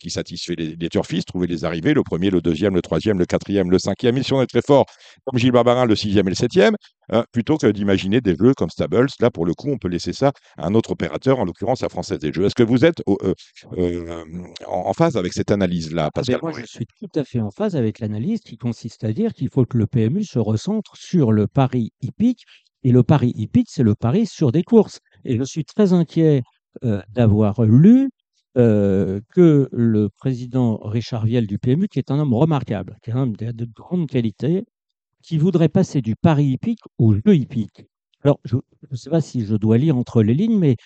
qui 0.00 0.10
satisfait 0.10 0.54
les, 0.56 0.76
les 0.76 0.88
turfistes, 0.88 1.28
trouver 1.28 1.46
les 1.46 1.64
arrivées, 1.64 1.94
le 1.94 2.02
premier, 2.02 2.30
le 2.30 2.40
deuxième, 2.40 2.74
le 2.74 2.82
troisième, 2.82 3.18
le 3.18 3.26
quatrième, 3.26 3.70
le 3.70 3.78
cinquième, 3.78 4.16
et 4.16 4.22
si 4.22 4.32
on 4.32 4.42
est 4.42 4.46
très 4.46 4.62
fort, 4.62 4.86
comme 5.24 5.38
Gilles 5.38 5.52
Barbarin, 5.52 5.86
le 5.86 5.96
sixième 5.96 6.26
et 6.26 6.30
le 6.30 6.36
septième, 6.36 6.74
euh, 7.12 7.22
plutôt 7.32 7.56
que 7.56 7.66
d'imaginer 7.66 8.20
des 8.20 8.36
jeux 8.36 8.54
comme 8.54 8.70
Stables. 8.70 9.06
Là, 9.20 9.30
pour 9.30 9.46
le 9.46 9.54
coup, 9.54 9.70
on 9.70 9.78
peut 9.78 9.88
laisser 9.88 10.12
ça 10.12 10.32
à 10.56 10.66
un 10.66 10.74
autre 10.74 10.90
opérateur, 10.90 11.38
en 11.38 11.44
l'occurrence 11.44 11.82
la 11.82 11.88
Française 11.88 12.18
des 12.18 12.32
Jeux. 12.32 12.44
Est-ce 12.44 12.54
que 12.54 12.62
vous 12.62 12.84
êtes 12.84 13.02
euh, 13.08 13.14
euh, 13.22 13.34
euh, 13.78 14.24
en, 14.66 14.88
en 14.88 14.92
phase 14.92 15.16
avec 15.16 15.32
cette 15.32 15.50
analyse-là, 15.50 16.10
Ah 16.14 16.22
ben, 16.26 16.38
moi, 16.42 16.52
je 16.52 16.66
suis 16.66 16.86
tout 16.86 17.18
à 17.18 17.24
fait 17.24 17.40
en 17.40 17.50
phase 17.50 17.76
avec 17.76 18.00
l'analyse 18.00 18.40
qui 18.40 18.56
consiste 18.56 19.04
à 19.04 19.12
dire 19.12 19.32
qu'il 19.32 19.48
faut 19.50 19.64
que 19.64 19.78
le 19.78 19.86
PMU 19.86 20.24
se 20.24 20.38
recentre 20.38 20.96
sur 20.96 21.32
le 21.32 21.46
pari 21.46 21.92
hippique. 22.02 22.44
Et 22.84 22.92
le 22.92 23.02
pari 23.02 23.32
hippique, 23.34 23.68
c'est 23.70 23.82
le 23.82 23.94
pari 23.94 24.26
sur 24.26 24.52
des 24.52 24.62
courses. 24.62 25.00
Et 25.24 25.36
je 25.36 25.44
suis 25.44 25.64
très 25.64 25.92
inquiet 25.92 26.42
euh, 26.84 27.02
d'avoir 27.12 27.62
lu 27.62 28.10
euh, 28.58 29.20
que 29.34 29.68
le 29.72 30.08
président 30.08 30.76
Richard 30.78 31.24
Viel 31.26 31.46
du 31.46 31.58
PMU, 31.58 31.88
qui 31.88 31.98
est 31.98 32.10
un 32.10 32.18
homme 32.18 32.34
remarquable, 32.34 32.96
qui 33.02 33.10
est 33.10 33.12
un 33.14 33.22
homme 33.22 33.36
de, 33.36 33.52
de 33.52 33.64
grande 33.74 34.08
qualité, 34.08 34.64
qui 35.22 35.38
voudrait 35.38 35.68
passer 35.68 36.00
du 36.00 36.16
pari 36.16 36.46
hippique 36.46 36.80
au 36.98 37.14
jeu 37.14 37.34
hippique. 37.36 37.82
Alors, 38.24 38.40
je 38.44 38.56
ne 38.90 38.96
sais 38.96 39.10
pas 39.10 39.20
si 39.20 39.44
je 39.46 39.54
dois 39.54 39.78
lire 39.78 39.96
entre 39.96 40.22
les 40.22 40.34
lignes, 40.34 40.58
mais 40.58 40.76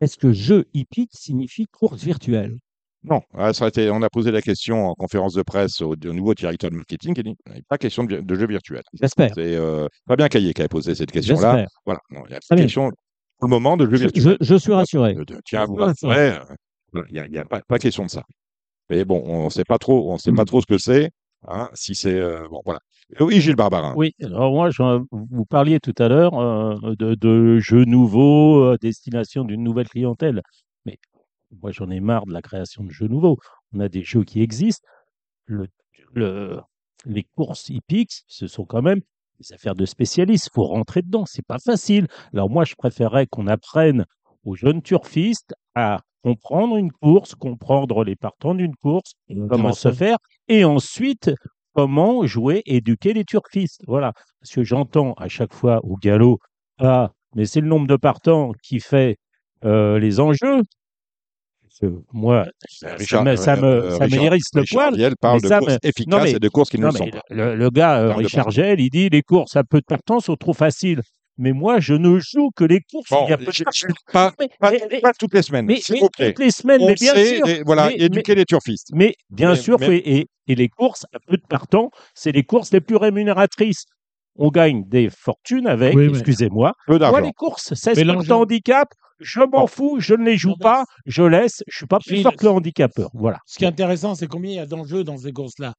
est-ce 0.00 0.16
que 0.16 0.32
jeu 0.32 0.64
hippique 0.74 1.10
signifie 1.12 1.66
course 1.66 2.02
virtuelle? 2.02 2.56
Non, 3.04 3.20
ah, 3.34 3.52
ça 3.52 3.64
a 3.64 3.68
été, 3.68 3.90
on 3.90 4.00
a 4.02 4.08
posé 4.08 4.30
la 4.30 4.40
question 4.42 4.86
en 4.86 4.94
conférence 4.94 5.34
de 5.34 5.42
presse 5.42 5.80
au, 5.80 5.94
au 5.94 6.12
nouveau 6.12 6.34
directeur 6.34 6.70
de 6.70 6.76
marketing, 6.76 7.18
a 7.18 7.22
il 7.24 7.52
n'y 7.54 7.58
a 7.58 7.62
pas 7.68 7.78
question 7.78 8.04
de, 8.04 8.20
de 8.20 8.34
jeu 8.36 8.46
virtuel. 8.46 8.82
J'espère. 8.92 9.32
C'est 9.34 9.56
euh, 9.56 9.88
Fabien 10.06 10.28
Caillé 10.28 10.52
qui 10.54 10.60
avait 10.62 10.68
posé 10.68 10.94
cette 10.94 11.10
question-là. 11.10 11.66
Voilà, 11.84 12.00
non, 12.10 12.22
il 12.26 12.30
n'y 12.30 12.36
a 12.36 12.40
bien. 12.54 12.62
question 12.64 12.90
pour 13.38 13.48
le 13.48 13.50
moment 13.50 13.76
de 13.76 13.86
jeu 13.86 13.96
Je, 13.96 14.02
virtuel. 14.04 14.36
je- 14.40 14.46
je 14.46 14.54
suis 14.54 14.72
rassuré. 14.72 15.16
Euh, 15.16 15.24
tiens, 15.44 15.64
vous 15.64 15.74
rassurez, 15.74 16.38
Il 16.94 17.12
n'y 17.12 17.18
a, 17.18 17.26
y 17.26 17.38
a 17.38 17.44
pas, 17.44 17.60
pas 17.62 17.78
question 17.78 18.04
de 18.04 18.10
ça. 18.10 18.22
Mais 18.90 19.04
bon, 19.04 19.22
on 19.26 19.44
ne 19.46 19.50
sait 19.50 19.64
pas 19.64 19.78
trop, 19.78 20.12
on 20.12 20.18
sait 20.18 20.32
pas 20.32 20.44
trop 20.44 20.60
ce 20.60 20.66
que 20.66 20.78
c'est. 20.78 21.10
hein, 21.48 21.70
si 21.74 21.94
c'est 21.94 22.18
euh, 22.18 22.46
bon, 22.48 22.60
voilà. 22.64 22.80
Oui, 23.20 23.40
Gilles 23.40 23.56
Barbarin. 23.56 23.94
Oui, 23.96 24.12
alors 24.22 24.52
moi, 24.52 24.70
j'en- 24.70 25.02
vous 25.10 25.44
parliez 25.44 25.80
tout 25.80 25.94
à 25.98 26.08
l'heure 26.08 26.38
euh, 26.38 26.94
de, 26.98 27.14
de 27.14 27.58
jeux 27.58 27.84
nouveaux, 27.84 28.62
euh, 28.64 28.76
destination 28.80 29.44
d'une 29.44 29.62
nouvelle 29.62 29.88
clientèle. 29.88 30.42
Mais 30.84 30.98
moi, 31.62 31.70
j'en 31.72 31.90
ai 31.90 32.00
marre 32.00 32.26
de 32.26 32.32
la 32.32 32.42
création 32.42 32.84
de 32.84 32.90
jeux 32.90 33.08
nouveaux. 33.08 33.38
On 33.72 33.80
a 33.80 33.88
des 33.88 34.02
jeux 34.02 34.24
qui 34.24 34.42
existent. 34.42 34.86
Le, 35.46 35.66
le- 36.14 36.60
les 37.04 37.24
courses 37.36 37.68
hippiques, 37.68 38.22
ce 38.28 38.46
sont 38.46 38.64
quand 38.64 38.82
même 38.82 39.00
des 39.40 39.52
affaires 39.54 39.74
de 39.74 39.84
spécialistes. 39.86 40.48
Il 40.52 40.54
faut 40.54 40.64
rentrer 40.66 41.02
dedans. 41.02 41.24
C'est 41.26 41.44
pas 41.46 41.58
facile. 41.58 42.06
Alors 42.32 42.48
moi, 42.50 42.64
je 42.64 42.74
préférerais 42.76 43.26
qu'on 43.26 43.46
apprenne 43.46 44.04
aux 44.44 44.54
jeunes 44.54 44.82
turfistes 44.82 45.54
à 45.74 46.00
comprendre 46.22 46.76
une 46.76 46.92
course, 46.92 47.34
comprendre 47.34 48.04
les 48.04 48.16
partants 48.16 48.54
d'une 48.54 48.74
course, 48.76 49.12
comment 49.48 49.72
se 49.72 49.90
faire, 49.92 50.18
et 50.48 50.64
ensuite 50.64 51.30
comment 51.74 52.24
jouer, 52.26 52.62
éduquer 52.66 53.12
les 53.12 53.24
turfistes. 53.24 53.82
Voilà. 53.86 54.12
Parce 54.40 54.52
que 54.54 54.62
j'entends 54.62 55.14
à 55.14 55.28
chaque 55.28 55.52
fois 55.54 55.80
au 55.84 55.96
galop, 55.96 56.38
ah, 56.78 57.10
mais 57.34 57.44
c'est 57.46 57.60
le 57.60 57.68
nombre 57.68 57.86
de 57.86 57.96
partants 57.96 58.52
qui 58.62 58.78
fait 58.80 59.16
euh, 59.64 59.98
les 59.98 60.20
enjeux. 60.20 60.62
Moi, 62.12 62.44
ça, 62.68 62.94
Richard, 62.94 63.24
me, 63.24 63.34
ça 63.34 63.56
me, 63.56 63.64
euh, 63.64 63.90
ça 63.92 63.98
me 64.00 64.04
Richard- 64.04 64.24
hérisse 64.24 64.48
le 64.54 64.60
Richard 64.60 64.90
poil. 64.90 64.96
Viel 64.96 65.16
parle 65.20 65.36
mais 65.36 65.40
de 65.42 65.48
ça 65.48 65.58
courses 65.58 65.72
me- 65.72 65.78
efficaces 65.88 66.22
mais- 66.24 66.30
et 66.32 66.38
de 66.38 66.48
courses 66.48 66.70
qui 66.70 66.78
ne 66.78 66.84
le 66.86 66.90
sont 66.92 67.06
pas. 67.08 67.20
le, 67.30 67.56
le 67.56 67.70
gars, 67.70 67.98
euh, 67.98 68.12
Richard. 68.14 68.50
Gell, 68.50 68.78
il 68.80 68.90
dit 68.90 69.08
les 69.08 69.22
courses 69.22 69.56
à 69.56 69.64
peu 69.64 69.78
de 69.80 69.84
partants 69.86 70.20
sont 70.20 70.36
trop 70.36 70.52
faciles. 70.52 71.00
Mais 71.38 71.52
moi, 71.52 71.80
je 71.80 71.94
ne 71.94 72.18
joue 72.18 72.50
que 72.54 72.64
les 72.64 72.80
courses 72.90 73.10
où 73.10 73.14
Bon, 73.14 73.24
il 73.26 73.30
y 73.30 73.32
a 73.32 73.38
peu 73.38 73.46
de 73.46 73.52
je- 73.52 73.64
partants. 73.64 73.88
je- 73.88 74.12
pas, 74.12 74.32
Mais- 74.38 74.48
pas, 74.60 74.70
mais- 74.70 74.82
mais- 74.90 75.00
pas 75.00 75.12
toutes 75.14 75.32
les 75.34 75.42
semaines, 75.42 75.66
mais- 75.66 75.80
toutes 75.80 76.38
les 76.38 76.50
semaines, 76.50 76.82
On 76.82 76.86
mais 76.88 76.94
bien 76.94 77.14
sait, 77.14 77.36
sûr. 77.36 77.48
et 77.48 77.62
voilà, 77.64 77.88
Mais- 77.88 77.96
éduquer 77.96 78.34
les 78.34 78.44
turfistes. 78.44 78.88
Mais 78.92 79.14
bien 79.30 79.50
Mais- 79.50 79.56
sûr, 79.56 79.82
et, 79.82 80.26
et 80.46 80.54
les 80.54 80.68
courses 80.68 81.06
à 81.14 81.18
peu 81.26 81.36
de 81.36 81.42
partants, 81.48 81.90
c'est 82.14 82.32
les 82.32 82.42
courses 82.42 82.72
les 82.72 82.80
plus 82.82 82.96
rémunératrices. 82.96 83.84
On 84.36 84.48
gagne 84.48 84.84
des 84.88 85.08
fortunes 85.10 85.66
avec, 85.66 85.94
Oui, 85.94 86.08
excusez-moi. 86.08 86.72
Peu 86.86 86.92
Moi, 86.92 86.98
d'argent. 86.98 87.20
les 87.20 87.32
courses, 87.32 87.74
16 87.74 87.96
Mais 87.98 88.04
de 88.04 88.32
handicap, 88.32 88.88
je 89.20 89.40
m'en 89.40 89.46
Bon. 89.48 89.66
fous, 89.66 89.96
je 90.00 90.14
ne 90.14 90.24
les 90.24 90.36
joue 90.36 90.56
pas, 90.56 90.84
je 91.06 91.22
laisse, 91.22 91.62
je 91.66 91.76
suis 91.78 91.86
pas 91.86 91.98
plus 91.98 92.22
fort 92.22 92.34
que 92.36 92.44
le 92.44 92.50
handicapeur. 92.50 93.10
Voilà. 93.14 93.38
Ce 93.46 93.58
qui 93.58 93.64
est 93.64 93.68
intéressant, 93.68 94.14
c'est 94.14 94.26
combien 94.26 94.50
il 94.50 94.56
y 94.56 94.58
a 94.58 94.66
d'enjeux 94.66 95.04
dans 95.04 95.16
ces 95.18 95.32
courses-là? 95.32 95.74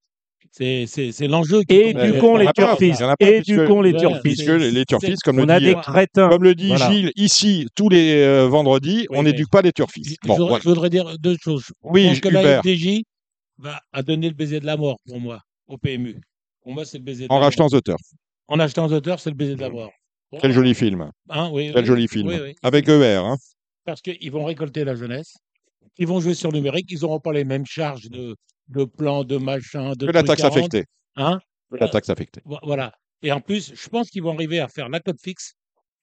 C'est 0.52 0.86
c'est- 0.88 1.12
c'est 1.12 1.28
l'enjeu 1.28 1.64
qui 1.64 1.76
Et 1.76 1.94
du 1.94 2.00
Euh, 2.00 2.20
con, 2.20 2.38
les 2.38 2.48
turfistes. 2.54 3.04
Et 3.20 3.42
du 3.42 3.66
con, 3.66 3.82
les 3.82 3.94
turfistes. 3.94 4.22
Puisque 4.24 4.48
les, 4.48 4.72
les 4.72 4.86
turfistes, 4.86 5.22
comme 5.24 5.40
On 5.40 5.46
le 5.46 5.52
a 5.54 5.60
dit, 5.60 5.66
des 5.68 5.76
crétins. 5.76 6.30
comme 6.30 6.44
le 6.44 6.54
dit 6.56 6.68
Voilà. 6.68 6.92
Gilles, 6.92 7.12
ici, 7.16 7.68
tous 7.76 7.90
les 7.90 8.14
euh, 8.22 8.48
vendredis, 8.48 9.08
Oui, 9.10 9.18
on 9.18 9.24
n'éduque 9.24 9.50
pas 9.50 9.62
les 9.62 9.72
turfistes. 9.72 10.18
Je, 10.24 10.28
Bon, 10.28 10.36
je- 10.36 10.42
voilà. 10.44 10.60
je 10.64 10.70
voudrais 10.70 10.90
dire 10.90 11.18
deux 11.18 11.38
choses. 11.42 11.64
Je 11.68 11.74
Oui, 11.84 12.08
pense 12.08 12.20
que 12.20 12.30
la 12.30 12.62
FDJ 12.62 13.04
va 13.58 13.80
a 13.92 14.04
donné 14.04 14.28
le 14.30 14.36
baiser 14.36 14.60
de 14.60 14.66
la 14.66 14.78
mort 14.78 14.98
pour 15.08 15.20
moi, 15.20 15.40
au 15.68 15.78
PMU. 15.78 16.20
Pour 16.62 16.74
moi, 16.74 16.86
c'est 16.86 16.98
le 16.98 17.04
baiser 17.04 17.28
de 17.28 17.32
en 17.34 17.40
la 17.40 17.46
rachetant. 17.46 17.68
The 17.70 17.84
Turf. 17.84 18.02
En 18.48 18.60
achetant 18.60 18.88
The 18.90 19.02
Turf, 19.02 19.22
c'est 19.22 19.30
le 19.30 19.36
baiser 19.36 19.56
de 19.56 19.62
la 19.62 19.70
mort. 19.70 19.92
Quel 20.42 20.52
joli 20.52 20.74
film. 20.74 21.10
Hein, 21.30 21.50
oui, 21.54 21.70
Quel 21.74 21.82
oui, 21.82 21.88
joli 21.88 22.08
film. 22.08 22.32
Avec 22.64 22.88
ER. 22.90 23.18
Hein. 23.24 23.38
Parce 23.86 24.02
qu'ils 24.02 24.32
vont 24.32 24.46
récolter 24.46 24.84
la 24.84 24.96
jeunesse. 24.96 25.36
Ils 26.00 26.08
vont 26.08 26.20
jouer 26.20 26.34
sur 26.34 26.52
le 26.52 26.58
numérique. 26.58 26.88
Ils 26.90 27.02
n'auront 27.02 27.20
pas 27.20 27.34
les 27.34 27.44
mêmes 27.44 27.66
charges 27.68 28.10
de, 28.10 28.36
de 28.68 28.84
plans, 28.86 29.24
de 29.24 29.38
machins, 29.38 29.94
de 29.96 30.06
Que 30.08 30.12
la 30.12 30.24
taxe 30.24 30.44
affectée. 30.44 30.86
Hein? 31.16 31.40
Que 31.72 31.78
la 31.78 31.90
taxe 31.90 32.10
affectée. 32.10 32.42
Vo- 32.46 32.60
Voilà. 32.64 32.94
Et 33.22 33.32
en 33.32 33.40
plus, 33.42 33.74
je 33.76 33.90
pense 33.90 34.10
qu'ils 34.10 34.24
vont 34.24 34.34
arriver 34.34 34.60
à 34.60 34.68
faire 34.68 34.90
la 34.90 35.00
cote 35.00 35.20
fixe. 35.22 35.54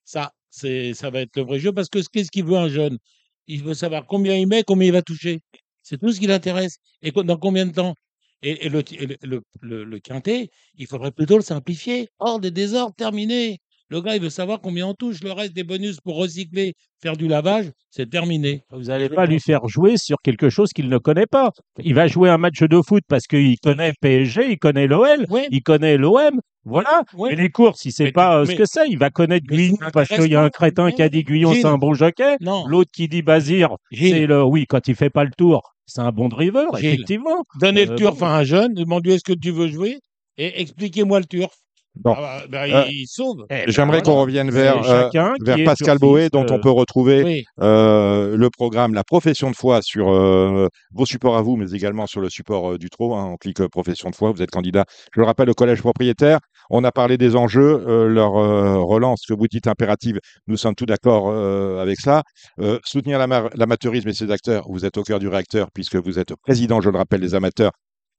Ça, 0.05 0.33
c'est, 0.51 0.95
ça 0.95 1.11
va 1.11 1.21
être 1.21 1.37
le 1.37 1.43
vrai 1.43 1.59
jeu 1.59 1.73
parce 1.73 1.89
que 1.89 1.99
qu'est-ce 2.13 2.31
qu'il 2.31 2.45
veut 2.45 2.57
un 2.57 2.69
jeune? 2.69 2.99
Il 3.47 3.63
veut 3.63 3.75
savoir 3.75 4.07
combien 4.07 4.35
il 4.37 4.47
met, 4.47 4.63
combien 4.65 4.89
il 4.89 4.93
va 4.93 5.03
toucher. 5.03 5.41
C'est 5.83 5.99
tout 5.99 6.13
ce 6.13 6.21
qui 6.21 6.27
l'intéresse. 6.27 6.77
Et 7.03 7.11
dans 7.13 7.37
combien 7.37 7.67
de 7.67 7.73
temps? 7.73 7.95
Et, 8.43 8.67
et 8.67 8.69
le, 8.71 8.81
et 8.93 9.07
le, 9.07 9.17
le, 9.23 9.43
le- 9.61 9.85
le 9.85 9.99
quintet, 9.99 10.49
il 10.77 10.87
faudrait 10.87 11.11
plutôt 11.13 11.37
le 11.37 11.43
simplifier. 11.43 12.09
Hors 12.19 12.41
des 12.41 12.51
désordres, 12.51 12.95
terminé. 12.97 13.59
Le 13.91 14.01
gars, 14.01 14.15
il 14.15 14.23
veut 14.23 14.31
savoir 14.31 14.61
combien 14.61 14.87
on 14.87 14.95
touche. 14.95 15.21
Le 15.23 15.33
reste 15.33 15.53
des 15.53 15.65
bonus 15.65 15.99
pour 16.01 16.17
recycler, 16.17 16.75
faire 17.03 17.17
du 17.17 17.27
lavage, 17.27 17.67
c'est 17.91 18.09
terminé. 18.09 18.63
Vous 18.71 18.85
n'allez 18.85 19.09
pas 19.09 19.27
lui 19.27 19.41
faire 19.41 19.67
jouer 19.67 19.97
sur 19.97 20.19
quelque 20.23 20.49
chose 20.49 20.71
qu'il 20.73 20.89
ne 20.89 20.99
connaît 20.99 21.27
pas. 21.27 21.51
Il 21.83 21.95
va 21.95 22.07
jouer 22.07 22.31
un 22.31 22.39
match 22.39 22.61
de 22.63 22.81
foot 22.87 23.03
parce 23.09 23.27
qu'il 23.27 23.59
connaît 23.59 23.93
PSG, 24.01 24.53
il 24.53 24.59
connaît 24.59 24.87
l'OL, 24.87 25.27
Oui, 25.29 25.43
il 25.51 25.63
connaît 25.63 25.97
l'OM. 25.97 26.41
Voilà. 26.65 27.03
oui. 27.15 27.31
Mais 27.31 27.37
les 27.43 27.49
courses, 27.51 27.85
il 27.85 27.89
ne 27.89 27.93
sait 27.93 28.05
Mais- 28.05 28.13
pas 28.13 28.39
euh, 28.39 28.45
ce 28.45 28.53
que 28.55 28.65
c'est. 28.65 28.87
Il 28.89 28.99
va 28.99 29.11
connaître 29.11 29.47
ça 29.81 29.91
parce 29.91 30.09
qu'il 30.09 30.31
y 30.31 30.37
a 30.37 30.43
un 30.43 30.51
crétin 30.51 30.93
qui 30.93 31.03
a 31.03 31.09
dit 31.09 31.25
Gilles. 31.27 31.47
c'est 31.55 31.65
un 31.65 31.79
bon 31.79 31.95
jockey. 31.95 32.37
L'autre 32.69 32.91
qui 32.93 33.09
dit 33.09 33.23
Bazir, 33.23 33.71
c'est 33.93 34.27
le. 34.27 34.45
Oui, 34.45 34.67
quand 34.69 34.87
il 34.87 34.95
fait 34.95 35.11
pas 35.11 35.25
le 35.25 35.31
tour, 35.37 35.63
c'est 35.87 36.03
un 36.03 36.13
bon 36.13 36.29
driver, 36.29 36.67
Gilles. 36.77 36.87
effectivement. 36.91 37.45
Donnez 37.59 37.89
Euh, 37.89 37.93
le 37.93 37.97
turf 37.97 38.19
bon. 38.21 38.27
à 38.27 38.37
un 38.39 38.45
jeune, 38.45 38.75
demandez 38.75 39.15
est-ce 39.15 39.25
que 39.25 39.33
tu 39.33 39.51
veux 39.51 39.69
jouer? 39.69 39.99
Et 40.37 40.61
expliquez-moi 40.61 41.19
le 41.21 41.27
turf. 41.27 41.53
Bon. 41.97 42.15
Ah 42.17 42.43
bah, 42.49 42.67
bah, 42.69 42.83
Euh, 42.83 42.85
il, 42.89 43.07
sauve. 43.07 43.45
Eh 43.51 43.55
ben, 43.55 43.65
J'aimerais 43.67 43.99
voilà. 43.99 44.03
qu'on 44.03 44.21
revienne 44.21 44.51
vers, 44.51 44.89
euh, 44.89 45.09
vers 45.43 45.59
Pascal 45.65 45.99
Boé, 45.99 46.29
dont 46.31 46.45
euh, 46.45 46.53
on 46.53 46.61
peut 46.61 46.71
retrouver 46.71 47.23
Oui. 47.25 47.45
euh, 47.61 48.37
le 48.37 48.49
programme 48.49 48.95
La 48.95 49.03
profession 49.05 49.51
de 49.51 49.57
foi 49.57 49.81
sur 49.83 50.09
euh, 50.11 50.69
vos 50.95 51.05
supports 51.05 51.37
à 51.37 51.43
vous, 51.43 51.57
mais 51.57 51.71
également 51.73 52.07
sur 52.07 52.21
le 52.21 52.31
support 52.31 52.73
euh, 52.73 52.79
du 52.79 52.91
TRO. 52.91 53.15
hein. 53.17 53.31
on 53.33 53.37
clique 53.37 53.61
euh, 53.61 53.69
profession 53.69 54.09
de 54.09 54.15
foi, 54.15 54.31
vous 54.31 54.41
êtes 54.41 54.51
candidat, 54.53 54.85
je 55.13 55.21
le 55.21 55.27
rappelle, 55.27 55.51
au 55.51 55.55
collège 55.55 55.81
propriétaire. 55.81 56.39
On 56.71 56.85
a 56.85 56.93
parlé 56.93 57.19
des 57.19 57.35
enjeux, 57.35 57.85
euh, 57.89 58.07
leur 58.09 58.37
euh, 58.37 58.79
relance, 58.79 59.23
que 59.27 59.35
vous 59.35 59.49
dites 59.49 59.67
impérative, 59.67 60.21
nous 60.47 60.57
sommes 60.57 60.77
tous 60.77 60.87
d'accord 60.87 61.29
euh, 61.31 61.83
avec 61.83 61.99
ça. 61.99 62.23
Euh, 62.61 62.79
soutenir 62.85 63.19
l'ama- 63.19 63.51
l'amateurisme 63.57 64.09
et 64.09 64.15
ses 64.15 64.31
acteurs, 64.31 64.65
vous 64.71 64.85
êtes 64.85 64.97
au 64.97 65.03
cœur 65.03 65.19
du 65.19 65.27
réacteur, 65.27 65.69
puisque 65.75 65.97
vous 65.97 66.19
êtes 66.21 66.33
président, 66.37 66.81
je 66.81 66.89
le 66.89 66.99
rappelle, 66.99 67.21
des 67.21 67.35
amateurs. 67.35 67.73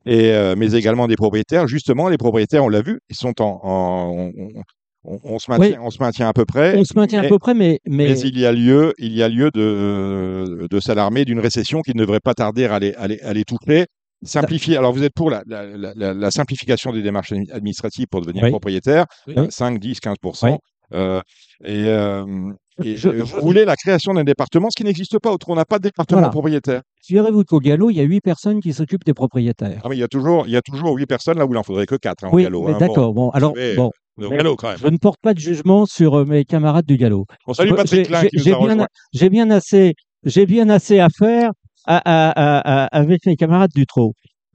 Et, 0.05 0.31
euh, 0.31 0.55
mais 0.57 0.73
également 0.73 1.07
des 1.07 1.15
propriétaires. 1.15 1.67
Justement, 1.67 2.09
les 2.09 2.17
propriétaires, 2.17 2.63
on 2.63 2.69
l'a 2.69 2.81
vu, 2.81 2.99
ils 3.09 3.15
sont 3.15 3.39
en, 3.41 3.59
en- 3.63 4.31
on- 4.37 4.61
on, 5.03 5.19
on 5.23 5.39
se 5.39 5.49
maintient, 5.49 5.79
on 5.81 5.89
se 5.89 5.97
maintient 5.99 6.27
à 6.27 6.33
peu 6.33 6.45
près. 6.45 6.77
On 6.77 6.83
se 6.83 6.93
maintient 6.95 7.21
à 7.23 7.27
peu 7.27 7.39
près, 7.39 7.53
mais, 7.55 7.79
mais, 7.87 8.09
Mais 8.09 8.19
il 8.19 8.37
y 8.39 8.45
a 8.45 8.51
lieu, 8.51 8.93
il 8.99 9.13
y 9.13 9.23
a 9.23 9.29
lieu 9.29 9.49
de, 9.51 10.67
de 10.69 10.79
s'alarmer 10.79 11.25
d'une 11.25 11.39
récession 11.39 11.81
qui 11.81 11.91
ne 11.95 11.99
devrait 12.01 12.19
pas 12.19 12.33
tarder 12.33 12.65
à 12.65 12.77
les, 12.79 12.93
à 12.95 13.07
les, 13.07 13.19
à 13.21 13.33
les 13.33 13.43
toucher. 13.43 13.85
Simplifier. 14.23 14.77
Alors, 14.77 14.93
vous 14.93 15.01
êtes 15.03 15.15
pour 15.15 15.31
la, 15.31 15.41
la, 15.47 15.65
la- 15.65 15.93
la- 15.95 16.13
la 16.13 16.31
simplification 16.31 16.91
des 16.93 17.01
démarches 17.01 17.31
admi- 17.31 17.51
administratives 17.51 18.05
pour 18.11 18.21
devenir 18.21 18.43
Oui. 18.43 18.49
propriétaire, 18.51 19.05
Oui. 19.25 19.33
euh, 19.37 19.47
5, 19.49 19.79
10, 19.79 19.99
15 19.99 20.15
Oui. 20.43 20.51
Euh, 20.93 21.21
Et, 21.63 21.85
euh, 21.87 22.51
et 22.83 22.97
Je- 22.97 23.09
voulez 23.41 23.65
la 23.65 23.75
création 23.75 24.13
d'un 24.15 24.23
département, 24.23 24.69
ce 24.71 24.75
qui 24.75 24.83
n'existe 24.83 25.19
pas. 25.19 25.31
Autre, 25.31 25.47
on 25.49 25.55
n'a 25.55 25.65
pas 25.65 25.77
de 25.77 25.83
département 25.83 26.21
Voilà. 26.21 26.31
propriétaire. 26.31 26.81
figurez-vous 27.05 27.43
qu'au 27.43 27.59
Gallo, 27.59 27.89
il 27.91 27.97
y 27.97 27.99
a 27.99 28.03
huit 28.03 28.21
personnes 28.21 28.59
qui 28.61 28.73
s'occupent 28.73 29.03
des 29.03 29.13
propriétaires. 29.13 29.81
Ah, 29.83 29.89
mais 29.89 29.95
il 29.95 29.99
y 29.99 30.03
a 30.03 30.07
toujours, 30.07 30.47
il 30.47 30.53
y 30.53 30.55
a 30.55 30.61
toujours 30.61 30.95
8 30.95 31.05
personnes 31.05 31.37
là 31.37 31.45
où 31.45 31.53
il 31.53 31.57
en 31.57 31.63
faudrait 31.63 31.85
que 31.85 31.95
4 31.95 32.25
au 32.25 32.35
oui, 32.35 32.43
galop. 32.43 32.67
mais 32.67 32.73
hein. 32.73 32.77
d'accord. 32.79 33.13
Bon, 33.13 33.29
alors, 33.31 33.53
savez, 33.55 33.75
bon, 33.75 33.91
Bon, 34.17 34.25
au 34.27 34.29
mais- 34.31 34.37
galop, 34.37 34.55
quand 34.55 34.69
même. 34.69 34.77
je 34.77 34.87
ne 34.87 34.97
porte 34.97 35.19
pas 35.21 35.33
de 35.35 35.39
jugement 35.39 35.85
sur 35.85 36.15
euh, 36.19 36.25
mes 36.25 36.45
camarades 36.45 36.85
du 36.85 36.97
Gallo. 36.97 37.25
On 37.47 37.53
salue 37.53 37.69
Je- 37.69 37.73
Patrick 37.75 37.99
j'ai- 38.01 38.05
Klein 38.05 38.21
j'ai- 38.21 38.29
qui 38.29 38.37
nous 38.37 38.43
j'ai 38.43 38.53
a 38.53 38.57
bien, 38.75 38.87
j'ai 39.13 39.29
bien 39.29 39.49
assez, 39.51 39.93
j'ai 40.23 40.45
bien 40.47 40.69
assez 40.69 40.99
à 40.99 41.07
faire 41.09 41.51
à- 41.85 41.97
à- 41.97 42.29
à- 42.31 42.83
à- 42.83 42.85
avec 42.87 43.25
mes 43.27 43.35
camarades 43.35 43.71
du 43.75 43.85
trot. 43.85 44.13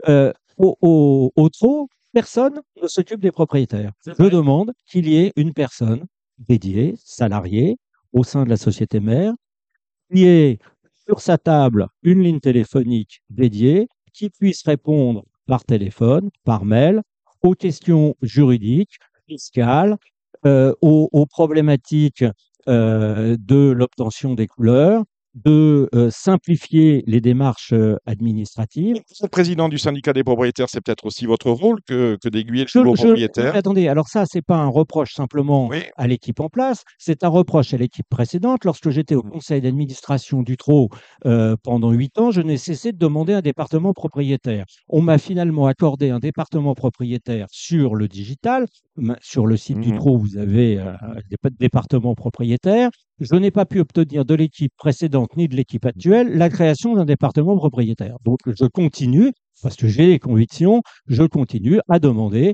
Euh, 0.09 0.33
au, 0.59 0.77
au, 0.83 1.31
au 1.37 1.49
trot, 1.49 1.89
personne 2.13 2.61
ne 2.83 2.89
s'occupe 2.89 3.21
des 3.21 3.33
propriétaires. 3.33 3.91
Je 4.07 4.25
demande 4.29 4.73
qu'il 4.91 5.09
y 5.09 5.19
ait 5.19 5.33
une 5.37 5.53
personne 5.53 6.05
dédiée, 6.39 6.95
salariée, 7.05 7.79
au 8.13 8.25
sein 8.25 8.45
de 8.45 8.51
la 8.51 8.57
société 8.57 9.01
mère, 9.01 9.35
qui 10.11 10.25
ait 10.25 10.59
sur 11.07 11.21
sa 11.21 11.39
table 11.39 11.89
une 12.03 12.23
ligne 12.23 12.41
téléphonique 12.41 13.23
dédiée, 13.31 13.89
qui 14.13 14.31
puisse 14.31 14.63
répondre 14.65 15.25
par 15.47 15.65
téléphone, 15.65 16.31
par 16.45 16.65
mail, 16.65 17.03
aux 17.43 17.55
questions 17.55 18.15
juridiques, 18.23 18.99
fiscales, 19.29 19.97
euh, 20.45 20.75
aux, 20.81 21.09
aux 21.13 21.27
problématiques 21.27 22.25
euh, 22.69 23.37
de 23.39 23.71
l'obtention 23.71 24.35
des 24.35 24.47
couleurs, 24.47 25.05
de 25.45 25.89
euh, 25.95 26.11
simplifier 26.11 27.05
les 27.07 27.21
démarches 27.21 27.73
euh, 27.75 27.97
administratives. 28.07 28.97
Vous 28.97 29.25
êtes 29.25 29.31
président 29.31 29.69
du 29.69 29.77
syndicat 29.79 30.13
des 30.13 30.25
propriétaires, 30.25 30.67
c'est 30.71 30.81
peut-être 30.81 31.05
aussi 31.05 31.27
votre 31.27 31.51
rôle 31.51 31.81
que, 31.87 32.17
que 32.23 32.29
d'aiguiller 32.29 32.65
le 32.75 32.81
nouveau 32.81 32.95
propriétaire. 32.95 33.55
attendez, 33.55 33.87
alors 33.89 34.09
ça, 34.09 34.25
c'est 34.27 34.41
pas 34.43 34.57
un 34.57 34.69
reproche 34.69 35.13
simplement 35.15 35.69
Oui. 35.69 35.83
à 35.97 36.07
l'équipe 36.07 36.41
en 36.41 36.49
place, 36.49 36.85
c'est 36.99 37.23
un 37.23 37.29
reproche 37.29 37.75
à 37.75 37.77
l'équipe 37.77 38.07
précédente. 38.09 38.65
Lorsque 38.65 38.89
j'étais 38.91 39.15
au 39.15 39.23
conseil 39.23 39.61
d'administration 39.61 40.43
du 40.43 40.57
TRO 40.57 40.89
euh, 41.27 41.57
pendant 41.63 41.91
huit 41.93 42.19
ans, 42.19 42.31
je 42.31 42.41
n'ai 42.41 42.57
cessé 42.57 42.93
de 42.93 42.99
demander 42.99 43.35
un 43.35 43.43
département 43.43 43.93
propriétaire. 43.93 44.65
On 44.89 45.03
m'a 45.03 45.19
finalement 45.19 45.67
accordé 45.67 46.11
un 46.11 46.19
département 46.19 46.75
propriétaire 46.75 47.47
sur 47.51 47.95
le 47.95 48.09
digital. 48.09 48.67
Sur 49.21 49.47
le 49.47 49.59
site 49.59 49.79
du 49.81 49.91
Mhm. 49.93 49.99
TRO, 49.99 50.17
vous 50.17 50.39
avez 50.39 50.77
des 51.31 51.37
pa- 51.37 51.51
départements 51.51 52.15
propriétaires. 52.15 52.89
Je 53.19 53.35
n'ai 53.35 53.51
pas 53.51 53.65
pu 53.65 53.81
obtenir 53.81 54.25
de 54.25 54.35
l'équipe 54.35 54.73
précédente 54.77 55.37
ni 55.37 55.49
de 55.49 55.57
l'équipe 55.57 55.87
actuelle 55.87 56.37
la 56.37 56.51
création 56.51 56.95
d'un 56.95 57.07
département 57.07 57.57
propriétaire. 57.57 58.17
Donc, 58.25 58.41
je 58.47 58.67
continue, 58.67 59.33
parce 59.63 59.77
que 59.77 59.89
j'ai 59.89 60.07
les 60.07 60.19
convictions, 60.19 60.83
je 61.07 61.23
continue 61.23 61.81
à 61.89 61.99
demander 61.99 62.53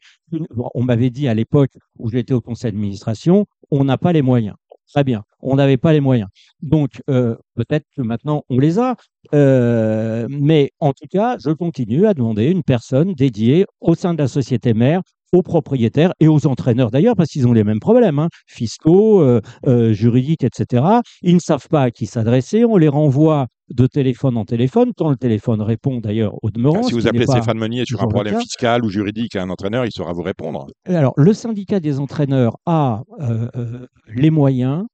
on 0.75 0.83
m'avait 0.83 1.11
dit 1.11 1.29
à 1.29 1.35
l'époque 1.35 1.73
où 1.99 2.11
j'étais 2.11 2.33
au 2.33 2.41
conseil 2.41 2.73
d'administration, 2.73 3.47
on 3.71 3.85
n'a 3.85 3.99
pas 3.99 4.13
les 4.13 4.23
moyens. 4.23 4.55
Très 4.93 5.05
bien, 5.05 5.23
on 5.41 5.57
n'avait 5.57 5.79
pas 5.79 5.93
les 5.93 6.01
moyens. 6.01 6.29
Donc, 6.61 7.03
euh, 7.09 7.35
peut-être 7.55 7.87
que 7.97 8.03
maintenant, 8.03 8.45
on 8.51 8.59
les 8.59 8.79
a. 8.79 8.95
Euh, 9.35 10.27
mais 10.29 10.71
en 10.81 10.93
tout 10.93 11.07
cas, 11.11 11.39
je 11.43 11.51
continue 11.51 12.07
à 12.07 12.15
demander 12.15 12.51
une 12.51 12.63
personne 12.63 13.15
dédiée 13.15 13.65
au 13.81 13.95
sein 13.95 14.13
de 14.13 14.19
la 14.19 14.29
société 14.29 14.75
mère 14.75 15.01
aux 15.33 15.43
propriétaires 15.43 16.13
et 16.21 16.29
aux 16.29 16.47
entraîneurs 16.47 16.91
d'ailleurs, 16.91 17.17
parce 17.17 17.31
qu'ils 17.31 17.47
ont 17.47 17.53
les 17.53 17.65
mêmes 17.65 17.81
problèmes, 17.81 18.19
hein, 18.19 18.29
fiscaux, 18.47 19.23
euh, 19.23 19.41
euh, 19.67 19.93
juridiques, 19.93 20.45
etc. 20.45 20.85
Ils 21.23 21.35
ne 21.35 21.41
savent 21.41 21.69
pas 21.69 21.83
à 21.83 21.91
qui 21.91 22.07
s'adresser, 22.07 22.65
on 22.65 22.77
les 22.77 22.89
renvoie 22.89 23.47
de 23.71 23.87
téléphone 23.87 24.37
en 24.37 24.45
téléphone, 24.45 24.93
quand 24.97 25.09
le 25.09 25.17
téléphone 25.17 25.63
répond 25.63 25.99
d'ailleurs 25.99 26.35
au 26.43 26.51
demeurant. 26.51 26.81
Ah, 26.81 26.89
si 26.89 26.93
vous 26.93 27.07
appelez 27.07 27.27
Stéphane 27.27 27.59
Meunier 27.59 27.85
sur 27.87 28.03
un 28.03 28.09
problème 28.09 28.39
fiscal 28.39 28.85
ou 28.85 28.91
juridique 28.91 29.35
à 29.37 29.43
un 29.43 29.49
entraîneur, 29.49 29.87
il 29.87 29.93
saura 29.93 30.13
vous 30.13 30.23
répondre. 30.23 30.67
Alors, 30.87 31.15
le 31.17 31.33
syndicat 31.33 31.81
des 31.81 31.99
entraîneurs 31.99 32.57
a 32.67 33.03
euh, 33.21 33.49
euh, 33.57 33.87
les 34.15 34.31
moyens 34.31 34.85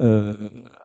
euh, 0.00 0.34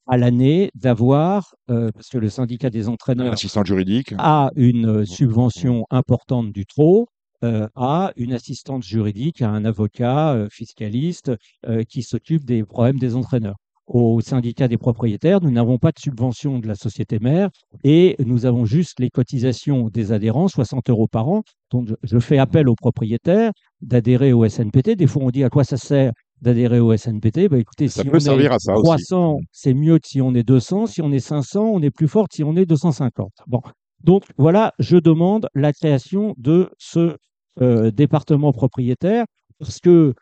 à 0.07 0.17
l'année 0.17 0.71
d'avoir, 0.73 1.53
euh, 1.69 1.91
parce 1.93 2.09
que 2.09 2.17
le 2.17 2.29
syndicat 2.29 2.71
des 2.71 2.89
entraîneurs 2.89 3.35
juridique. 3.63 4.15
a 4.17 4.49
une 4.55 5.01
euh, 5.01 5.05
subvention 5.05 5.85
importante 5.91 6.51
du 6.51 6.65
TRO, 6.65 7.07
euh, 7.43 7.67
a 7.75 8.13
une 8.15 8.33
assistante 8.33 8.83
juridique, 8.83 9.41
a 9.41 9.49
un 9.49 9.65
avocat 9.65 10.33
euh, 10.33 10.47
fiscaliste 10.49 11.31
euh, 11.67 11.83
qui 11.83 12.01
s'occupe 12.01 12.45
des 12.45 12.63
problèmes 12.63 12.99
des 12.99 13.15
entraîneurs. 13.15 13.55
Au 13.85 14.21
syndicat 14.21 14.69
des 14.69 14.77
propriétaires, 14.77 15.41
nous 15.41 15.51
n'avons 15.51 15.77
pas 15.77 15.91
de 15.91 15.99
subvention 15.99 16.59
de 16.59 16.67
la 16.67 16.75
société 16.75 17.19
mère 17.19 17.49
et 17.83 18.15
nous 18.25 18.45
avons 18.45 18.63
juste 18.63 19.01
les 19.01 19.09
cotisations 19.09 19.89
des 19.89 20.13
adhérents, 20.13 20.47
60 20.47 20.89
euros 20.89 21.07
par 21.07 21.27
an. 21.27 21.43
Donc, 21.69 21.89
je, 22.01 22.19
fais 22.19 22.37
appel 22.37 22.69
aux 22.69 22.75
propriétaires 22.75 23.51
d'adhérer 23.81 24.31
au 24.31 24.47
SNPT. 24.47 24.91
Des 24.91 25.07
fois, 25.07 25.23
on 25.23 25.31
dit 25.31 25.43
à 25.43 25.49
quoi 25.49 25.65
ça 25.65 25.75
sert 25.75 26.13
d'adhérer 26.41 26.79
au 26.79 26.95
SNPT. 26.95 27.49
Ben, 27.49 27.59
écoutez, 27.59 27.89
Ça 27.89 28.03
si 28.03 28.09
peut 28.09 28.17
on 28.17 28.21
servir 28.21 28.53
est 28.53 28.55
à 28.55 28.59
ça 28.59 28.73
aussi. 28.73 28.83
300, 28.83 29.39
c'est 29.51 29.73
mieux 29.73 29.99
que 29.99 30.07
si 30.07 30.21
on 30.21 30.33
est 30.33 30.43
200. 30.43 30.87
Si 30.87 31.01
on 31.01 31.11
est 31.11 31.19
500, 31.19 31.61
on 31.61 31.81
est 31.81 31.91
plus 31.91 32.07
fort 32.07 32.29
que 32.29 32.35
si 32.35 32.43
on 32.45 32.55
est 32.55 32.65
250. 32.65 33.33
Bon. 33.47 33.61
Donc, 34.01 34.23
voilà, 34.37 34.73
je 34.79 34.97
demande 34.97 35.47
la 35.55 35.73
création 35.73 36.35
de 36.37 36.69
ce 36.77 37.17
euh, 37.61 37.91
département 37.91 38.51
propriétaire 38.53 39.25
parce 39.59 39.79
que 39.79 40.13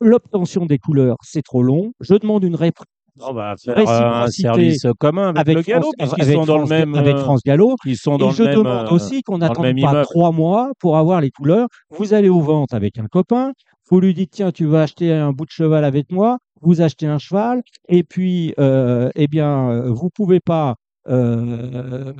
l'obtention 0.00 0.66
des 0.66 0.78
couleurs, 0.78 1.16
c'est 1.22 1.42
trop 1.42 1.62
long. 1.62 1.92
Je 2.00 2.14
demande 2.14 2.44
une 2.44 2.56
réponse 2.56 2.86
On 3.20 3.32
va 3.32 3.54
faire 3.56 3.78
euh, 3.78 4.24
un 4.24 4.26
service 4.28 4.86
commun 4.98 5.32
avec, 5.36 5.56
avec, 5.56 5.68
le 5.68 5.80
puisqu'ils 5.98 6.22
avec 6.22 6.34
sont 6.34 6.44
dans 6.44 6.58
France- 6.58 6.70
le 6.70 6.76
même. 6.76 6.94
avec 6.96 7.14
euh, 7.16 7.20
France 7.20 7.40
Gallo. 7.44 7.76
Ils 7.84 7.96
sont 7.96 8.18
Et 8.18 8.30
je 8.32 8.42
même. 8.42 8.54
demande 8.56 8.86
euh, 8.86 8.90
aussi 8.90 9.22
qu'on 9.22 9.38
n'attende 9.38 9.62
pas 9.64 9.70
immeuble. 9.70 10.02
trois 10.02 10.32
mois 10.32 10.72
pour 10.80 10.96
avoir 10.96 11.20
les 11.20 11.30
couleurs. 11.30 11.68
Vous 11.90 12.12
allez 12.14 12.28
aux 12.28 12.40
ventes 12.40 12.74
avec 12.74 12.98
un 12.98 13.06
copain, 13.06 13.52
vous 13.90 14.00
lui 14.00 14.14
dites 14.14 14.30
tiens 14.32 14.50
tu 14.50 14.64
vas 14.66 14.82
acheter 14.82 15.12
un 15.12 15.32
bout 15.32 15.44
de 15.44 15.50
cheval 15.50 15.84
avec 15.84 16.10
moi, 16.10 16.38
vous 16.62 16.80
achetez 16.80 17.06
un 17.06 17.18
cheval 17.18 17.62
et 17.88 18.02
puis 18.02 18.54
euh, 18.58 19.10
eh 19.14 19.28
bien 19.28 19.70
euh, 19.70 19.90
vous 19.92 20.10
pouvez 20.10 20.40
pas 20.40 20.74
euh, 21.06 22.12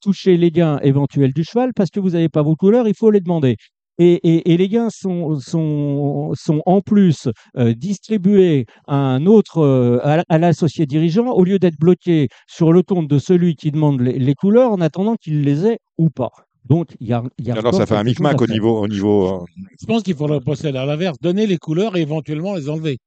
toucher 0.00 0.36
les 0.38 0.50
gains 0.50 0.78
éventuels 0.82 1.32
du 1.34 1.44
cheval 1.44 1.72
parce 1.76 1.90
que 1.90 2.00
vous 2.00 2.10
n'avez 2.10 2.30
pas 2.30 2.42
vos 2.42 2.56
couleurs, 2.56 2.88
il 2.88 2.94
faut 2.96 3.10
les 3.10 3.20
demander. 3.20 3.56
Et, 3.98 4.14
et- 4.28 4.52
et 4.52 4.56
les 4.56 4.68
gains 4.68 4.90
sont, 4.90 5.38
sont, 5.38 6.32
sont 6.34 6.62
en 6.66 6.80
plus 6.80 7.28
euh, 7.56 7.74
distribués 7.74 8.66
à 8.88 8.96
un 8.96 9.26
autre, 9.26 9.58
euh, 9.58 9.98
à, 10.02 10.24
à 10.28 10.38
l'associé 10.38 10.84
dirigeant, 10.86 11.30
au 11.30 11.44
lieu 11.44 11.58
d'être 11.58 11.78
bloqués 11.78 12.28
sur 12.48 12.72
le 12.72 12.82
compte 12.82 13.08
de 13.08 13.18
celui 13.18 13.54
qui 13.54 13.70
demande 13.70 14.00
les, 14.00 14.18
les 14.18 14.34
couleurs 14.34 14.72
en 14.72 14.80
attendant 14.80 15.14
qu'il 15.16 15.42
les 15.42 15.66
ait 15.66 15.78
ou 15.98 16.10
pas. 16.10 16.30
Donc, 16.68 16.88
il 16.98 17.08
y 17.08 17.12
a, 17.12 17.22
y 17.38 17.50
a 17.50 17.54
Alors, 17.58 17.74
ça 17.74 17.86
fait 17.86 17.94
un 17.94 18.02
micmac 18.04 18.40
au 18.40 18.46
niveau, 18.46 18.78
au 18.80 18.88
niveau. 18.88 19.42
euh, 19.42 19.44
Je 19.80 19.86
pense 19.86 20.02
qu'il 20.02 20.14
faudrait 20.16 20.40
procéder 20.40 20.78
à 20.78 20.86
l'inverse, 20.86 21.18
donner 21.20 21.46
les 21.46 21.58
couleurs 21.58 21.96
et 21.96 22.00
éventuellement 22.00 22.54
les 22.54 22.68
enlever. 22.70 22.98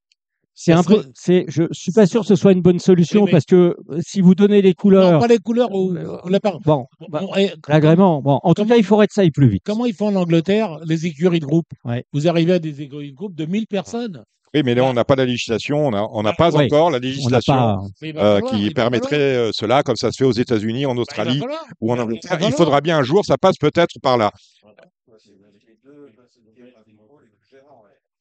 C'est 0.59 0.71
un 0.73 0.81
peu, 0.81 1.03
c'est, 1.13 1.45
je 1.49 1.63
suis 1.71 1.91
pas 1.91 2.07
sûr 2.07 2.21
que 2.21 2.27
ce 2.27 2.35
soit 2.35 2.51
une 2.51 2.63
bonne 2.63 2.79
solution 2.79 3.19
Oui, 3.21 3.25
mais- 3.27 3.31
parce 3.33 3.45
que 3.45 3.75
euh, 3.91 3.99
si 4.01 4.21
vous 4.21 4.33
donnez 4.33 4.63
les 4.63 4.69
Non, 4.69 4.73
couleurs, 4.75 5.19
pas 5.19 5.27
les 5.27 5.37
couleurs, 5.37 5.71
ou, 5.71 5.95
on 6.23 6.29
l'a 6.29 6.39
pas. 6.39 6.57
bon, 6.65 6.87
Bon, 6.99 7.07
bah, 7.09 7.21
et 7.37 7.51
l'agrément, 7.67 8.23
bon, 8.23 8.39
en 8.41 8.53
tout 8.55 8.65
cas, 8.65 8.75
il 8.75 8.83
faudrait 8.83 9.05
que 9.05 9.13
ça 9.13 9.21
aille 9.21 9.29
plus 9.29 9.47
vite. 9.49 9.61
comment 9.63 9.85
ils 9.85 9.93
font 9.93 10.07
en 10.07 10.15
Angleterre, 10.15 10.79
les 10.83 11.05
écuries 11.05 11.39
de 11.39 11.45
groupe 11.45 11.67
Ouais. 11.85 12.03
Vous 12.11 12.27
arrivez 12.27 12.53
à 12.53 12.59
des 12.59 12.81
écuries 12.81 13.11
de 13.11 13.15
groupe 13.15 13.35
de 13.35 13.45
1000 13.45 13.67
personnes. 13.67 14.23
Oui, 14.55 14.63
mais 14.65 14.73
là, 14.73 14.83
on 14.85 14.93
n'a 14.93 15.05
pas 15.05 15.15
la 15.15 15.25
législation, 15.25 15.85
on 15.87 15.91
n'a 15.91 16.07
on 16.09 16.23
n'a 16.23 16.31
Ah, 16.31 16.35
pas 16.35 16.55
encore 16.55 16.89
la 16.89 16.97
législation 16.97 17.53
pas, 17.53 17.77
il 18.01 18.17
euh, 18.17 18.35
falloir, 18.39 18.53
il 18.55 18.67
qui 18.69 18.73
permettrait 18.73 19.15
euh, 19.35 19.51
cela, 19.53 19.83
comme 19.83 19.95
ça 19.95 20.11
se 20.11 20.17
fait 20.17 20.25
aux 20.25 20.31
États-Unis, 20.31 20.87
en. 20.87 20.89
Bah, 20.89 20.95
il 20.95 21.01
Australie 21.01 21.41
ou 21.81 21.91
en 21.91 21.95
Il 21.97 22.01
Angleterre. 22.01 22.31
falloir. 22.31 22.49
Il 22.49 22.53
faudra 22.55 22.81
bien 22.81 22.97
un 22.97 23.03
jour, 23.03 23.23
ça 23.25 23.37
passe 23.37 23.57
peut-être 23.59 23.93
par 24.01 24.17
là. 24.17 24.31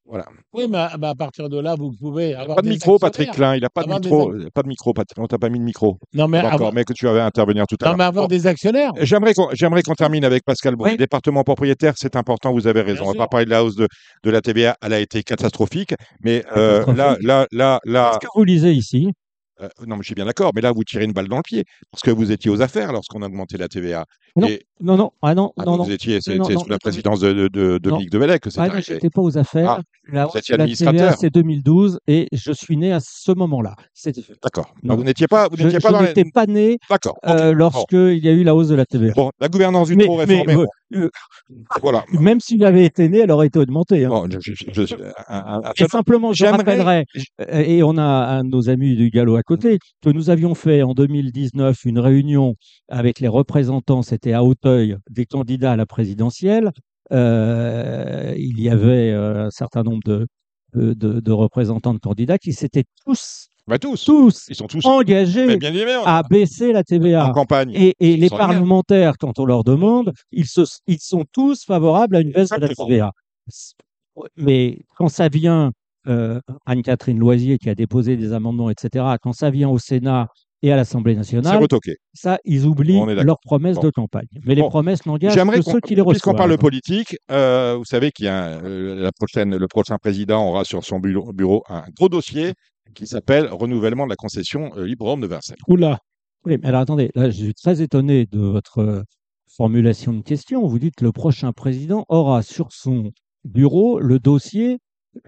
Voilà. 0.08 0.24
Oui, 0.52 0.66
mais 0.70 0.78
à, 0.78 1.14
partir 1.16 1.48
de 1.48 1.58
là, 1.58 1.74
vous 1.76 1.92
pouvez 1.98 2.34
avoir 2.34 2.56
Pas 2.56 2.62
de 2.62 2.68
des 2.68 2.74
micro, 2.74 2.98
Patrick 2.98 3.28
actionnaires. 3.28 3.50
Klein. 3.52 3.56
Il 3.56 3.62
n'a 3.62 3.68
pas 3.70 3.82
de 3.82 3.88
micro. 3.88 4.32
Pas 4.54 4.62
de 4.62 4.68
micro, 4.68 4.92
Patrick. 4.92 5.18
On 5.18 5.26
t'a 5.26 5.38
pas 5.38 5.48
mis 5.48 5.58
de 5.58 5.64
micro. 5.64 5.98
Non, 6.14 6.28
mais 6.28 6.40
Pas 6.40 6.46
avoir, 6.48 6.54
encore, 6.68 6.74
mais 6.74 6.84
que 6.84 6.92
tu 6.92 7.08
avais 7.08 7.20
à 7.20 7.26
intervenir 7.26 7.66
tout 7.66 7.76
à 7.80 7.86
non, 7.86 7.90
l'heure. 7.90 7.98
mais 7.98 8.04
avoir 8.04 8.28
Bon. 8.28 8.34
des 8.34 8.46
actionnaires. 8.46 8.92
J'aimerais 9.00 9.34
qu'on 9.34 9.48
j'aimerais 9.52 9.82
qu'on 9.82 9.94
termine 9.94 10.24
avec 10.24 10.44
Pascal 10.44 10.76
Brouille. 10.76 10.92
Oui. 10.92 10.96
Département 10.96 11.42
propriétaire, 11.42 11.94
c'est 11.96 12.14
important, 12.14 12.52
vous 12.52 12.66
avez 12.68 12.82
raison. 12.82 13.02
Bien 13.02 13.04
On 13.04 13.06
va 13.08 13.12
sûr. 13.14 13.18
pas 13.18 13.28
parler 13.28 13.46
de 13.46 13.50
la 13.50 13.64
hausse 13.64 13.76
de, 13.76 13.88
de 14.22 14.30
la 14.30 14.40
TVA, 14.40 14.76
elle 14.80 14.92
a 14.92 15.00
été 15.00 15.22
catastrophique. 15.24 15.94
Mais 16.20 16.44
euh, 16.56 16.78
là, 16.78 17.16
Catastrophique. 17.16 17.26
là, 17.26 17.46
là, 17.52 17.80
là, 17.84 18.10
ce 18.14 18.18
que 18.26 18.32
vous 18.34 18.44
lisez 18.44 18.72
ici, 18.72 19.10
euh, 19.62 19.68
non, 19.86 19.96
mais 19.96 20.02
je 20.02 20.08
suis 20.08 20.14
bien 20.14 20.26
d'accord, 20.26 20.52
mais 20.54 20.60
là, 20.60 20.70
vous 20.70 20.84
tirez 20.84 21.04
une 21.04 21.12
balle 21.12 21.28
dans 21.28 21.36
le 21.38 21.42
pied, 21.42 21.64
parce 21.90 22.02
que 22.02 22.10
vous 22.10 22.30
étiez 22.30 22.50
aux 22.50 22.60
affaires 22.60 22.92
lorsqu'on 22.92 23.22
a 23.22 23.26
augmenté 23.26 23.56
la 23.56 23.68
TVA. 23.68 24.04
Non. 24.36 24.48
Et 24.48 24.66
Non, 24.80 24.96
non, 24.98 25.10
ah 25.22 25.34
non, 25.34 25.52
Ah, 25.56 25.64
non, 25.64 25.78
vous 25.82 25.90
étiez, 25.90 26.18
Non, 26.36 26.48
non, 26.50 26.58
sous 26.60 26.68
la 26.68 26.78
présidence 26.78 27.20
de, 27.20 27.32
de, 27.32 27.48
de. 27.48 27.78
Dominique 27.78 28.10
de 28.10 28.18
Bellec 28.18 28.42
Ah 28.58 28.68
non, 28.68 28.74
j'étais 28.80 29.08
pas 29.08 29.22
aux 29.22 29.38
affaires. 29.38 29.70
Ah, 29.70 29.80
la 30.12 30.24
la 30.24 30.28
TVA, 30.40 30.54
administrateur. 30.62 31.14
c'est 31.18 31.30
2012 31.30 31.98
et 32.06 32.28
je 32.30 32.52
suis 32.52 32.76
né 32.76 32.92
à 32.92 33.00
ce 33.00 33.32
moment-là. 33.32 33.74
D'accord. 34.42 34.72
Vous 34.84 35.02
n'étiez 35.02 35.26
pas, 35.26 35.48
vous 35.48 35.56
Je, 35.56 35.64
n'étiez 35.64 35.80
je 35.80 35.82
pas 35.82 35.92
dans 35.92 36.00
les... 36.02 36.08
n'étais 36.08 36.24
pas 36.30 36.46
né 36.46 36.78
D'accord. 36.90 37.16
ok. 37.24 37.30
euh, 37.30 37.52
lorsque 37.54 37.92
il 37.92 38.18
y 38.24 38.28
a 38.28 38.32
eu 38.32 38.44
la 38.44 38.54
hausse 38.54 38.68
de 38.68 38.74
la 38.76 38.84
TVA. 38.86 39.14
Bon, 39.16 39.30
la 39.40 39.48
gouvernance 39.48 39.88
du 39.88 39.96
Mais- 39.96 40.04
trop 40.04 40.18
mais, 40.18 40.24
réformée. 40.24 40.52
euh, 40.52 40.56
bon, 40.92 40.98
euh, 41.00 41.10
voilà. 41.80 42.04
Même 42.12 42.38
s'il 42.40 42.64
avait 42.64 42.84
été 42.84 43.08
né, 43.08 43.18
elle 43.20 43.30
aurait 43.32 43.46
été 43.48 43.58
augmentée. 43.58 44.04
hein. 44.04 44.10
Bon, 44.10 44.28
je, 44.30 44.38
je, 44.40 44.52
je- 44.72 44.86
je- 44.86 44.94
un- 44.94 45.02
un- 45.38 45.62
un- 45.64 45.72
Et 45.76 45.86
simplement, 45.88 46.32
je 46.32 46.44
rappellerai, 46.46 47.06
euh, 47.40 47.44
et 47.66 47.82
on 47.82 47.96
a 47.98 48.02
un 48.04 48.44
de 48.44 48.50
nos 48.50 48.68
amis 48.68 48.94
du 48.94 49.10
Gallo 49.10 49.34
à 49.36 49.42
côté, 49.42 49.78
que 50.04 50.10
nous 50.10 50.30
avions 50.30 50.54
fait 50.54 50.82
en 50.82 50.92
2019 50.94 51.84
une 51.84 51.98
réunion 51.98 52.54
avec 52.88 53.18
les 53.20 53.28
représentants, 53.28 54.02
c'était 54.02 54.32
à 54.34 54.44
Des 55.10 55.26
candidats 55.26 55.72
à 55.72 55.76
la 55.76 55.86
présidentielle. 55.86 56.70
Euh, 57.12 58.34
il 58.36 58.60
y 58.60 58.68
avait 58.68 59.12
euh, 59.12 59.46
un 59.46 59.50
certain 59.50 59.82
nombre 59.82 60.00
de, 60.04 60.26
de, 60.74 60.92
de- 60.94 61.20
de 61.20 61.32
représentants 61.32 61.94
de 61.94 61.98
candidats 62.00 62.36
qui 62.38 62.52
s'étaient 62.52 62.84
tous, 63.04 63.46
bah, 63.68 63.78
tous. 63.78 64.04
tous 64.04 64.46
Ils 64.48 64.54
sont 64.56 64.66
tous. 64.66 64.84
engagés 64.84 65.46
à 66.04 66.22
baisser 66.28 66.72
la 66.72 66.82
TVA. 66.82 67.26
En 67.28 67.32
campagne. 67.32 67.70
Et, 67.74 67.94
et 68.00 68.16
les 68.16 68.28
parlementaires, 68.38 69.14
quand 69.18 69.38
on 69.38 69.44
leur 69.44 69.62
demande, 69.64 70.12
ils, 70.32 70.46
se, 70.46 70.62
ils 70.88 70.98
sont 71.00 71.24
tous 71.32 71.64
favorables 71.64 72.16
à 72.16 72.20
une 72.20 72.32
baisse 72.32 72.50
de 72.50 72.56
la. 72.56 72.68
TVA. 72.74 73.12
Mais 74.36 74.80
quand 74.96 75.08
ça 75.08 75.28
vient, 75.28 75.72
euh, 76.08 76.40
Anne-Catherine 76.66 77.18
Loisier 77.18 77.58
qui 77.58 77.68
a 77.68 77.74
déposé 77.74 78.16
des 78.16 78.32
amendements, 78.32 78.70
etc., 78.70 79.04
quand 79.22 79.32
ça 79.32 79.50
vient 79.50 79.68
au 79.68 79.78
Sénat 79.78 80.28
et 80.62 80.72
à 80.72 80.76
l'Assemblée 80.76 81.12
C'est 81.12 81.18
nationale, 81.18 81.58
retoqué. 81.62 81.96
ça, 82.14 82.38
ils 82.44 82.64
oublient 82.66 83.00
leurs 83.24 83.38
promesses 83.40 83.76
Bon. 83.76 83.82
de 83.82 83.90
campagne. 83.90 84.26
Mais 84.44 84.54
les 84.54 84.62
promesses 84.62 85.04
n'engagent 85.06 85.34
que 85.34 85.62
ceux 85.62 85.80
qui 85.80 85.94
les 85.94 86.02
puisqu'on 86.02 86.30
reçoivent. 86.30 86.36
parle 86.36 86.50
de 86.52 86.56
politique, 86.56 87.16
euh, 87.30 87.74
vous 87.76 87.84
savez 87.84 88.10
qu'il 88.10 88.24
y 88.24 88.28
a 88.28 88.44
un- 88.44 88.64
euh, 88.64 88.94
la 88.96 89.12
prochaine, 89.12 89.56
le 89.56 89.68
prochain 89.68 89.98
président 89.98 90.48
aura 90.48 90.64
sur 90.64 90.84
son 90.84 90.98
bureau, 90.98 91.32
bureau 91.32 91.62
un 91.68 91.84
gros 91.96 92.08
dossier 92.08 92.54
qui 92.94 93.06
s'appelle 93.06 93.48
renouvellement 93.52 94.04
de 94.04 94.10
la 94.10 94.16
concession 94.16 94.70
euh, 94.76 94.88
Hippodrome 94.88 95.20
de 95.20 95.26
Vincennes. 95.26 95.56
Oula. 95.68 95.98
Oui, 96.44 96.56
mais 96.62 96.68
alors 96.68 96.80
attendez, 96.80 97.10
là, 97.14 97.28
je 97.30 97.36
suis 97.44 97.54
très 97.54 97.82
étonné 97.82 98.26
de 98.26 98.38
votre 98.38 98.78
euh, 98.78 99.02
formulation 99.48 100.12
de 100.12 100.22
question. 100.22 100.66
Vous 100.66 100.78
dites 100.78 100.94
que 100.96 101.04
le 101.04 101.12
prochain 101.12 101.52
président 101.52 102.04
aura 102.08 102.42
sur 102.42 102.72
son 102.72 103.10
bureau 103.44 103.98
le 104.00 104.18
dossier 104.18 104.78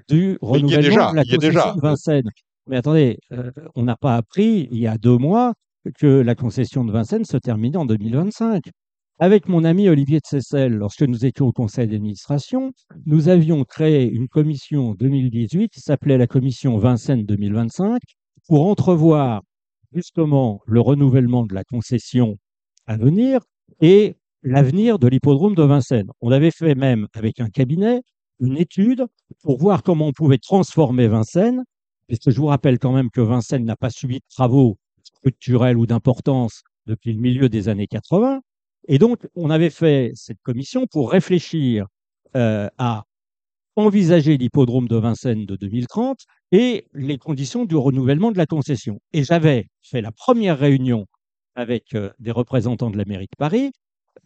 du 0.09 0.39
renouvellement 0.41 0.83
déjà, 0.83 1.11
de 1.11 1.17
la 1.17 1.23
concession 1.25 1.39
déjà. 1.49 1.73
de 1.75 1.81
Vincennes. 1.81 2.31
Mais 2.69 2.77
attendez, 2.77 3.19
euh, 3.33 3.51
on 3.75 3.83
n'a 3.83 3.97
pas 3.97 4.17
appris 4.17 4.69
il 4.71 4.79
y 4.79 4.87
a 4.87 4.99
deux 4.99 5.17
mois 5.17 5.55
que 5.99 6.07
la 6.07 6.35
concession 6.35 6.85
de 6.85 6.93
Vincennes 6.93 7.25
se 7.25 7.37
terminait 7.37 7.79
en 7.79 7.87
2025. 7.87 8.65
Avec 9.21 9.49
mon 9.49 9.65
ami 9.65 9.89
Olivier 9.89 10.21
de 10.21 10.27
Seyssel, 10.27 10.75
lorsque 10.75 11.03
nous 11.03 11.25
étions 11.27 11.47
au 11.47 11.53
conseil 11.53 11.89
d'administration, 11.89 12.73
nous 13.07 13.29
avions 13.29 13.65
créé 13.65 14.09
une 14.09 14.29
commission 14.29 14.91
en 14.91 14.95
2018 14.95 15.71
qui 15.71 15.81
s'appelait 15.81 16.19
la 16.19 16.29
commission 16.29 16.79
Vincennes 16.79 17.25
2025 17.25 18.01
pour 18.47 18.67
entrevoir 18.67 19.43
justement 19.93 20.61
le 20.67 20.81
renouvellement 20.81 21.47
de 21.47 21.55
la 21.55 21.65
concession 21.65 22.37
à 22.87 22.97
venir 22.97 23.41
et 23.81 24.17
l'avenir 24.43 24.99
de 24.99 25.09
l'hippodrome 25.09 25.55
de 25.55 25.63
Vincennes. 25.63 26.11
On 26.21 26.31
avait 26.31 26.53
fait 26.53 26.75
même 26.75 27.09
avec 27.15 27.41
un 27.41 27.49
cabinet 27.49 28.03
une 28.41 28.57
étude 28.57 29.05
pour 29.43 29.59
voir 29.59 29.83
comment 29.83 30.07
on 30.07 30.13
pouvait 30.13 30.39
transformer 30.39 31.09
Vincennes, 31.09 31.65
puisque 32.09 32.31
je 32.31 32.37
vous 32.41 32.47
rappelle 32.47 32.79
quand 32.79 32.93
même 32.93 33.11
que 33.11 33.21
Vincennes 33.21 33.65
n'a 33.65 33.77
pas 33.77 33.91
subi 33.91 34.17
de 34.17 34.25
travaux 34.29 34.77
structurels 35.05 35.77
ou 35.77 35.87
d'importance 35.87 36.63
depuis 36.87 37.13
le 37.13 37.21
milieu 37.21 37.49
des 37.49 37.69
années 37.69 37.87
80. 37.87 38.41
Et 38.89 38.99
donc, 38.99 39.29
on 39.35 39.51
avait 39.51 39.71
fait 39.71 40.13
cette 40.15 40.41
commission 40.43 40.87
pour 40.87 41.13
réfléchir 41.13 41.87
euh, 42.35 42.69
à 42.79 43.05
envisager 43.77 44.37
l'hippodrome 44.37 44.89
de 44.89 44.97
Vincennes 44.97 45.47
de 45.47 45.55
2030 45.55 46.19
et 46.51 46.87
les 46.95 47.19
conditions 47.19 47.65
du 47.65 47.77
renouvellement 47.77 48.33
de 48.33 48.39
la 48.39 48.47
concession. 48.47 49.01
Et 49.13 49.23
j'avais 49.23 49.69
fait 49.83 50.01
la 50.01 50.11
première 50.11 50.59
réunion 50.59 51.07
avec 51.55 51.95
euh, 51.95 52.11
des 52.19 52.31
représentants 52.31 52.91
de 52.91 52.97
la 52.97 53.05
mairie 53.05 53.27
de 53.27 53.37
Paris 53.39 53.73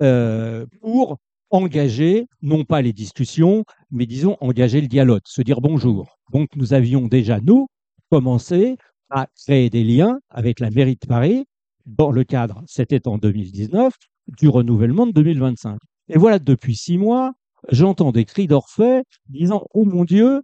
euh, 0.00 0.64
pour 0.80 1.18
engager, 1.52 2.26
non 2.40 2.64
pas 2.64 2.82
les 2.82 2.92
discussions, 2.92 3.64
mais 3.90 4.06
disons 4.06 4.36
engager 4.40 4.80
le 4.80 4.88
dialogue, 4.88 5.22
se 5.26 5.42
dire 5.42 5.60
bonjour. 5.60 6.18
Donc 6.32 6.48
nous 6.56 6.72
avions 6.72 7.06
déjà, 7.06 7.40
nous, 7.40 7.68
commencé 8.10 8.76
à 9.10 9.28
créer 9.36 9.70
des 9.70 9.84
liens 9.84 10.18
avec 10.30 10.58
la 10.58 10.70
mairie 10.70 10.98
de 11.00 11.06
Paris 11.06 11.44
dans 11.86 12.10
le 12.10 12.24
cadre, 12.24 12.62
c'était 12.66 13.06
en 13.06 13.18
2019, 13.18 13.92
du 14.38 14.48
renouvellement 14.48 15.06
de 15.06 15.12
2025. 15.12 15.78
Et 16.08 16.18
voilà, 16.18 16.38
depuis 16.38 16.76
six 16.76 16.96
mois, 16.98 17.32
j'entends 17.70 18.12
des 18.12 18.24
cris 18.24 18.46
d'orfait 18.46 19.02
disant 19.28 19.66
Oh 19.74 19.84
mon 19.84 20.04
Dieu, 20.04 20.42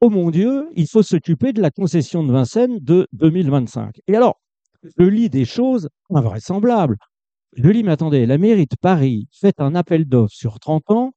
oh 0.00 0.10
mon 0.10 0.30
Dieu, 0.30 0.68
il 0.76 0.86
faut 0.86 1.02
s'occuper 1.02 1.52
de 1.52 1.62
la 1.62 1.70
concession 1.70 2.22
de 2.22 2.32
Vincennes 2.32 2.78
de 2.80 3.08
2025. 3.12 3.96
Et 4.06 4.16
alors, 4.16 4.40
je 4.98 5.04
lis 5.04 5.30
des 5.30 5.44
choses 5.44 5.88
invraisemblables. 6.10 6.96
Je 7.56 7.68
mais 7.82 7.88
attendez, 7.92 8.26
la 8.26 8.38
mairie 8.38 8.66
de 8.66 8.76
Paris 8.80 9.28
fait 9.32 9.60
un 9.60 9.74
appel 9.74 10.06
d'offres 10.06 10.34
sur 10.34 10.58
30 10.58 10.90
ans, 10.90 11.12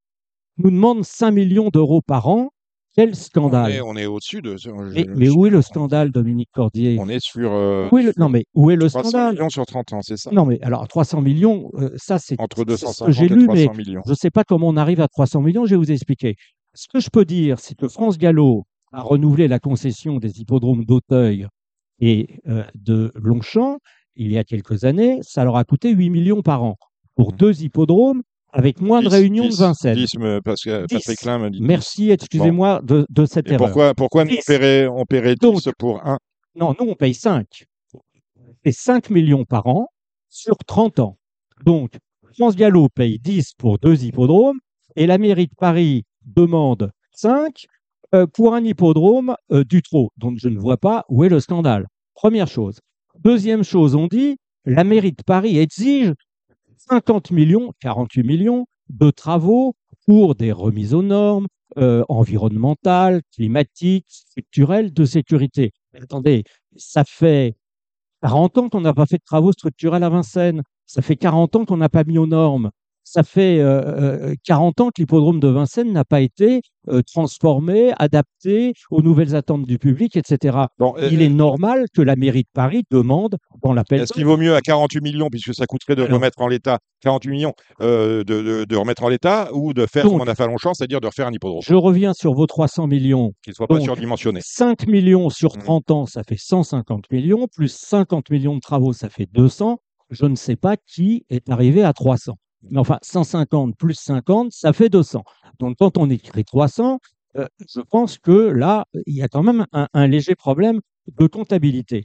nous 0.57 0.69
demande 0.71 1.03
5 1.03 1.31
millions 1.31 1.69
d'euros 1.69 2.01
par 2.01 2.27
an. 2.27 2.49
Quel 2.95 3.11
On 3.11 3.13
scandale 3.13 3.71
est, 3.73 3.81
on 3.81 3.95
est 3.95 4.07
au-dessus 4.07 4.41
de. 4.41 4.57
je- 4.57 4.71
mais, 4.71 5.05
mais 5.15 5.29
où 5.29 5.45
est 5.45 5.51
le 5.51 5.61
scandale, 5.61 6.11
Dominique 6.11 6.49
Cordier? 6.51 6.97
On 6.99 7.07
est 7.09 7.19
sur. 7.23 7.51
euh, 7.51 7.89
Où 7.91 7.97
est 7.99 8.03
le- 8.03 8.13
Non, 8.17 8.27
mais 8.27 8.45
où 8.55 8.71
est 8.71 8.75
le 8.75 8.89
300 8.89 9.09
scandale? 9.09 9.33
millions 9.35 9.49
sur 9.49 9.65
30 9.67 9.93
ans, 9.93 10.01
c'est 10.01 10.17
ça? 10.17 10.31
Non, 10.31 10.45
mais 10.45 10.59
alors 10.63 10.87
300 10.87 11.21
millions, 11.21 11.69
euh, 11.75 11.91
ça 11.97 12.17
c'est 12.17 12.39
Entre 12.39 12.57
c'est 12.57 12.61
ce 12.61 12.65
que 12.65 12.71
250 12.71 13.13
j'ai 13.13 13.25
et 13.25 13.29
lu, 13.29 13.47
mais 13.47 13.65
300 13.65 13.73
millions. 13.77 14.01
je 14.05 14.09
ne 14.11 14.15
sais 14.15 14.31
pas 14.31 14.43
comment 14.43 14.67
on 14.69 14.77
arrive 14.77 14.99
à 15.01 15.07
300 15.07 15.41
millions, 15.41 15.65
je 15.67 15.71
vais 15.71 15.77
vous 15.77 15.91
expliquer. 15.91 16.35
Ce 16.73 16.87
que 16.91 16.99
je 16.99 17.09
peux 17.11 17.23
dire, 17.25 17.59
c'est 17.59 17.75
que 17.75 17.87
France 17.87 18.17
Gallo 18.17 18.63
a 18.91 19.01
renouvelé 19.03 19.47
la 19.47 19.59
concession 19.59 20.17
des 20.17 20.39
hippodromes 20.41 20.83
d'Auteuil 20.83 21.45
et 21.99 22.39
euh, 22.47 22.63
de 22.73 23.11
Longchamp 23.15 23.77
il 24.17 24.31
y 24.31 24.37
a 24.37 24.43
quelques 24.43 24.83
années. 24.83 25.19
Ça 25.21 25.43
leur 25.43 25.55
a 25.57 25.63
coûté 25.63 25.91
8 25.91 26.09
millions 26.09 26.41
par 26.41 26.63
an 26.63 26.75
pour 27.15 27.31
Mhm. 27.31 27.37
deux 27.37 27.63
hippodromes 27.63 28.21
avec 28.53 28.81
moins 28.81 29.01
de 29.01 29.07
10, 29.09 29.13
réunions 29.15 29.43
de 29.45 29.49
10, 29.49 29.59
Vincennes. 29.59 29.95
10, 29.95 30.17
me- 30.17 30.41
parce 30.41 30.61
que 30.63 30.85
10. 30.87 30.95
Patrick 30.95 31.25
me 31.25 31.49
dit. 31.49 31.59
10. 31.59 31.65
Merci, 31.65 32.11
excusez-moi 32.11 32.81
de, 32.83 33.05
de 33.09 33.25
cette 33.25 33.47
Et 33.49 33.53
erreur. 33.53 33.67
pourquoi, 33.67 33.93
pourquoi 33.93 34.23
nous 34.25 34.31
10. 34.31 34.37
on 34.39 34.41
paierait, 34.47 34.87
on 34.87 35.05
paierait 35.05 35.35
10 35.35 35.39
Donc, 35.41 35.61
pour 35.77 36.05
un? 36.05 36.17
Non, 36.55 36.73
nous, 36.79 36.87
on 36.89 36.95
paye 36.95 37.13
5. 37.13 37.45
C'est 38.65 38.71
5 38.71 39.09
millions 39.09 39.45
par 39.45 39.67
an 39.67 39.87
sur 40.29 40.57
30 40.65 40.99
ans. 40.99 41.17
Donc, 41.65 41.91
France 42.37 42.55
Gallo 42.55 42.87
paye 42.89 43.19
10 43.19 43.53
pour 43.57 43.77
deux 43.79 44.03
hippodromes 44.03 44.59
et 44.95 45.05
la 45.07 45.17
mairie 45.17 45.47
de 45.47 45.55
Paris 45.57 46.03
demande 46.25 46.91
5 47.13 47.65
euh, 48.15 48.25
pour 48.27 48.53
un 48.55 48.63
hippodrome 48.63 49.35
euh, 49.51 49.63
du 49.63 49.81
Trot. 49.81 50.09
Donc, 50.17 50.37
je 50.39 50.49
ne 50.49 50.57
vois 50.59 50.77
pas 50.77 51.03
où 51.09 51.23
est 51.23 51.29
le 51.29 51.39
scandale. 51.39 51.87
Première 52.13 52.47
chose. 52.47 52.79
Deuxième 53.23 53.63
chose, 53.63 53.95
on 53.95 54.07
dit 54.07 54.37
la 54.65 54.83
mairie 54.83 55.11
de 55.11 55.23
Paris 55.23 55.57
exige 55.57 56.13
50 56.89 57.31
millions, 57.31 57.73
48 57.79 58.23
millions 58.23 58.65
de 58.89 59.09
travaux 59.09 59.75
pour 60.05 60.35
des 60.35 60.51
remises 60.51 60.93
aux 60.93 61.03
normes 61.03 61.47
euh, 61.77 62.03
environnementales, 62.09 63.21
climatiques, 63.33 64.05
structurelles, 64.09 64.93
de 64.93 65.05
sécurité. 65.05 65.71
Mais 65.93 66.01
attendez, 66.01 66.43
ça 66.75 67.03
fait 67.03 67.55
40 68.21 68.57
ans 68.57 68.69
qu'on 68.69 68.81
n'a 68.81 68.93
pas 68.93 69.05
fait 69.05 69.17
de 69.17 69.23
travaux 69.25 69.51
structurels 69.51 70.03
à 70.03 70.09
Vincennes. 70.09 70.63
Ça 70.85 71.01
fait 71.01 71.17
40 71.17 71.55
ans 71.55 71.65
qu'on 71.65 71.77
n'a 71.77 71.89
pas 71.89 72.03
mis 72.03 72.17
aux 72.17 72.27
normes. 72.27 72.71
Ça 73.09 73.23
fait 73.23 73.59
euh, 73.59 74.31
euh, 74.31 74.35
40 74.43 74.81
ans 74.81 74.87
que 74.89 74.99
l'hippodrome 75.01 75.39
de 75.39 75.47
Vincennes 75.47 75.93
n'a 75.93 76.03
pas 76.03 76.19
été 76.19 76.59
euh, 76.89 77.01
transformé, 77.01 77.93
adapté 77.97 78.73
aux 78.91 79.01
nouvelles 79.01 79.33
attentes 79.33 79.65
du 79.65 79.79
public, 79.79 80.17
etc. 80.17 80.57
Bon, 80.77 80.93
euh, 80.97 81.07
Il 81.09 81.21
est 81.21 81.29
normal 81.29 81.85
que 81.93 82.01
la 82.01 82.17
mairie 82.17 82.43
de 82.43 82.49
Paris 82.53 82.83
demande 82.91 83.37
dans 83.63 83.73
l'appel 83.73 84.01
Est-ce 84.01 84.11
qu'il 84.11 84.25
vaut 84.25 84.35
mieux 84.35 84.53
à 84.55 84.59
48 84.61 84.99
millions, 85.01 85.29
puisque 85.29 85.53
ça 85.55 85.65
coûterait 85.65 85.95
de 85.95 86.03
Alors. 86.03 86.15
remettre 86.17 86.41
en 86.41 86.49
l'état 86.49 86.79
48 87.01 87.29
millions, 87.31 87.53
euh, 87.79 88.25
de, 88.25 88.41
de- 88.41 88.65
de 88.65 88.75
remettre 88.75 89.03
en 89.03 89.07
l'état, 89.07 89.49
ou 89.53 89.73
de 89.73 89.85
faire 89.85 90.03
Donc. 90.03 90.11
comme 90.11 90.21
on 90.21 90.27
a 90.29 90.35
fait 90.35 90.43
à 90.43 90.47
Longchamp, 90.47 90.73
c'est-à-dire 90.73 90.99
de 90.99 91.07
refaire 91.07 91.27
un 91.27 91.31
hippodrome, 91.31 91.61
Je 91.65 91.75
reviens 91.75 92.13
sur 92.13 92.33
vos 92.33 92.45
300 92.45 92.87
millions. 92.87 93.31
qu'il 93.41 93.51
ne 93.51 93.55
soit 93.55 93.67
pas 93.67 93.75
Donc, 93.75 93.83
surdimensionné 93.85 94.41
5 94.43 94.85
millions 94.85 95.29
sur 95.29 95.55
Mhm. 95.55 95.63
30 95.63 95.91
ans, 95.91 96.05
ça 96.07 96.23
fait 96.27 96.37
150 96.37 97.09
millions, 97.09 97.47
plus 97.55 97.71
50 97.73 98.29
millions 98.31 98.55
de 98.55 98.59
travaux, 98.61 98.91
ça 98.91 99.07
fait 99.07 99.27
200. 99.31 99.77
Je 100.09 100.25
ne 100.25 100.35
sais 100.35 100.57
pas 100.57 100.75
qui 100.75 101.25
est 101.29 101.49
arrivé 101.49 101.83
à 101.83 101.93
300. 101.93 102.35
Mais 102.71 102.79
enfin, 102.79 102.99
150 103.01 103.75
plus 103.77 103.95
50, 103.95 104.51
ça 104.51 104.73
fait 104.73 104.89
200. 104.89 105.23
Donc, 105.59 105.77
quand 105.79 105.97
on 105.97 106.09
écrit 106.09 106.43
300, 106.45 106.99
euh, 107.37 107.47
je 107.69 107.81
pense 107.81 108.17
que 108.17 108.31
là, 108.31 108.85
il 109.05 109.15
y 109.15 109.21
a 109.21 109.27
quand 109.27 109.43
même 109.43 109.65
un, 109.73 109.87
un 109.93 110.07
léger 110.07 110.35
problème 110.35 110.81
de 111.19 111.27
comptabilité. 111.27 112.03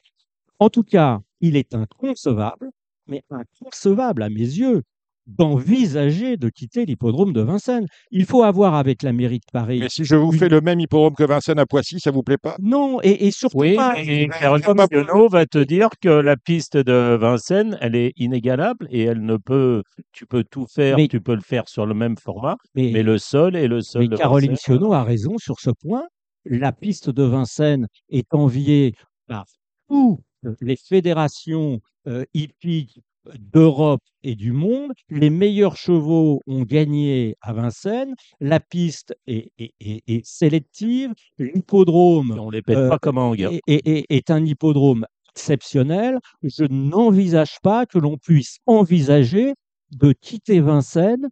En 0.59 0.71
tout 0.71 0.85
cas, 0.85 1.21
il 1.41 1.57
est 1.57 1.75
inconcevable, 1.75 2.71
mais 3.07 3.23
inconcevable 3.31 4.23
à 4.23 4.29
mes 4.31 4.37
yeux, 4.41 4.83
d'envisager 5.27 6.37
de 6.37 6.49
quitter 6.49 6.85
l'hippodrome 6.85 7.33
de 7.33 7.41
Vincennes. 7.41 7.87
Il 8.11 8.25
faut 8.27 8.43
avoir 8.43 8.75
avec 8.75 9.03
la 9.03 9.13
mairie 9.13 9.39
de 9.39 9.51
Paris. 9.53 9.79
Mais 9.81 9.89
si 9.89 10.05
je 10.05 10.17
vous 10.17 10.33
fais 10.33 10.49
le 10.49 10.61
même 10.61 10.81
hippodrome 10.81 11.15
que 11.15 11.25
Vincennes 11.25 11.59
à 11.59 11.67
Poissy, 11.67 12.01
ça 12.01 12.11
vous 12.11 12.23
plaît 12.23 12.39
pas? 12.39 12.57
Non, 12.61 13.01
et, 13.03 13.27
et 13.27 13.31
surtout 13.31 13.59
Oui, 13.59 13.77
pas. 13.77 13.95
et 14.03 14.29
Caroline 14.29 14.87
Pionneau 14.91 15.29
va 15.29 15.47
te 15.47 15.59
dire 15.59 15.89
que 16.01 16.09
la 16.09 16.37
piste 16.37 16.77
de 16.77 17.17
Vincennes, 17.17 17.79
elle 17.81 17.95
est 17.95 18.13
inégalable 18.17 18.87
et 18.91 19.03
elle 19.03 19.23
ne 19.25 19.37
peut, 19.37 19.83
tu 20.13 20.27
peux 20.27 20.45
tout 20.45 20.67
faire, 20.67 20.97
Mais- 20.97 21.09
tu 21.09 21.21
peux 21.21 21.35
le 21.35 21.41
faire 21.41 21.69
sur 21.69 21.87
le 21.87 21.95
même 21.95 22.17
format, 22.17 22.57
Mais, 22.75 22.91
mais 22.93 23.03
le 23.03 23.19
sol 23.19 23.57
est 23.57 23.69
le 23.69 23.81
sol 23.81 24.03
mais 24.03 24.09
de 24.09 24.17
Caroline. 24.17 24.57
Sionneau 24.57 24.93
a 24.93 25.05
raison 25.05 25.39
sur 25.39 25.61
ce 25.61 25.71
point. 25.71 26.05
La 26.45 26.73
piste 26.73 27.11
de 27.11 27.23
Vincennes 27.23 27.87
est 28.11 28.35
enviée 28.35 28.95
par 29.29 29.45
toutes 29.89 30.21
les 30.61 30.77
fédérations 30.77 31.79
euh, 32.09 32.25
hippiques 32.35 33.01
d'Europe 33.39 34.01
et 34.23 34.35
du 34.35 34.53
monde. 34.53 34.93
Les 35.09 35.31
meilleurs 35.31 35.77
chevaux 35.77 36.41
ont 36.47 36.63
gagné 36.63 37.37
à 37.41 37.53
Vincennes. 37.53 38.15
La 38.41 38.61
piste 38.61 39.15
est, 39.27 39.51
est- 39.59 39.73
est- 39.81 40.03
est 40.07 40.25
sélective. 40.27 41.13
L'hippodrome 41.39 42.37
On 42.39 42.51
les 42.51 42.63
pète 42.63 42.77
Euh, 42.79 42.89
pas 42.89 42.99
comme 42.99 43.19
un 43.19 43.23
hangar. 43.23 43.53
est, 43.67 44.31
un 44.31 44.45
hippodrome 44.45 45.07
exceptionnel. 45.35 46.19
Je 46.43 46.65
n'envisage 46.65 47.57
pas 47.63 47.87
que 47.87 47.99
l'on 47.99 48.17
puisse 48.19 48.59
envisager 48.67 49.55
de 49.93 50.13
quitter 50.13 50.61
Vincennes, 50.61 51.29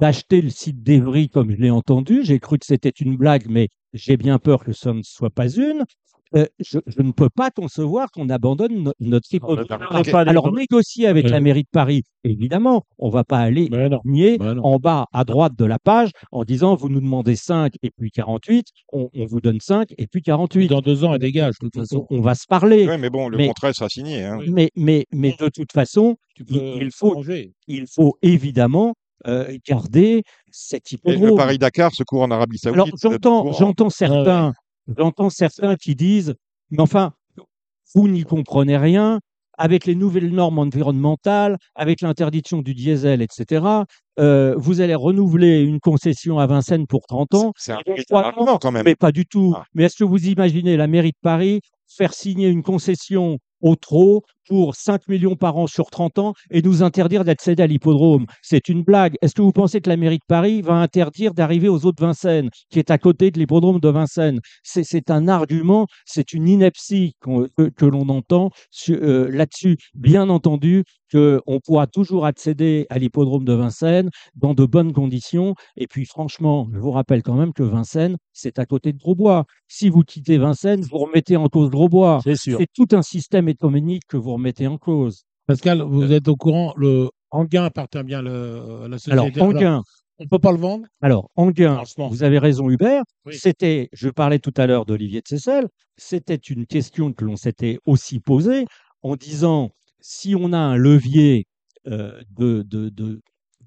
d'acheter 0.00 0.40
le 0.40 0.50
site 0.50 0.82
d'Evry 0.82 1.28
comme 1.28 1.50
je 1.50 1.56
l'ai 1.56 1.70
entendu. 1.70 2.20
J'ai 2.24 2.38
cru 2.40 2.58
que 2.58 2.66
c'était 2.66 2.92
une 3.00 3.16
blague, 3.16 3.46
mais 3.48 3.68
j'ai 3.92 4.16
bien 4.16 4.38
peur 4.38 4.64
que 4.64 4.72
ce 4.72 4.88
ne 4.90 5.02
soit 5.02 5.30
pas 5.30 5.48
une. 5.48 5.84
Euh, 6.34 6.46
je, 6.58 6.80
je 6.88 7.00
ne 7.00 7.12
peux 7.12 7.28
pas 7.28 7.52
concevoir 7.52 8.10
qu'on 8.10 8.28
abandonne 8.28 8.82
no- 8.82 8.92
notre 8.98 9.28
des- 9.30 9.38
Alors 10.14 10.52
négocier 10.52 11.06
avec 11.06 11.28
la 11.28 11.38
mairie 11.38 11.62
de 11.62 11.68
Paris, 11.70 12.02
évidemment, 12.24 12.82
on 12.98 13.08
va 13.08 13.22
pas 13.22 13.38
aller 13.38 13.68
non. 13.68 14.00
en 14.64 14.78
bas 14.78 15.06
à 15.12 15.22
droite 15.24 15.52
de 15.56 15.64
la 15.64 15.78
page 15.78 16.10
en 16.32 16.42
disant 16.42 16.74
vous 16.74 16.88
nous 16.88 17.00
demandez 17.00 17.36
5 17.36 17.74
et 17.84 17.90
puis 17.96 18.10
48, 18.10 18.66
on, 18.92 19.10
on 19.14 19.26
vous 19.26 19.40
donne 19.40 19.60
5 19.60 19.90
et 19.96 20.08
puis 20.08 20.22
48. 20.22 20.66
Dans 20.68 20.80
deux 20.80 21.04
ans, 21.04 21.14
elle 21.14 21.20
dégage, 21.20 21.54
de 21.60 21.68
toute 21.68 21.76
On, 21.76 21.80
façon. 21.82 22.06
on 22.10 22.20
va 22.20 22.34
se 22.34 22.46
parler. 22.48 22.84
Ouais, 22.88 22.98
mais 22.98 23.10
bon, 23.10 23.28
le 23.28 23.36
Mais- 23.36 23.46
contrat 23.48 23.72
sera 23.72 23.88
signé. 23.88 24.24
hein. 24.24 24.38
Oui. 24.40 24.50
Mais, 24.50 24.70
mais, 24.74 25.06
mais 25.12 25.36
de 25.38 25.48
toute 25.50 25.70
façon, 25.72 26.16
il- 26.48 26.78
il 26.82 26.90
faut- 26.90 27.14
changer. 27.14 27.52
il 27.68 27.84
faut 27.86 28.16
évidemment 28.22 28.94
euh, 29.26 29.56
garder 29.66 30.22
cet 30.50 30.92
Et 30.92 30.96
le 30.96 31.16
hippodrome. 31.16 31.38
Paris-Dakar 31.38 31.94
se 31.94 32.02
court 32.02 32.22
en 32.22 32.30
Arabie 32.30 32.58
Saoudite. 32.58 32.82
Alors 32.82 32.88
c'est 32.96 33.10
j'entends, 33.10 33.52
j'entends 33.52 33.90
certains, 33.90 34.52
j'entends 34.96 35.30
certains 35.30 35.76
qui 35.76 35.94
disent, 35.94 36.34
mais 36.70 36.80
enfin, 36.80 37.12
vous 37.94 38.08
n'y 38.08 38.24
comprenez 38.24 38.76
rien. 38.76 39.20
Avec 39.56 39.86
les 39.86 39.94
nouvelles 39.94 40.30
normes 40.30 40.58
environnementales, 40.58 41.58
avec 41.76 42.00
l'interdiction 42.00 42.60
du 42.60 42.74
diesel, 42.74 43.22
etc., 43.22 43.64
euh, 44.18 44.54
vous 44.56 44.80
allez 44.80 44.96
renouveler 44.96 45.60
une 45.60 45.78
concession 45.78 46.40
à 46.40 46.46
Vincennes 46.48 46.88
pour 46.88 47.06
30 47.06 47.34
ans. 47.34 47.52
C'est 47.56 47.70
un 47.70 47.76
ans, 47.76 48.16
argument 48.16 48.58
quand 48.58 48.72
même. 48.72 48.82
Mais 48.84 48.96
pas 48.96 49.12
du 49.12 49.26
tout. 49.26 49.54
Ah. 49.56 49.64
Mais 49.72 49.84
est-ce 49.84 49.96
que 49.96 50.02
vous 50.02 50.26
imaginez 50.26 50.76
la 50.76 50.88
mairie 50.88 51.12
de 51.12 51.18
Paris 51.22 51.60
faire 51.86 52.14
signer 52.14 52.48
une 52.48 52.64
concession 52.64 53.38
au 53.60 53.76
trot 53.76 54.22
pour 54.48 54.74
5 54.74 55.08
millions 55.08 55.36
par 55.36 55.56
an 55.56 55.66
sur 55.66 55.90
30 55.90 56.18
ans 56.18 56.34
et 56.50 56.62
nous 56.62 56.82
interdire 56.82 57.24
d'accéder 57.24 57.62
à 57.62 57.66
l'hippodrome 57.66 58.26
C'est 58.42 58.68
une 58.68 58.82
blague. 58.82 59.16
Est-ce 59.22 59.34
que 59.34 59.42
vous 59.42 59.52
pensez 59.52 59.80
que 59.80 59.88
la 59.88 59.96
mairie 59.96 60.18
de 60.18 60.24
Paris 60.26 60.62
va 60.62 60.74
interdire 60.74 61.34
d'arriver 61.34 61.68
aux 61.68 61.84
eaux 61.86 61.92
de 61.92 62.00
Vincennes, 62.00 62.50
qui 62.70 62.78
est 62.78 62.90
à 62.90 62.98
côté 62.98 63.30
de 63.30 63.38
l'hippodrome 63.38 63.80
de 63.80 63.88
Vincennes? 63.88 64.40
C'est 64.62 65.10
un 65.10 65.28
argument, 65.28 65.86
c'est 66.04 66.32
une 66.32 66.48
ineptie 66.48 67.14
que, 67.20 67.68
que 67.70 67.86
l'on 67.86 68.08
entend 68.08 68.50
euh, 68.88 69.28
là-dessus. 69.30 69.76
Bien 69.94 70.28
entendu 70.28 70.84
qu'on 71.12 71.60
pourra 71.64 71.86
toujours 71.86 72.26
accéder 72.26 72.86
à 72.90 72.98
l'hippodrome 72.98 73.44
de 73.44 73.52
Vincennes 73.52 74.10
dans 74.34 74.54
de 74.54 74.64
bonnes 74.64 74.92
conditions. 74.92 75.54
Et 75.76 75.86
puis 75.86 76.06
franchement, 76.06 76.68
je 76.72 76.78
vous 76.78 76.90
rappelle 76.90 77.22
quand 77.22 77.34
même 77.34 77.52
que 77.52 77.62
Vincennes, 77.62 78.16
c'est 78.32 78.58
à 78.58 78.66
côté 78.66 78.92
de 78.92 78.98
Grosbois. 78.98 79.44
Si 79.68 79.88
vous 79.88 80.02
quittez 80.02 80.38
Vincennes, 80.38 80.82
vous 80.82 80.98
remettez 80.98 81.36
en 81.36 81.48
cause 81.48 81.70
Grosbois. 81.70 82.20
C'est 82.24 82.36
sûr. 82.36 82.58
C'est 82.58 82.68
tout 82.74 82.88
un 82.96 83.02
système 83.02 83.48
économique 83.48 84.02
que 84.08 84.16
vous 84.16 84.32
remettez 84.34 84.66
en 84.66 84.78
cause. 84.78 85.24
Pascal, 85.46 85.82
vous 85.82 86.12
êtes 86.12 86.28
au 86.28 86.36
courant, 86.36 86.72
le 86.76 87.08
Anguin 87.30 87.64
appartient 87.64 88.02
bien 88.04 88.22
le- 88.22 88.84
à 88.84 88.88
la 88.88 88.96
Alors, 89.10 89.26
société. 89.26 89.40
Anguin, 89.40 89.82
on 90.18 90.24
ne 90.24 90.28
peut 90.28 90.38
pas 90.38 90.52
le 90.52 90.58
vendre? 90.58 90.86
Alors, 91.00 91.30
Anguin, 91.34 91.82
vous 91.98 92.22
avez 92.22 92.38
raison, 92.38 92.70
Hubert. 92.70 93.02
Oui. 93.26 93.34
C'était, 93.36 93.88
je 93.92 94.08
parlais 94.08 94.38
tout 94.38 94.54
à 94.56 94.66
l'heure 94.66 94.86
d'Olivier 94.86 95.20
de 95.20 95.28
Seyssel, 95.28 95.66
c'était 95.96 96.34
une 96.36 96.66
question 96.66 97.12
que 97.12 97.24
l'on 97.24 97.36
s'était 97.36 97.78
aussi 97.86 98.20
posée 98.20 98.66
en 99.02 99.16
disant 99.16 99.70
si 100.00 100.34
on 100.38 100.52
a 100.52 100.58
un 100.58 100.76
levier 100.76 101.46
euh, 101.86 102.20
de, 102.30 102.62
de, 102.62 102.88
de, 102.88 103.20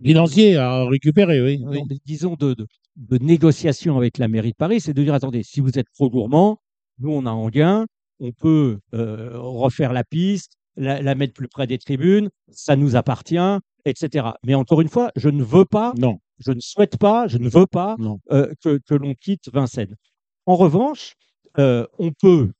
Financier 0.04 0.58
à 0.58 0.86
récupérer, 0.86 1.42
oui. 1.42 1.60
disons, 2.06 2.36
de, 2.36 2.54
de, 2.54 2.68
de 2.96 3.18
négociation 3.18 3.98
avec 3.98 4.18
la 4.20 4.28
mairie 4.28 4.52
de 4.52 4.56
Paris, 4.56 4.80
c'est 4.80 4.94
de 4.94 5.04
dire, 5.04 5.14
attendez, 5.16 5.42
si 5.44 5.60
vous 5.60 5.78
êtes 5.80 5.88
trop 5.94 6.10
gourmand, 6.10 6.60
nous, 7.00 7.12
on 7.12 7.26
a 7.26 7.32
Anguin, 7.32 7.86
on 8.20 8.32
peut 8.32 8.80
euh, 8.94 9.32
refaire 9.34 9.94
la 9.94 10.04
piste, 10.04 10.54
la, 10.78 11.02
la 11.02 11.16
mettre 11.16 11.34
plus 11.34 11.48
près 11.48 11.68
des 11.68 11.78
tribunes, 11.78 12.30
ça 12.50 12.76
nous 12.76 12.96
appartient, 12.96 13.60
etc. 13.86 14.28
Mais 14.46 14.56
encore 14.56 14.82
une 14.82 14.90
fois, 14.90 15.12
je 15.16 15.30
ne 15.30 15.44
veux 15.44 15.66
pas, 15.66 15.94
Non, 15.98 16.20
je 16.40 16.52
ne 16.52 16.60
souhaite 16.60 16.98
pas, 16.98 17.28
je 17.28 17.38
ne 17.38 17.50
veux 17.50 17.68
pas 17.68 17.96
euh, 18.32 18.54
que, 18.64 18.78
que 18.78 18.94
l'on 18.94 19.14
quitte 19.16 19.50
Vincennes. 19.52 19.96
En 20.46 20.56
revanche, 20.56 21.16
euh, 21.58 21.86
on 22.00 22.12
peut 22.12 22.52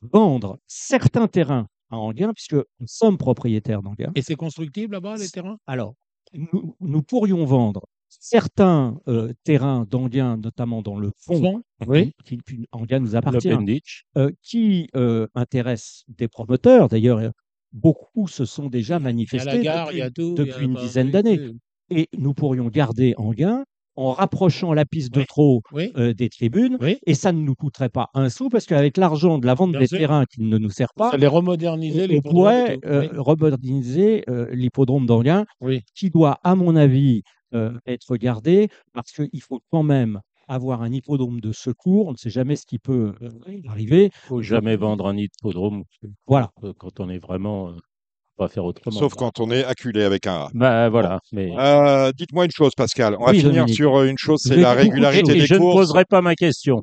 vendre 0.00 0.58
certains 0.66 1.28
terrains 1.28 1.66
à 1.90 1.98
Anguin, 1.98 2.32
puisque 2.32 2.54
nous 2.54 2.86
sommes 2.86 3.18
propriétaires 3.18 3.82
d'Anguin. 3.82 4.12
Et 4.14 4.22
c'est 4.22 4.36
constructible 4.36 4.94
là-bas, 4.94 5.16
les 5.16 5.28
terrains? 5.28 5.58
Alors, 5.66 5.94
nous, 6.32 6.76
nous 6.80 7.02
pourrions 7.02 7.44
vendre 7.44 7.86
certains 8.20 8.98
euh, 9.08 9.32
terrains 9.44 9.86
d'Anguin, 9.90 10.36
notamment 10.36 10.82
dans 10.82 10.98
le 10.98 11.10
fond, 11.16 11.40
Fond 11.42 11.62
Oui. 11.86 12.12
qui, 12.24 12.38
qui 12.38 12.66
Anguin 12.72 13.00
nous 13.00 13.10
Le 13.12 13.16
appartient, 13.16 13.48
Penditch. 13.50 14.04
euh, 14.16 14.30
qui 14.42 14.88
euh, 14.96 15.26
intéressent 15.34 16.04
des 16.08 16.28
promoteurs. 16.28 16.88
D'ailleurs, 16.88 17.18
euh, 17.18 17.30
beaucoup 17.72 18.28
se 18.28 18.44
sont 18.44 18.68
déjà 18.68 18.98
manifestés 18.98 19.62
gare, 19.62 19.88
depuis- 19.88 20.12
tout. 20.12 20.36
une 20.60 20.74
dizaine 20.74 21.10
d'années. 21.10 21.40
Et 21.90 22.08
nous 22.16 22.32
pourrions 22.34 22.68
garder 22.68 23.14
Anguin 23.18 23.64
en 23.96 24.12
rapprochant 24.12 24.72
la 24.72 24.84
piste 24.84 25.12
de 25.14 25.24
Oui, 25.72 25.92
euh, 25.96 26.12
des 26.14 26.28
tribunes. 26.28 26.76
oui. 26.80 26.98
Et 27.06 27.14
ça 27.14 27.32
ne 27.32 27.40
nous 27.40 27.54
coûterait 27.54 27.88
pas 27.88 28.10
un 28.14 28.28
sou, 28.28 28.48
parce 28.48 28.66
qu'avec 28.66 28.96
l'argent 28.96 29.38
de 29.38 29.46
la 29.46 29.54
vente 29.54 29.70
Bien 29.72 29.80
des 29.80 29.86
sûr. 29.86 29.98
terrains 29.98 30.24
qui 30.26 30.42
ne 30.42 30.58
nous 30.58 30.70
sert 30.70 30.92
pas, 30.94 31.10
Ça 31.10 31.16
les 31.16 31.26
remoderniser, 31.26 32.06
on 32.16 32.22
pourrait 32.22 32.78
euh, 32.84 33.08
remoderniser 33.16 34.24
euh, 34.28 34.46
l'hippodrome 34.52 35.06
d'Anguin, 35.06 35.44
qui 35.94 36.10
doit, 36.10 36.38
à 36.42 36.54
mon 36.54 36.76
avis, 36.76 37.22
euh, 37.54 37.72
être 37.86 38.16
gardé, 38.16 38.68
parce 38.92 39.12
qu'il 39.12 39.42
faut 39.42 39.60
quand 39.70 39.82
même 39.82 40.20
avoir 40.48 40.82
un 40.82 40.92
hippodrome 40.92 41.40
de 41.40 41.52
secours. 41.52 42.08
On 42.08 42.12
ne 42.12 42.16
sait 42.16 42.30
jamais 42.30 42.56
ce 42.56 42.66
qui 42.66 42.78
peut 42.78 43.14
arriver. 43.68 44.06
Il 44.06 44.10
faut 44.28 44.42
jamais 44.42 44.76
vendre 44.76 45.06
un 45.06 45.16
hippodrome 45.16 45.84
Voilà. 46.26 46.50
quand 46.78 47.00
on 47.00 47.08
est 47.08 47.18
vraiment. 47.18 47.72
On 48.38 48.44
va 48.44 48.48
faire 48.48 48.64
autrement. 48.64 48.96
Sauf 48.98 49.14
quand 49.14 49.38
on 49.40 49.50
est 49.50 49.64
acculé 49.64 50.02
avec 50.02 50.26
un 50.26 50.34
A. 50.34 50.48
Bah 50.54 50.88
voilà. 50.88 51.20
Mais... 51.32 51.52
Euh, 51.58 52.10
Dites-moi 52.16 52.44
une 52.46 52.50
chose, 52.50 52.72
Pascal. 52.76 53.16
On 53.20 53.24
va 53.26 53.30
Oui, 53.32 53.38
finir 53.38 53.54
Dominique. 53.62 53.74
sur 53.76 53.96
euh, 53.96 54.06
une 54.08 54.18
chose, 54.18 54.40
c'est 54.42 54.56
la 54.56 54.72
régularité 54.72 55.32
des 55.34 55.46
je 55.46 55.54
ne 55.54 55.58
courses. 55.60 55.76
poserai 55.76 56.04
pas 56.04 56.20
ma 56.20 56.34
question. 56.34 56.82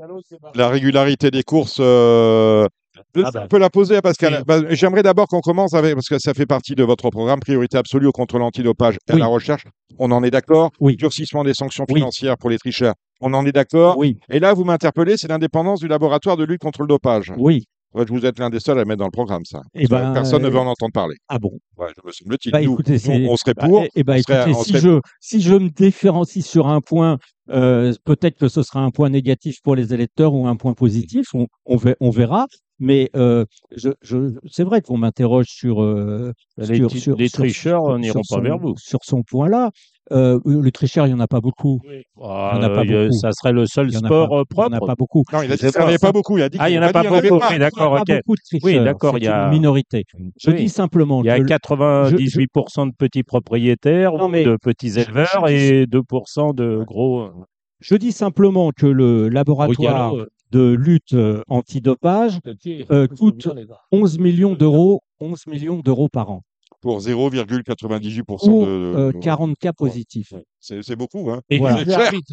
La 0.56 0.70
régularité 0.70 1.30
des 1.32 1.43
courses. 1.43 1.78
euh, 1.80 2.68
je 3.16 3.22
Ah 3.26 3.32
bah. 3.32 3.47
peux 3.49 3.58
la 3.58 3.70
poser 3.70 3.97
à 3.97 4.02
Pascal. 4.02 4.36
Oui. 4.38 4.43
Bah, 4.47 4.60
J'aimerais 4.70 5.04
d'abord 5.04 5.28
qu'on 5.28 5.41
commence 5.41 5.74
avec, 5.74 5.93
parce 5.95 6.08
que 6.08 6.20
ça 6.20 6.34
fait 6.34 6.45
partie 6.45 6.76
de 6.76 6.84
votre 6.84 7.10
programme, 7.10 7.39
priorité 7.39 7.78
absolue 7.78 8.08
au 8.08 8.12
contrôle 8.12 8.43
antidopage 8.43 8.95
et 9.08 9.12
à 9.12 9.16
Oui. 9.16 9.20
la 9.22 9.28
recherche. 9.28 9.64
On 9.99 10.12
en 10.12 10.24
est 10.24 10.32
d'accord. 10.32 10.72
Oui. 10.80 10.95
Durcissement 10.95 11.43
des 11.43 11.54
sanctions 11.54 11.86
Oui. 11.89 11.95
financières 11.95 12.38
pour 12.38 12.49
les 12.49 12.58
tricheurs. 12.58 12.93
On 13.20 13.34
en 13.34 13.45
est 13.45 13.52
d'accord. 13.52 13.97
Oui, 13.97 14.18
Et 14.30 14.39
là, 14.39 14.54
vous 14.54 14.64
m'interpellez, 14.64 15.16
c'est 15.18 15.28
l'indépendance 15.28 15.80
du 15.80 15.88
laboratoire 15.88 16.38
de 16.38 16.43
lutte 16.43 16.62
contre 16.62 16.82
le 16.82 16.88
dopage. 16.88 17.34
oui. 17.38 17.66
Ouais, 17.94 18.06
vous 18.08 18.26
êtes 18.26 18.39
l'un 18.39 18.50
des 18.50 18.60
seuls 18.62 18.80
à 18.80 18.86
mettre 18.86 19.00
dans 19.00 19.06
le 19.06 19.12
programme, 19.12 19.44
ça. 19.44 19.62
Eh 19.74 19.86
ben, 19.88 20.14
Personne 20.14 20.42
ne 20.44 20.50
veut 20.50 20.56
euh, 20.58 20.62
en 20.62 20.68
entendre 20.68 20.94
parler. 20.94 21.16
Ah 21.28 21.39
bon? 21.39 21.60
Ouais, 21.78 21.88
je 21.96 22.08
me 22.08 22.12
semble-t-il. 22.12 22.52
Bah, 22.52 22.62
on 23.30 23.36
serait 23.36 23.54
pour. 23.54 23.82
serait- 24.24 24.54
si, 24.64 24.70
serait- 24.72 24.80
je, 24.82 25.00
si 25.20 25.42
je 25.42 25.56
me 25.56 25.70
différencie 25.70 26.46
sur 26.46 26.68
un 26.68 26.80
point, 26.80 27.18
euh, 27.50 27.94
peut-être 28.06 28.38
que 28.38 28.48
ce 28.48 28.64
sera 28.64 28.82
un 28.82 28.92
point 28.92 29.10
négatif 29.10 29.62
pour 29.62 29.76
les 29.76 29.94
électeurs 29.94 30.34
ou 30.34 30.48
un 30.48 30.56
point 30.56 30.74
positif, 30.74 31.28
on 31.66 32.10
verra. 32.10 32.48
Mais 32.84 33.10
euh, 33.16 33.46
je, 33.78 33.90
je, 34.02 34.34
c'est 34.50 34.64
vrai 34.64 34.82
qu'on 34.82 34.98
m'interroge 34.98 35.46
sur, 35.48 35.84
euh, 35.84 36.34
Les, 36.58 36.76
sur, 36.78 36.90
sur- 36.92 37.16
les 37.16 37.30
tricheurs 37.30 37.86
sur- 37.86 38.00
n'iront 38.00 38.22
pas 38.28 38.36
son- 38.38 38.42
vers 38.42 38.58
vous. 38.58 38.74
Sur 38.78 39.00
son 39.04 39.22
point-là, 39.22 39.70
euh, 40.12 40.40
le 40.46 40.72
tricheur, 40.72 41.06
il 41.06 41.10
n'y 41.10 41.14
en 41.14 41.20
a 41.20 41.28
pas 41.28 41.42
beaucoup. 41.42 41.80
Ah, 42.22 42.54
Il 42.56 42.58
y 42.58 42.60
en 42.60 42.64
a 42.64 42.70
pas 42.72 42.82
euh, 42.82 43.06
beaucoup. 43.06 43.14
ça 43.20 43.32
serait 43.34 43.54
le 43.54 43.68
seul 43.68 43.94
sport 43.94 44.30
pas- 44.30 44.36
euh, 44.38 44.44
Il 44.50 44.58
n'y 44.58 44.64
en 44.64 44.66
a 44.66 44.70
propre. 44.78 44.88
pas 44.88 44.96
beaucoup. 44.96 45.24
Non, 45.32 45.42
il 45.44 45.52
a 45.52 45.56
dit 45.56 45.62
C'est 45.62 45.72
qu'il 45.72 45.80
n'y 45.80 45.86
en 45.86 45.90
avait 45.90 45.98
pas- 46.00 46.12
beaucoup. 46.12 46.38
Il 46.40 46.44
a 46.44 46.50
dit 46.50 46.58
Ah, 46.60 46.70
il 46.72 46.74
y 46.74 46.80
en 46.80 46.82
a 46.82 46.92
pas 46.92 47.04
beaucoup. 47.04 47.38
pas. 47.40 47.50
Oui, 47.52 47.60
d'accord, 47.60 47.92
Il 47.92 47.94
n'y 47.94 47.98
a 47.98 48.02
ok. 48.02 48.08
pas 48.08 48.16
beaucoup 48.18 48.36
de 48.36 48.42
tricheurs. 48.60 48.84
d'accord, 48.84 49.18
il 49.20 49.24
y 49.24 49.28
a- 49.28 49.46
une 49.46 49.52
minorité. 49.52 50.06
Je 50.40 50.50
Oui. 50.50 50.58
dis 50.58 50.70
simplement 50.70 51.22
Il 51.24 51.28
y 51.28 51.30
a 51.30 51.38
que 51.38 51.42
le- 51.44 51.48
98% 51.48 52.88
de 52.88 52.94
petits 52.98 53.24
propriétaires, 53.24 54.14
Non, 54.14 54.28
mais- 54.28 54.44
de 54.44 54.58
petits 54.60 55.00
éleveurs 55.00 55.48
et 55.50 55.86
2% 55.86 56.54
de 56.54 56.84
gros. 56.84 57.22
euh, 57.22 57.30
je 57.80 57.94
dis 57.96 58.12
simplement 58.12 58.72
que 58.76 58.88
le 58.88 59.30
laboratoire 59.30 60.16
de 60.52 60.72
lutte 60.74 61.14
euh, 61.14 61.41
antidopage 61.47 62.39
euh, 62.47 62.84
euh, 62.91 63.08
coûte 63.08 63.47
11 63.91 64.20
millions 64.20 64.54
d'euros, 64.56 65.02
11 65.20 65.47
millions 65.47 65.80
d'euros 65.80 66.10
par 66.10 66.30
an. 66.32 66.41
pour 66.82 66.99
0,98% 66.99 68.24
Pour 68.24 68.66
de. 68.66 68.70
euh, 68.70 69.12
40 69.22 69.58
cas 69.58 69.74
positifs. 69.74 70.34
C'est 70.60 70.82
c'est 70.84 70.95
beaucoup, 70.95 71.30
hein. 71.32 71.41
Et 71.49 71.58
Voilà. 71.60 71.78
juge 71.78 71.88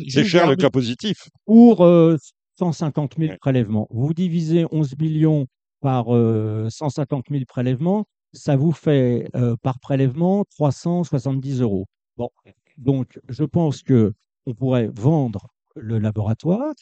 C'est 0.08 0.24
cher, 0.24 0.42
C'est 0.44 0.50
le 0.50 0.56
cas 0.56 0.70
positif. 0.70 1.28
Pour 1.46 1.84
euh, 1.84 2.16
150 2.58 3.14
000 3.18 3.30
Ouais. 3.30 3.36
prélèvements, 3.38 3.86
vous 3.90 4.12
divisez 4.14 4.66
11 4.72 4.94
millions 4.98 5.46
par 5.80 6.14
euh, 6.14 6.68
150 6.70 7.26
000 7.30 7.44
prélèvements, 7.46 8.04
ça 8.32 8.56
vous 8.56 8.72
fait 8.72 9.28
euh, 9.36 9.54
par 9.62 9.78
prélèvement 9.78 10.44
370 10.50 11.60
euros. 11.60 11.86
Bon, 12.16 12.30
donc 12.78 13.18
je 13.28 13.44
pense 13.44 13.82
que 13.82 14.12
on 14.46 14.54
pourrait 14.54 14.90
vendre 14.92 15.48
le 15.76 15.98
laboratoire 15.98 16.72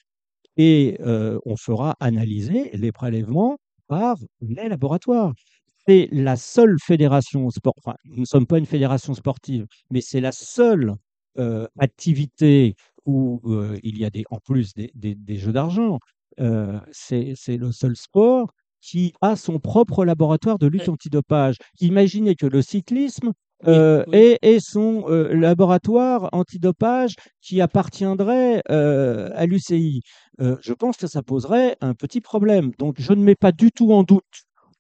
et 0.57 0.96
euh, 1.00 1.38
on 1.46 1.57
fera 1.57 1.96
analyser 2.00 2.70
les 2.74 2.92
prélèvements 2.92 3.59
par 3.88 4.16
les 4.40 4.68
laboratoires. 4.68 5.32
C'est 5.86 6.09
la 6.12 6.36
seule 6.36 6.76
fédération 6.84 7.48
sportive, 7.50 7.82
enfin, 7.84 7.96
nous 8.04 8.20
ne 8.20 8.24
sommes 8.24 8.46
pas 8.46 8.59
une 8.59 8.66
fédération 8.66 9.14
sportive, 9.14 9.66
mais 9.90 10.00
c'est 10.00 10.20
la 10.20 10.32
seule 10.32 10.94
euh, 11.38 11.66
activité 11.78 12.74
où 13.04 13.40
euh, 13.46 13.78
il 13.84 13.98
y 13.98 14.04
a 14.04 14.11
des, 14.11 14.24
en 14.30 14.38
plus 14.40 14.74
des, 14.74 14.90
des- 14.94 15.14
des 15.14 15.36
jeux 15.36 15.52
d'argent, 15.52 15.98
c'est 16.92 17.34
le 17.57 17.72
seul 17.72 17.96
sport 17.96 18.52
qui 18.80 19.12
a 19.20 19.36
son 19.36 19.59
propre 19.59 20.04
laboratoire 20.04 20.59
de 20.59 20.66
lutte 20.66 20.88
antidopage. 20.88 21.57
Imaginez 21.80 22.34
que 22.36 22.46
le 22.46 22.62
cyclisme 22.62 23.32
euh, 23.66 24.04
oui. 24.09 24.36
ait 24.42 24.61
son 24.61 25.04
euh, 25.09 25.34
laboratoire 25.34 26.28
antidopage 26.32 27.14
qui 27.40 27.61
appartiendrait 27.61 28.62
euh, 28.70 29.30
à 29.34 29.46
l'UCI. 29.46 30.02
Je 30.38 30.72
pense 30.74 30.98
que 30.98 31.07
ça 31.07 31.22
poserait 31.22 31.76
un 31.80 31.94
petit 31.94 32.20
problème. 32.20 32.72
Donc, 32.78 32.96
je 32.98 33.12
ne 33.14 33.22
mets 33.22 33.34
pas 33.34 33.52
du 33.52 33.72
tout 33.72 33.92
en 33.92 34.02
doute 34.02 34.24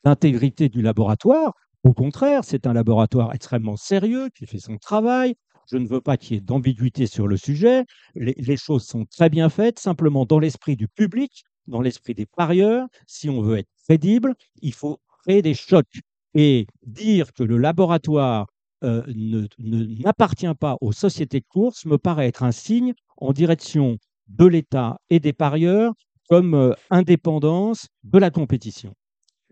l'intégrité 0.04 0.68
du 0.68 0.82
laboratoire. 0.82 1.54
Au 1.82 1.94
contraire, 1.94 2.42
c'est 2.44 2.66
un 2.66 2.74
laboratoire 2.74 3.34
extrêmement 3.34 3.76
sérieux 3.76 4.28
qui 4.36 4.46
fait 4.46 4.58
son 4.58 4.76
travail. 4.76 5.34
Je 5.70 5.78
ne 5.78 5.88
veux 5.88 6.00
pas 6.02 6.16
qu'il 6.16 6.34
y 6.34 6.38
ait 6.38 6.42
d'ambiguïté 6.42 7.06
sur 7.06 7.26
le 7.26 7.36
sujet. 7.36 7.84
Les, 8.14 8.34
les 8.36 8.56
choses 8.56 8.84
sont 8.84 9.06
très 9.06 9.30
bien 9.30 9.48
faites. 9.48 9.78
Simplement, 9.78 10.26
dans 10.26 10.38
l'esprit 10.38 10.76
du 10.76 10.88
public, 10.88 11.44
dans 11.66 11.80
l'esprit 11.80 12.14
des 12.14 12.26
parieurs, 12.26 12.86
si 13.06 13.30
on 13.30 13.40
veut 13.40 13.58
être 13.58 13.70
crédible, 13.84 14.34
il 14.60 14.74
faut 14.74 14.98
créer 15.24 15.42
des 15.42 15.54
chocs. 15.54 16.00
Et 16.34 16.66
dire 16.84 17.32
que 17.32 17.42
le 17.42 17.56
laboratoire 17.56 18.46
euh, 18.86 19.02
ne- 19.14 19.46
ne- 19.58 20.02
n'appartient 20.02 20.54
pas 20.58 20.76
aux 20.80 20.92
sociétés 20.92 21.40
de 21.40 21.46
course 21.48 21.84
me 21.84 21.98
paraît 21.98 22.28
être 22.28 22.42
un 22.44 22.52
signe 22.52 22.94
en 23.18 23.32
direction 23.32 23.96
de 24.28 24.46
l'État 24.46 24.96
et 25.10 25.20
des 25.20 25.32
parieurs 25.32 25.92
comme 26.28 26.54
euh, 26.54 26.72
indépendance 26.90 27.86
de 28.04 28.18
la 28.18 28.30
compétition. 28.30 28.92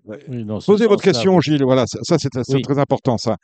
Oui, 0.06 0.16
Posez 0.66 0.86
votre 0.86 1.02
question. 1.02 1.40
Gilles. 1.40 1.64
Voilà, 1.64 1.84
ça, 1.86 1.98
ça, 2.02 2.16
c'est 2.18 2.54
Oui. 2.54 2.60
très 2.60 2.78
important, 2.78 3.16
ça. 3.16 3.36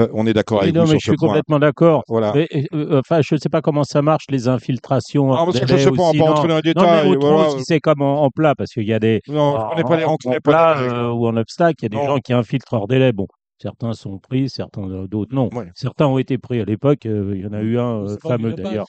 Euh, 0.00 0.08
on 0.12 0.26
est 0.26 0.32
d'accord 0.32 0.62
avec 0.62 0.74
non, 0.74 0.82
vous 0.84 0.94
mais 0.94 0.98
sur 0.98 1.00
je 1.00 1.04
ce 1.04 1.10
suis 1.12 1.16
point. 1.16 1.28
complètement 1.28 1.60
d'accord. 1.60 2.02
Voilà. 2.08 2.32
Mais, 2.34 2.48
euh, 2.74 2.98
Enfin, 2.98 3.20
je 3.22 3.36
ne 3.36 3.38
sais 3.38 3.48
pas 3.48 3.60
comment 3.60 3.84
ça 3.84 4.02
marche, 4.02 4.24
les 4.28 4.48
infiltrations. 4.48 5.32
Ah, 5.32 5.44
parce 5.44 5.60
que 5.60 5.66
je 5.68 5.72
délai 5.74 5.84
sais 5.84 5.90
pas, 5.92 6.02
on 6.02 6.08
aussi, 6.08 6.18
non. 6.18 6.24
rentrer 6.26 6.48
dans 6.48 6.56
les 6.56 6.72
Non, 6.74 6.82
détails. 6.82 7.08
mais 7.10 7.16
autrement, 7.16 7.34
voilà. 7.36 7.50
si 7.50 7.64
c'est 7.64 7.78
comme 7.78 8.02
en, 8.02 8.24
en 8.24 8.30
plat, 8.30 8.54
parce 8.56 8.70
qu'il 8.72 8.82
y 8.88 8.92
a 8.92 8.98
des. 8.98 9.20
Non, 9.28 9.60
je 9.60 9.68
connais 9.70 9.84
pas 9.84 9.96
les 9.96 10.04
en, 10.06 10.16
on 10.24 10.30
en 10.30 10.40
pas 10.42 10.74
les 10.74 10.80
règles. 10.88 10.94
euh, 10.96 11.12
ou 11.12 11.26
en 11.28 11.36
obstacle, 11.36 11.76
il 11.80 11.84
y 11.84 11.86
a 11.86 11.88
des 11.90 11.96
Non. 11.96 12.14
gens 12.14 12.18
qui 12.18 12.32
infiltrent 12.32 12.72
hors 12.72 12.88
délai. 12.88 13.12
Bon, 13.12 13.28
certains 13.60 13.92
sont 13.92 14.18
pris, 14.18 14.48
certains 14.48 14.88
euh, 14.88 15.06
d'autres 15.06 15.34
non. 15.34 15.48
Ouais. 15.52 15.66
Certains 15.74 16.06
ont 16.06 16.18
été 16.18 16.38
pris 16.38 16.60
à 16.60 16.64
l'époque. 16.64 17.06
euh, 17.06 17.32
il 17.34 17.42
y 17.42 17.46
en 17.46 17.52
a 17.52 17.60
eu 17.60 17.78
un 17.78 18.04
euh, 18.06 18.16
fameux 18.22 18.52
d'ailleurs. 18.54 18.86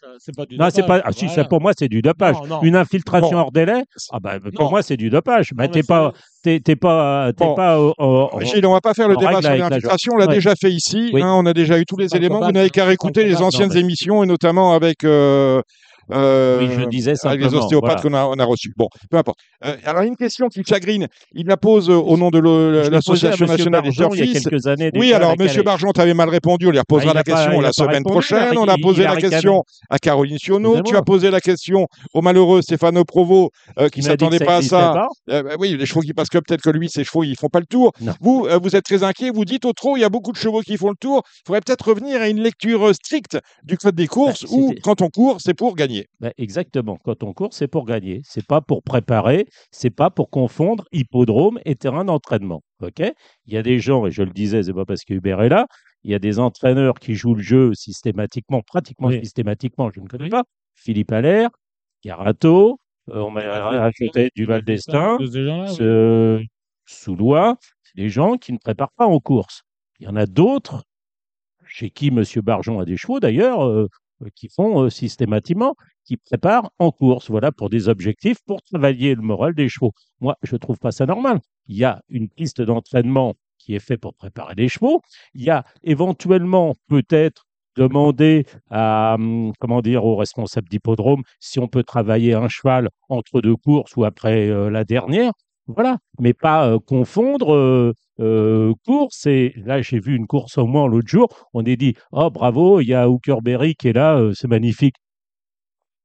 Non, 0.57 0.67
c'est 0.71 0.85
pas. 0.85 1.01
Ah, 1.03 1.11
si, 1.11 1.27
ça, 1.27 1.33
voilà. 1.35 1.49
pour 1.49 1.61
moi, 1.61 1.71
c'est 1.77 1.87
du 1.87 2.01
dopage. 2.01 2.35
Non, 2.43 2.47
non. 2.47 2.61
Une 2.61 2.75
infiltration 2.75 3.31
Bon. 3.31 3.37
hors 3.37 3.51
délai, 3.51 3.83
ah 4.11 4.19
bah, 4.19 4.39
pour 4.55 4.65
Non. 4.65 4.69
moi, 4.69 4.81
c'est 4.81 4.97
du 4.97 5.09
dopage. 5.09 5.51
Non, 5.51 5.57
mais 5.63 5.67
t'es 5.69 5.83
pas, 5.83 6.13
t'es, 6.43 6.59
pas, 6.75 7.31
t'es 7.33 7.43
Bon. 7.45 7.55
pas. 7.55 7.77
Gilles, 8.41 8.65
on 8.65 8.73
va 8.73 8.81
pas 8.81 8.93
faire 8.93 9.07
le 9.07 9.17
débat 9.17 9.41
sur 9.41 9.55
l'infiltration. 9.55 10.13
On 10.13 10.17
l'a 10.17 10.27
Ouais. 10.27 10.35
déjà 10.35 10.53
fait 10.59 10.71
ici. 10.71 11.09
Oui. 11.13 11.21
hein, 11.21 11.33
on 11.35 11.45
a 11.45 11.53
déjà 11.53 11.79
eu 11.79 11.85
tous 11.85 11.97
les 11.97 12.15
éléments. 12.15 12.39
Vous 12.41 12.51
n'avez 12.51 12.69
qu'à 12.69 12.85
réécouter 12.85 13.23
le 13.23 13.29
les 13.29 13.41
anciennes 13.41 13.69
mais- 13.73 13.79
émissions 13.79 14.23
et 14.23 14.27
notamment 14.27 14.73
avec. 14.73 15.03
Euh, 16.11 16.59
Oui, 16.59 16.69
je 16.79 16.85
disais 16.85 17.13
avec 17.23 17.41
les 17.41 17.53
ostéopathes 17.53 18.01
qu'on 18.01 18.13
a, 18.13 18.25
on 18.25 18.33
a 18.39 18.45
reçus. 18.45 18.71
Bon, 18.77 18.87
peu 19.09 19.17
importe. 19.17 19.37
Euh, 19.65 19.75
alors, 19.85 20.03
une 20.03 20.15
question 20.15 20.47
qui 20.47 20.63
chagrine. 20.63 21.07
Il 21.33 21.47
la 21.47 21.57
pose 21.57 21.89
euh, 21.89 21.93
au 21.95 22.17
nom 22.17 22.29
de 22.29 22.39
l'Association 22.89 23.45
nationale 23.45 23.81
des 23.83 23.89
Barjon 23.89 24.13
il 24.13 24.19
y 24.19 24.21
a 24.21 24.25
surfistes. 24.25 24.49
quelques 24.49 24.67
années. 24.67 24.91
Oui, 24.95 25.13
alors, 25.13 25.31
Alex. 25.31 25.57
Barjon, 25.63 25.91
tu 25.93 26.01
avais 26.01 26.13
mal 26.13 26.29
répondu. 26.29 26.67
On 26.67 26.71
lui 26.71 26.79
reposera 26.79 27.11
Ah, 27.11 27.13
la 27.15 27.23
pas- 27.23 27.31
question 27.33 27.59
la 27.61 27.71
semaine 27.73 27.89
répondu, 27.97 28.11
prochaine. 28.11 28.57
On 28.57 28.67
a 28.67 28.75
il- 28.77 28.81
posé 28.81 29.01
il 29.03 29.05
a 29.07 29.13
la 29.15 29.21
question 29.21 29.63
à 29.89 29.99
Caroline 29.99 30.37
Sionneau. 30.37 30.81
Tu 30.81 30.95
as 30.95 31.01
posé 31.01 31.29
la 31.31 31.41
question 31.41 31.87
au 32.13 32.21
malheureux 32.21 32.61
Stéphane 32.61 33.03
Provo, 33.03 33.51
euh, 33.77 33.89
qui 33.89 33.99
que 34.01 34.05
s'attendait 34.05 34.39
pas 34.39 34.57
à 34.57 34.61
ça. 34.61 35.07
bah 35.27 35.41
oui, 35.59 35.75
les 35.77 35.85
chevaux 35.85 36.01
qui 36.01 36.13
passent 36.13 36.29
que 36.29 36.37
peut-être 36.39 36.61
que 36.61 36.69
lui, 36.69 36.89
ses 36.89 37.03
chevaux, 37.03 37.23
ils 37.23 37.35
font 37.37 37.49
pas 37.49 37.59
le 37.59 37.65
tour. 37.65 37.91
Vous, 38.21 38.47
vous 38.61 38.75
êtes 38.75 38.85
très 38.85 39.03
inquiet. 39.03 39.29
Vous 39.31 39.45
dites 39.45 39.65
au 39.65 39.73
trot, 39.73 39.97
il 39.97 40.01
y 40.01 40.03
a 40.03 40.09
beaucoup 40.09 40.31
de 40.31 40.37
chevaux 40.37 40.61
qui 40.61 40.77
font 40.77 40.89
le 40.89 40.95
tour. 40.99 41.21
Il 41.25 41.41
faudrait 41.47 41.61
peut-être 41.61 41.87
revenir 41.89 42.21
à 42.21 42.29
une 42.29 42.41
lecture 42.41 42.93
stricte 42.95 43.37
du 43.63 43.77
code 43.77 43.95
des 43.95 44.07
courses 44.07 44.43
Bah, 44.43 44.49
où, 44.51 44.69
c'était- 44.69 44.81
quand 44.81 45.01
on 45.01 45.09
court, 45.09 45.37
c'est 45.39 45.53
pour 45.53 45.75
gagner. 45.75 45.98
Ben, 46.19 46.31
exactement. 46.37 46.97
Quand 47.03 47.23
on 47.23 47.33
court, 47.33 47.53
c'est 47.53 47.67
pour 47.67 47.85
gagner. 47.85 48.21
C'est 48.23 48.45
pas 48.45 48.61
pour 48.61 48.83
préparer. 48.83 49.45
C'est 49.71 49.89
pas 49.89 50.09
pour 50.09 50.29
confondre 50.29 50.85
hippodrome 50.91 51.59
et 51.65 51.75
terrain 51.75 52.05
d'entraînement. 52.05 52.61
Ok? 52.81 52.99
Il 53.45 53.53
y 53.53 53.57
a 53.57 53.63
des 53.63 53.79
gens, 53.79 54.05
et 54.05 54.11
je 54.11 54.23
le 54.23 54.31
disais, 54.31 54.63
c'est 54.63 54.73
pas 54.73 54.85
parce 54.85 55.03
que 55.03 55.13
Hubert 55.13 55.41
est 55.41 55.49
là. 55.49 55.67
Il 56.03 56.11
y 56.11 56.15
a 56.15 56.19
des 56.19 56.39
entraîneurs 56.39 56.95
qui 56.99 57.15
jouent 57.15 57.35
le 57.35 57.41
jeu 57.43 57.73
systématiquement, 57.73 58.61
pratiquement 58.61 59.07
Oui. 59.09 59.19
systématiquement. 59.19 59.89
Je 59.93 59.99
ne 60.01 60.07
connais 60.07 60.29
pas. 60.29 60.43
Philippe 60.75 61.11
Allaire, 61.11 61.49
Carato, 62.01 62.79
euh, 63.09 63.19
on 63.21 63.31
m'a 63.31 63.41
rajouté 63.41 64.29
Duval 64.35 64.61
d'Estaing, 64.63 65.17
De 65.17 65.25
ces 65.25 65.45
gens-là, 65.45 65.69
oui. 65.69 65.75
ce 65.75 66.41
Soulois, 66.85 67.57
des 67.95 68.09
gens 68.09 68.37
qui 68.37 68.53
ne 68.53 68.57
préparent 68.57 68.93
pas 68.95 69.05
en 69.07 69.19
course. 69.19 69.63
Il 69.99 70.05
y 70.05 70.07
en 70.09 70.15
a 70.15 70.25
d'autres, 70.25 70.83
chez 71.65 71.89
qui 71.89 72.07
M. 72.07 72.23
Barjon 72.43 72.79
a 72.79 72.85
des 72.85 72.97
chevaux 72.97 73.19
d'ailleurs, 73.19 73.65
euh, 73.67 73.87
euh, 74.23 74.29
qui 74.35 74.49
font 74.49 74.83
euh, 74.83 74.89
systématiquement, 74.89 75.75
qui 76.05 76.17
préparent 76.17 76.71
en 76.79 76.91
course, 76.91 77.29
voilà, 77.29 77.51
pour 77.51 77.69
des 77.69 77.89
objectifs, 77.89 78.37
pour 78.45 78.61
travailler 78.61 79.15
le 79.15 79.21
moral 79.21 79.53
des 79.53 79.69
chevaux. 79.69 79.93
Moi, 80.21 80.35
je 80.43 80.55
ne 80.55 80.59
trouve 80.59 80.79
pas 80.79 80.91
ça 80.91 81.05
normal. 81.05 81.39
Il 81.67 81.77
y 81.77 81.85
a 81.85 82.01
une 82.09 82.29
piste 82.29 82.61
d'entraînement 82.61 83.35
qui 83.57 83.75
est 83.75 83.79
faite 83.79 84.01
pour 84.01 84.15
préparer 84.15 84.55
les 84.55 84.69
chevaux. 84.69 85.01
Il 85.33 85.43
y 85.43 85.49
a 85.49 85.63
éventuellement 85.83 86.75
peut-être 86.87 87.45
demander 87.75 88.45
à, 88.69 89.15
hum, 89.15 89.53
comment 89.59 89.81
dire, 89.81 90.05
aux 90.05 90.15
responsables 90.15 90.67
d'hippodrome 90.69 91.23
si 91.39 91.59
on 91.59 91.67
peut 91.67 91.83
travailler 91.83 92.33
un 92.33 92.47
cheval 92.49 92.89
entre 93.09 93.41
deux 93.41 93.55
courses 93.55 93.95
ou 93.95 94.03
après 94.05 94.49
euh, 94.49 94.69
la 94.69 94.83
dernière. 94.83 95.31
Voilà, 95.75 95.99
mais 96.19 96.33
pas 96.33 96.67
euh, 96.67 96.79
confondre 96.79 97.53
euh, 97.53 97.93
euh, 98.19 98.73
course 98.87 99.27
et 99.27 99.53
là 99.55 99.83
j'ai 99.83 99.99
vu 99.99 100.15
une 100.15 100.25
course 100.25 100.57
au 100.57 100.65
moins 100.65 100.87
l'autre 100.87 101.07
jour, 101.07 101.27
on 101.53 101.63
est 101.63 101.75
dit 101.75 101.93
oh 102.11 102.31
bravo, 102.31 102.79
il 102.79 102.87
y 102.87 102.95
a 102.95 103.07
Hookerberry 103.07 103.75
qui 103.75 103.89
est 103.89 103.93
là, 103.93 104.19
c'est 104.33 104.47
magnifique. 104.47 104.95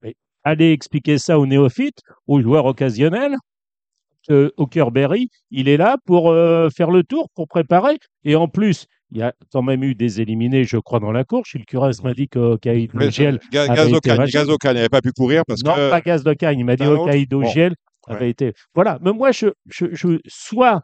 Mais 0.02 0.16
allez 0.44 0.70
expliquer 0.72 1.16
ça 1.16 1.38
aux 1.38 1.46
néophytes, 1.46 2.00
aux 2.26 2.42
joueurs 2.42 2.66
occasionnels. 2.66 3.36
que 4.28 4.52
Hookerberry, 4.58 5.30
il 5.50 5.68
est 5.68 5.78
là 5.78 5.96
pour 6.04 6.24
faire 6.74 6.90
le 6.90 7.02
tour, 7.02 7.28
pour 7.34 7.48
préparer. 7.48 7.98
Et 8.24 8.36
en 8.36 8.48
plus, 8.48 8.86
il 9.12 9.18
y 9.18 9.22
a 9.22 9.32
quand 9.50 9.62
même 9.62 9.82
eu 9.82 9.94
des 9.94 10.20
éliminés, 10.20 10.64
je 10.64 10.76
crois, 10.76 11.00
dans 11.00 11.12
la 11.12 11.24
course. 11.24 11.50
Gilles 11.50 11.66
Curas 11.66 12.00
m'a 12.02 12.14
dit 12.14 12.28
Mais, 12.94 13.10
Giel 13.10 13.38
Gaz 13.50 13.92
Ocagne, 13.92 14.50
Ocagne 14.50 14.74
n'avait 14.76 14.88
pas 14.88 15.02
pu 15.02 15.12
courir 15.12 15.42
parce 15.46 15.62
non, 15.64 15.74
que. 15.74 15.90
pas 15.90 16.00
Gaz. 16.02 16.22
Il 16.52 16.64
m'a 16.64 16.76
dit 16.76 16.84
Bon. 16.84 17.44
Giel 17.44 17.74
avait 18.08 18.30
été. 18.30 18.52
Voilà. 18.74 18.98
Mais 19.02 19.12
moi, 19.12 19.32
je, 19.32 19.48
je, 19.66 19.86
je 19.92 20.18
soit. 20.26 20.82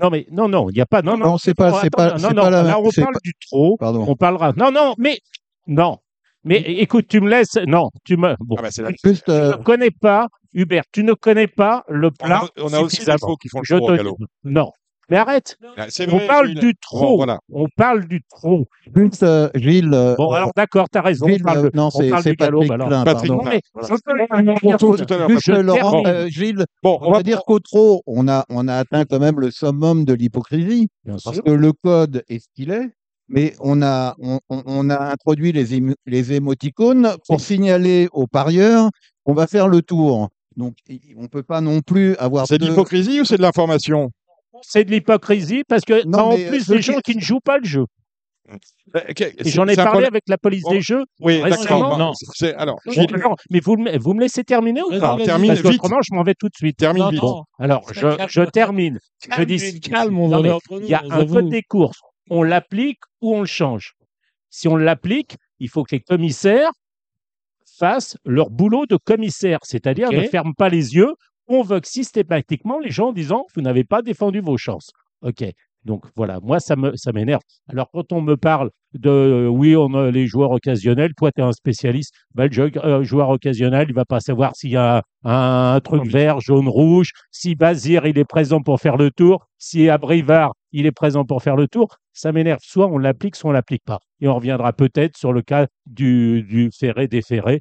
Non, 0.00 0.10
mais 0.10 0.26
non, 0.30 0.48
non, 0.48 0.68
il 0.70 0.74
n'y 0.74 0.80
a 0.80 0.86
pas. 0.86 1.02
Non, 1.02 1.16
non, 1.16 1.26
Non, 1.26 1.38
c'est 1.38 1.54
pas- 1.54 1.70
non, 1.70 1.78
c'est 1.82 1.90
pas- 1.90 2.14
Non, 2.18 2.28
non, 2.30 2.42
pas 2.42 2.50
la 2.50 2.62
là, 2.62 2.78
on 2.78 2.82
parle 2.90 3.12
pas- 3.14 3.18
du 3.24 3.32
trop. 3.48 3.76
Pardon. 3.78 4.04
On 4.06 4.14
parlera. 4.16 4.52
Non, 4.56 4.70
non, 4.70 4.94
mais. 4.98 5.18
Non. 5.66 5.98
Mais 6.44 6.56
écoute, 6.60 7.06
tu 7.08 7.20
me 7.20 7.28
laisses. 7.30 7.56
Non, 7.66 7.90
tu 8.04 8.16
me. 8.16 8.34
Bon. 8.40 8.56
Ah 8.58 8.62
bah, 8.62 8.68
c'est 8.70 8.82
la- 8.82 8.90
Juste, 9.04 9.24
Tu 9.26 9.30
euh, 9.30 9.56
ne 9.56 9.62
connais 9.62 9.90
pas, 9.90 10.28
Hubert, 10.54 10.82
tu 10.92 11.04
ne 11.04 11.14
connais 11.14 11.46
pas 11.46 11.84
le 11.88 12.08
On 12.20 12.26
plat. 12.26 12.38
a, 12.44 12.48
on 12.62 12.72
a 12.72 12.80
aussi 12.80 12.98
des 13.04 13.12
chevaux 13.12 13.36
qui 13.36 13.48
font 13.48 13.60
le 13.60 13.64
Je 13.64 13.76
tour 13.76 13.88
au 13.90 13.96
galop. 13.96 14.18
Non. 14.44 14.70
Mais 15.12 15.18
arrête. 15.18 15.58
Ah, 15.76 15.86
On 16.08 16.16
vrai, 16.16 16.26
parle 16.26 16.46
Gilles. 16.48 16.58
du 16.60 16.66
Bon, 16.72 16.78
trop. 16.80 17.16
voilà. 17.16 17.38
On 17.52 17.66
parle 17.76 18.06
du 18.08 18.22
trop. 18.30 18.66
euh, 19.22 19.50
Gilles. 19.54 19.90
euh, 19.92 20.14
Bon, 20.16 20.30
alors 20.30 20.52
d'accord, 20.56 20.88
t'as 20.90 21.02
raison. 21.02 21.28
Gilles, 21.28 21.42
on 21.42 21.44
parle, 21.44 21.58
euh, 21.58 21.70
de- 21.70 21.76
non, 21.76 21.86
on 21.88 21.90
c'est 21.90 22.04
du 22.30 22.36
galop. 22.36 22.60
Patrick 22.60 22.70
alors. 22.72 22.88
Klein, 22.88 23.04
Patrick 23.04 23.28
pardon. 23.28 23.44
Non, 23.44 23.50
mais 23.50 23.60
Voilà. 23.74 23.88
je 23.90 24.54
peux- 24.54 24.60
Pour 24.60 24.76
tout 24.78 24.96
tout 25.04 25.12
à 25.14 25.18
l'heure. 25.18 25.28
Juste, 25.28 25.42
Je 25.44 25.52
Laurent, 25.52 26.02
euh, 26.06 26.28
Gilles, 26.28 26.64
Bon, 26.82 26.98
on 27.02 27.12
va 27.12 27.22
dire 27.22 27.42
qu'au 27.46 27.58
trop, 27.58 28.02
on 28.06 28.26
a, 28.26 28.46
on 28.48 28.68
a 28.68 28.74
atteint 28.74 29.04
quand 29.04 29.18
même 29.20 29.38
le 29.38 29.50
summum 29.50 30.06
de 30.06 30.14
l'hypocrisie, 30.14 30.88
parce 31.06 31.34
sûr. 31.34 31.44
que 31.44 31.50
le 31.50 31.72
code 31.74 32.22
est 32.30 32.38
ce 32.38 32.46
qu'il 32.56 32.70
est, 32.70 32.88
mais 33.28 33.52
on 33.60 33.82
a, 33.82 34.16
on, 34.48 34.88
a 34.88 35.10
introduit 35.12 35.52
les, 35.52 35.78
émo- 35.78 35.94
les 36.06 36.32
émoticônes 36.32 37.10
pour 37.28 37.38
signaler 37.42 38.08
aux 38.12 38.26
parieurs 38.26 38.88
qu'on 39.24 39.34
va 39.34 39.46
faire 39.46 39.68
le 39.68 39.82
tour. 39.82 40.30
Donc, 40.56 40.74
on 41.18 41.22
ne 41.22 41.28
peut 41.28 41.42
pas 41.42 41.60
non 41.60 41.80
plus 41.80 42.14
avoir. 42.16 42.46
c'est 42.46 42.58
de 42.58 42.66
l'hypocrisie 42.66 43.20
ou 43.20 43.24
c'est 43.26 43.36
de 43.38 43.42
l'information? 43.42 44.10
C'est 44.60 44.84
de 44.84 44.90
l'hypocrisie 44.90 45.62
parce 45.66 45.82
que 45.84 46.04
Non, 46.06 46.32
en 46.32 46.36
plus 46.36 46.64
ceux 46.66 46.76
des 46.76 46.82
gens 46.82 46.98
qui- 47.00 47.16
ne 47.16 47.20
jouent 47.20 47.40
pas 47.40 47.58
le 47.58 47.64
jeu. 47.64 47.84
Euh, 48.96 49.00
j'en 49.46 49.66
ai 49.68 49.76
parlé 49.76 50.04
avec 50.04 50.24
la 50.26 50.36
police 50.36 50.64
des 50.68 50.80
jeux. 50.80 51.04
Oui, 51.20 51.40
d'accord. 51.42 51.96
Non. 51.96 52.12
Alors, 52.56 52.78
mais 53.50 53.60
vous, 53.60 53.76
me- 53.76 53.96
vous 53.98 54.14
me 54.14 54.20
laissez 54.20 54.44
terminer 54.44 54.82
ou 54.82 54.90
pas? 54.98 55.16
termine 55.24 55.48
Parce 55.48 55.62
que 55.62 55.68
vite. 55.68 55.80
autrement, 55.80 56.00
je 56.02 56.14
m'en 56.14 56.22
vais 56.22 56.34
tout 56.34 56.48
de 56.48 56.54
suite. 56.54 56.76
termine 56.76 57.04
Non, 57.04 57.10
vite. 57.10 57.22
Alors, 57.58 57.84
je, 57.94 58.08
je 58.28 58.42
termine. 58.42 58.98
Je 59.36 59.42
dis, 59.44 59.80
Calme, 59.80 60.18
on 60.18 60.28
il 60.80 60.86
y 60.86 60.94
a 60.94 61.02
un 61.08 61.26
code 61.26 61.48
des 61.48 61.62
courses. 61.62 62.00
on 62.30 62.42
l'applique 62.42 63.00
ou 63.20 63.36
on 63.36 63.40
le 63.40 63.46
change. 63.46 63.92
Si 64.50 64.68
on 64.68 64.76
l'applique, 64.76 65.36
il 65.60 65.68
faut 65.68 65.84
que 65.84 65.94
les 65.94 66.00
commissaires 66.00 66.70
fassent 67.78 68.16
leur 68.24 68.50
boulot 68.50 68.86
de 68.86 68.96
commissaire, 68.96 69.60
c'est-à-dire 69.62 70.10
ne 70.12 70.22
ferment 70.22 70.52
pas 70.52 70.68
les 70.68 70.94
yeux, 70.94 71.14
convoquent 71.46 71.86
systématiquement 71.86 72.78
les 72.80 72.90
gens 72.90 73.08
en 73.08 73.12
disant 73.12 73.46
vous 73.54 73.62
n'avez 73.62 73.84
pas 73.84 74.02
défendu 74.02 74.40
vos 74.40 74.56
chances. 74.56 74.90
Ok. 75.22 75.44
Donc 75.84 76.04
voilà, 76.14 76.38
moi 76.40 76.60
ça 76.60 76.76
me 76.76 76.94
ça 76.96 77.10
m'énerve. 77.12 77.42
Alors 77.68 77.90
quand 77.92 78.12
on 78.12 78.20
me 78.20 78.36
parle 78.36 78.70
de 78.94 79.10
euh, 79.10 79.48
oui, 79.48 79.74
on 79.74 79.92
a 79.94 80.12
les 80.12 80.28
joueurs 80.28 80.52
occasionnels, 80.52 81.12
toi 81.16 81.32
tu 81.32 81.40
es 81.40 81.44
un 81.44 81.50
spécialiste, 81.52 82.14
bah, 82.36 82.46
le 82.46 82.52
jeu- 82.52 82.70
euh, 82.76 83.02
joueur 83.02 83.30
occasionnel, 83.30 83.86
il 83.88 83.94
va 83.94 84.04
pas 84.04 84.20
savoir 84.20 84.54
s'il 84.54 84.70
y 84.70 84.76
a 84.76 85.02
un, 85.24 85.74
un 85.74 85.80
truc 85.80 86.04
vert, 86.06 86.38
jaune, 86.40 86.68
rouge, 86.68 87.10
si 87.32 87.56
Bazir 87.56 88.06
il 88.06 88.16
est 88.16 88.24
présent 88.24 88.60
pour 88.60 88.80
faire 88.80 88.96
le 88.96 89.10
tour, 89.10 89.46
si 89.58 89.88
Abrivard 89.88 90.52
il 90.70 90.86
est 90.86 90.92
présent 90.92 91.24
pour 91.24 91.42
faire 91.42 91.56
le 91.56 91.66
tour, 91.66 91.96
ça 92.12 92.30
m'énerve. 92.30 92.60
Soit 92.62 92.86
on 92.86 92.98
l'applique, 92.98 93.34
soit 93.34 93.50
on 93.50 93.52
l'applique 93.52 93.82
pas. 93.84 93.98
Et 94.20 94.28
on 94.28 94.36
reviendra 94.36 94.72
peut-être 94.72 95.16
sur 95.16 95.32
le 95.32 95.42
cas 95.42 95.66
du, 95.86 96.44
du 96.44 96.70
ferré 96.78 97.08
déféré. 97.08 97.60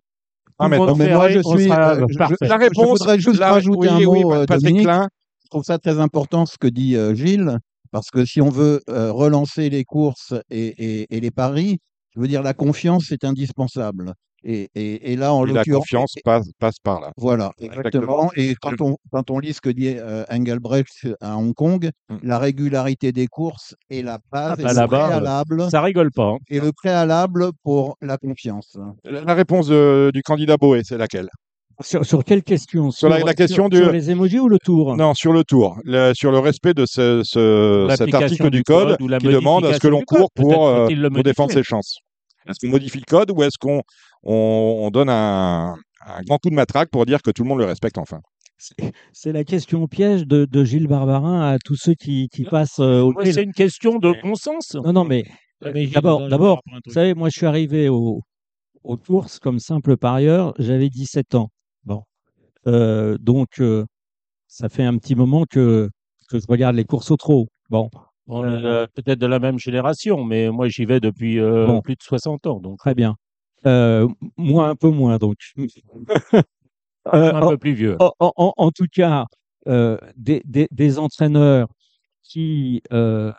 Ah, 0.61 0.69
mais 0.69 0.77
non, 0.77 0.95
mais 0.95 1.13
moi, 1.13 1.29
je 1.29 1.39
suis, 1.39 1.71
euh, 1.71 2.05
je- 2.09 2.17
parfait. 2.17 2.35
La 2.41 2.55
Je 2.57 2.61
réponse. 2.61 2.99
voudrais 2.99 3.19
juste 3.19 3.39
la- 3.39 3.51
rajouter 3.53 3.77
oui, 3.79 3.87
un 3.89 3.97
oui, 3.97 4.23
mot, 4.23 4.33
euh, 4.33 4.45
Patrick 4.45 4.63
Dominique. 4.63 4.83
Klein. 4.85 5.07
Je 5.43 5.49
trouve 5.49 5.63
ça 5.63 5.77
très 5.79 5.99
important 5.99 6.45
ce 6.45 6.57
que 6.57 6.67
dit 6.67 6.95
euh, 6.95 7.13
Gilles, 7.15 7.57
parce 7.91 8.09
que 8.09 8.23
si 8.25 8.41
on 8.41 8.49
veut 8.49 8.81
euh, 8.89 9.11
relancer 9.11 9.69
les 9.69 9.83
courses 9.83 10.33
et, 10.49 10.67
et- 11.01 11.15
et 11.15 11.19
les 11.19 11.31
paris, 11.31 11.79
je 12.15 12.21
veux 12.21 12.27
dire, 12.27 12.41
la 12.43 12.53
confiance 12.53 13.11
est 13.11 13.23
indispensable. 13.25 14.13
Et, 14.43 14.69
et- 14.75 15.11
et 15.13 15.15
là, 15.15 15.33
en 15.33 15.45
Et 15.45 15.49
la 15.49 15.53
l'occurrence, 15.59 15.79
confiance 15.81 16.13
passe, 16.23 16.49
passe 16.59 16.75
par 16.83 16.99
là. 16.99 17.11
voilà, 17.17 17.51
Exactement. 17.59 18.31
exactement. 18.31 18.31
Et 18.35 18.55
quand 18.59 18.81
on, 18.81 18.97
quand 19.11 19.29
on 19.29 19.39
lit 19.39 19.53
ce 19.53 19.61
que 19.61 19.69
dit 19.69 19.93
euh, 19.97 20.23
Engelbrecht 20.31 21.07
à 21.21 21.37
Hong 21.37 21.53
Kong, 21.53 21.89
Mm. 22.09 22.17
la 22.23 22.39
régularité 22.39 23.11
des 23.11 23.27
courses 23.27 23.75
est 23.89 24.01
la 24.01 24.17
base, 24.31 24.55
Ah 24.57 24.61
et 24.61 24.63
bah 24.63 24.69
le 24.69 24.75
là-bas, 24.75 24.97
euh, 25.05 25.07
préalable, 25.07 25.69
Ça 25.69 25.81
rigole 25.81 26.11
pas. 26.11 26.25
hein. 26.29 26.37
et 26.49 26.59
le 26.59 26.71
préalable 26.71 27.49
pour 27.63 27.97
la 28.01 28.17
confiance. 28.17 28.77
La 29.03 29.21
la 29.21 29.33
réponse 29.35 29.67
du 29.69 30.21
candidat 30.23 30.57
Boé, 30.57 30.81
c'est 30.83 30.97
laquelle? 30.97 31.29
Sur, 31.79 32.05
sur 32.05 32.23
quelle 32.23 32.43
question? 32.43 32.91
Sur 32.91 33.09
la- 33.09 33.19
la 33.19 33.33
question 33.33 33.67
du- 33.69 33.77
sur 33.77 33.91
les 33.91 34.11
emojis 34.11 34.39
ou 34.39 34.47
le 34.49 34.59
tour? 34.59 34.95
Non, 34.97 35.13
sur 35.15 35.33
le 35.33 35.43
tour, 35.43 35.77
le- 35.83 36.13
sur 36.13 36.31
le 36.31 36.37
respect 36.39 36.73
de 36.75 36.85
ce, 36.85 37.21
ce- 37.23 37.87
cet 37.97 38.13
article 38.13 38.49
du 38.49 38.57
du 38.57 38.63
code, 38.63 38.97
qui 38.97 39.27
demande 39.27 39.65
à 39.65 39.73
ce 39.73 39.79
que 39.79 39.87
l'on 39.87 40.01
court 40.01 40.29
pour, 40.35 40.67
euh, 40.67 40.87
le 40.89 41.09
pour 41.09 41.23
défendre 41.23 41.51
ses 41.51 41.63
chances. 41.63 41.97
Est-ce 42.47 42.65
qu'on 42.65 42.71
modifie 42.71 42.99
le 42.99 43.05
code 43.05 43.31
ou 43.31 43.43
est-ce 43.43 43.57
qu'on 43.59 43.81
on, 44.23 44.79
on 44.83 44.89
donne 44.91 45.09
un, 45.09 45.75
un 46.05 46.21
grand 46.23 46.37
coup 46.37 46.49
de 46.49 46.55
matraque 46.55 46.89
pour 46.89 47.05
dire 47.05 47.21
que 47.21 47.31
tout 47.31 47.43
le 47.43 47.49
monde 47.49 47.59
le 47.59 47.65
respecte 47.65 47.97
enfin? 47.97 48.19
C'est- 49.13 49.31
la 49.31 49.43
question 49.43 49.87
piège 49.87 50.27
de, 50.27 50.45
de 50.45 50.63
Gilles 50.63 50.87
Barbarin 50.87 51.41
à 51.41 51.57
tous 51.57 51.75
ceux 51.75 51.95
qui, 51.95 52.27
qui 52.31 52.43
passent 52.43 52.79
euh, 52.79 53.01
au 53.01 53.13
c'est 53.25 53.41
une 53.43 53.53
question 53.53 53.97
de 53.97 54.13
bon 54.21 54.35
sens. 54.35 54.75
Non, 54.75 54.93
non, 54.93 55.03
mais 55.03 55.23
d'abord, 55.61 56.27
d'abord, 56.27 56.61
vous 56.85 56.93
savez, 56.93 57.15
moi, 57.15 57.29
je 57.29 57.37
suis 57.37 57.47
arrivé 57.47 57.89
au, 57.89 58.21
aux 58.83 58.97
courses 58.97 59.39
comme 59.39 59.59
simple 59.59 59.97
parieur, 59.97 60.53
j'avais 60.59 60.89
17 60.89 61.33
ans. 61.35 61.49
Bon. 61.85 62.03
Euh, 62.67 63.17
donc, 63.19 63.59
euh, 63.59 63.85
ça 64.47 64.69
fait 64.69 64.83
un 64.83 64.97
petit 64.97 65.15
moment 65.15 65.45
que, 65.49 65.89
que 66.29 66.39
je 66.39 66.45
regarde 66.47 66.75
les 66.75 66.85
courses 66.85 67.09
au 67.09 67.17
trot. 67.17 67.47
Bon, 67.69 67.89
On 68.27 68.43
est 68.45 68.63
euh, 68.65 68.87
peut-être 68.93 69.19
de 69.19 69.25
la 69.25 69.39
même 69.39 69.59
génération, 69.59 70.23
mais 70.23 70.49
moi, 70.49 70.67
j'y 70.69 70.85
vais 70.85 70.99
depuis 70.99 71.39
euh, 71.39 71.65
Bon. 71.67 71.81
plus 71.81 71.95
de 71.95 72.03
60 72.03 72.45
ans. 72.47 72.59
Donc, 72.59 72.77
très 72.79 72.93
bien. 72.95 73.15
Euh, 73.65 74.07
moi, 74.37 74.67
un 74.67 74.75
peu 74.75 74.89
moins, 74.89 75.17
donc. 75.17 75.37
Euh, 77.13 77.29
suis 77.29 77.35
un 77.35 77.49
peu 77.49 77.57
plus 77.57 77.73
vieux. 77.73 77.97
en, 77.99 78.11
en- 78.19 78.33
en- 78.37 78.53
en 78.57 78.69
tout 78.71 78.85
cas, 78.91 79.25
euh, 79.67 79.97
des, 80.15 80.43
des- 80.45 80.67
des 80.69 80.99
entraîneurs 80.99 81.67
qui, 82.21 82.83
euh, 82.93 83.33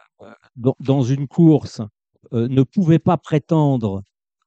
dans, 0.56 0.74
dans 0.80 1.02
une 1.02 1.28
course, 1.28 1.80
euh, 2.32 2.48
ne 2.48 2.64
pouvaient 2.64 2.98
pas 2.98 3.16
prétendre 3.18 4.02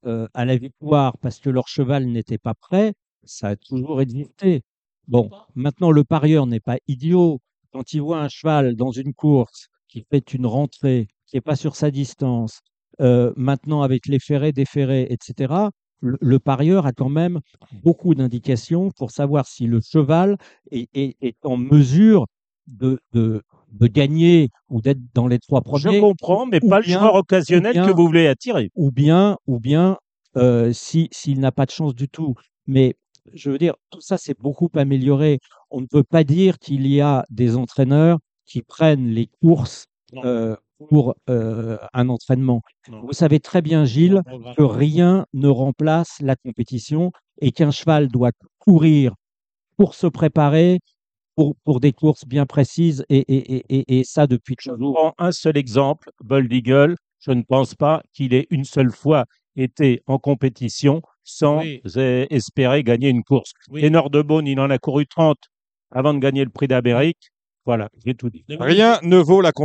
euh, 0.06 0.28
à 0.34 0.44
la 0.44 0.58
victoire 0.58 1.18
parce 1.20 1.40
que 1.40 1.50
leur 1.50 1.70
cheval 1.70 2.08
n'était 2.08 2.38
pas 2.38 2.54
prêt, 2.56 2.94
ça 3.24 3.48
a 3.50 3.56
toujours 3.56 4.02
existé. 4.02 4.64
Bon, 5.08 5.30
maintenant, 5.56 5.92
le 5.92 6.04
parieur 6.04 6.46
n'est 6.46 6.60
pas 6.60 6.78
idiot. 6.90 7.40
Quand 7.72 7.94
il 7.94 8.02
voit 8.02 8.20
un 8.20 8.28
cheval 8.30 8.76
dans 8.76 8.92
une 8.92 9.14
course 9.14 9.70
qui 9.88 10.06
fait 10.10 10.34
une 10.34 10.46
rentrée, 10.46 11.08
qui 11.28 11.36
n'est 11.38 11.42
pas 11.42 11.56
sur 11.56 11.76
sa 11.76 11.92
distance, 11.92 12.60
euh, 13.02 13.34
maintenant 13.36 13.82
avec 13.82 14.08
les 14.08 14.20
ferrés, 14.20 14.52
déferrés, 14.52 15.08
etc., 15.10 15.54
le, 16.02 16.18
le 16.22 16.40
parieur 16.40 16.86
a 16.86 16.92
quand 16.92 17.10
même 17.10 17.40
beaucoup 17.84 18.14
d'indications 18.16 18.92
pour 18.98 19.12
savoir 19.12 19.48
si 19.48 19.66
le 19.66 19.80
cheval 19.82 20.38
est, 20.72 20.90
est- 20.94 21.16
est 21.22 21.38
en 21.46 21.58
mesure 21.58 22.26
de, 22.68 23.00
de, 23.14 23.42
de 23.72 23.88
gagner 23.88 24.50
ou 24.70 24.82
d'être 24.82 25.00
dans 25.14 25.28
les 25.28 25.40
trois 25.40 25.62
premiers 25.62 25.96
Je 25.96 26.00
comprends, 26.02 26.46
mais 26.46 26.60
pas 26.60 26.82
bien- 26.82 26.96
le 26.98 27.00
joueur 27.02 27.16
occasionnel 27.16 27.74
bien- 27.74 27.88
que 27.88 27.92
vous 27.92 28.06
voulez 28.08 28.28
attirer. 28.28 28.70
ou 28.76 28.92
bien, 28.92 29.38
ou 29.48 29.60
bien 29.60 29.98
euh, 30.38 30.74
si 30.74 31.08
s'il 31.12 31.40
n'a 31.40 31.52
pas 31.52 31.66
de 31.66 31.72
chance 31.72 31.96
du 31.96 32.10
tout. 32.10 32.36
Mais 32.68 32.96
je 33.34 33.50
veux 33.50 33.58
dire, 33.58 33.76
tout 33.90 34.02
ça 34.02 34.18
c'est 34.18 34.38
beaucoup 34.38 34.70
amélioré. 34.76 35.40
On 35.72 35.80
ne 35.82 35.88
peut 35.88 36.04
pas 36.04 36.24
dire 36.26 36.60
qu'il 36.60 36.86
y 36.88 37.00
a 37.02 37.26
des 37.30 37.56
entraîneurs 37.56 38.20
qui 38.46 38.62
prennent 38.62 39.08
les 39.10 39.28
courses 39.42 39.86
euh, 40.24 40.56
pour 40.90 41.16
euh, 41.30 41.78
un 41.94 42.10
entraînement. 42.10 42.62
Non. 42.90 43.02
Vous 43.02 43.14
savez 43.14 43.40
très 43.40 43.62
bien, 43.62 43.86
Gilles, 43.86 44.22
que 44.58 44.64
rien 44.64 45.26
ne 45.34 45.48
remplace 45.48 46.18
la 46.22 46.36
compétition 46.36 47.12
et 47.42 47.52
qu'un 47.52 47.72
cheval 47.72 48.08
doit 48.08 48.32
courir 48.60 49.14
pour 49.78 49.94
se 49.96 50.08
préparer 50.08 50.80
pour, 51.36 51.56
pour 51.66 51.80
des 51.82 51.92
courses 51.92 52.26
bien 52.26 52.46
précises 52.46 53.06
et, 53.10 53.18
et, 53.18 53.56
et, 53.58 53.66
et, 53.78 54.00
et 54.00 54.04
ça 54.06 54.26
depuis 54.28 54.56
Je 54.60 54.72
toujours. 54.72 54.94
prends 54.96 55.14
un 55.18 55.32
seul 55.34 55.58
exemple, 55.58 56.12
Bold 56.24 56.52
Eagle. 56.54 56.96
Je 57.20 57.32
ne 57.32 57.42
pense 57.42 57.76
pas 57.76 58.02
qu'il 58.14 58.34
ait 58.34 58.48
une 58.52 58.64
seule 58.66 58.92
fois 58.92 59.26
été 59.58 60.02
en 60.08 60.18
compétition 60.20 61.02
sans 61.24 61.60
Oui. 61.60 61.82
eh, 61.98 62.28
espérer 62.30 62.84
gagner 62.84 63.10
une 63.10 63.24
course. 63.24 63.52
Oui. 63.70 63.82
Ténor 63.82 64.10
de 64.10 64.22
Beaune, 64.22 64.48
il 64.48 64.60
en 64.60 64.70
a 64.70 64.78
couru 64.78 65.08
30 65.08 65.38
avant 65.92 66.14
de 66.14 66.20
gagner 66.20 66.44
le 66.44 66.52
prix 66.52 66.68
d'Amérique. 66.68 67.32
Voilà, 67.66 67.90
j'ai 68.06 68.14
tout 68.14 68.30
dit. 68.30 68.44
Dominique- 68.48 68.76
Rien 68.78 69.00
ne 69.02 69.18
vaut 69.18 69.42
la 69.42 69.52
Dominique 69.52 69.56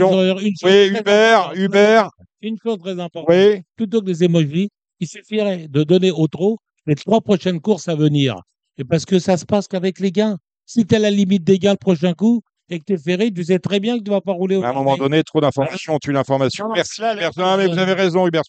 compétition. 0.00 0.12
Zoyer, 0.12 0.32
une 0.46 0.54
chose 0.60 0.70
Oui, 0.70 0.98
Hubert. 0.98 1.52
Hubert, 1.54 2.10
Une 2.42 2.56
chose 2.62 2.78
très 2.78 2.98
importante. 3.00 3.24
oui. 3.34 3.62
Plutôt 3.76 4.00
que 4.00 4.06
des 4.06 4.24
emojis, 4.24 4.68
il 5.00 5.08
suffirait 5.08 5.66
de 5.68 5.82
donner 5.82 6.10
au 6.10 6.26
trot 6.28 6.58
les 6.86 6.94
trois 6.94 7.20
prochaines 7.20 7.60
courses 7.60 7.88
à 7.88 7.94
venir. 7.94 8.36
Et 8.78 8.84
parce 8.84 9.06
que 9.06 9.18
ça 9.18 9.36
se 9.38 9.46
passe 9.46 9.68
qu'avec 9.68 10.00
les 10.00 10.12
gains. 10.12 10.36
Si 10.66 10.84
tu 10.84 10.94
à 10.96 10.98
la 10.98 11.10
limite 11.10 11.44
des 11.44 11.58
gains 11.58 11.72
le 11.72 11.76
prochain 11.78 12.12
coup 12.12 12.42
et 12.68 12.78
que 12.80 12.84
tu 12.84 12.92
es 12.94 12.98
ferré, 12.98 13.30
tu 13.32 13.44
sais 13.44 13.58
très 13.60 13.78
bien 13.80 13.96
que 13.98 14.02
tu 14.02 14.10
vas 14.10 14.20
pas 14.20 14.32
rouler 14.32 14.56
au 14.56 14.64
À 14.64 14.68
un 14.70 14.72
moment 14.72 14.96
donné, 14.96 15.22
trop 15.22 15.40
d'informations 15.40 15.96
tue 15.98 16.12
l'information. 16.12 16.66
Non, 16.68 16.74
Merci, 16.74 17.00
là, 17.00 17.14
là, 17.14 17.30
Non, 17.36 17.56
mais 17.56 17.68
là, 17.68 17.72
vous 17.72 17.78
avez 17.78 17.92
raison, 17.92 18.26
Hubert 18.26 18.42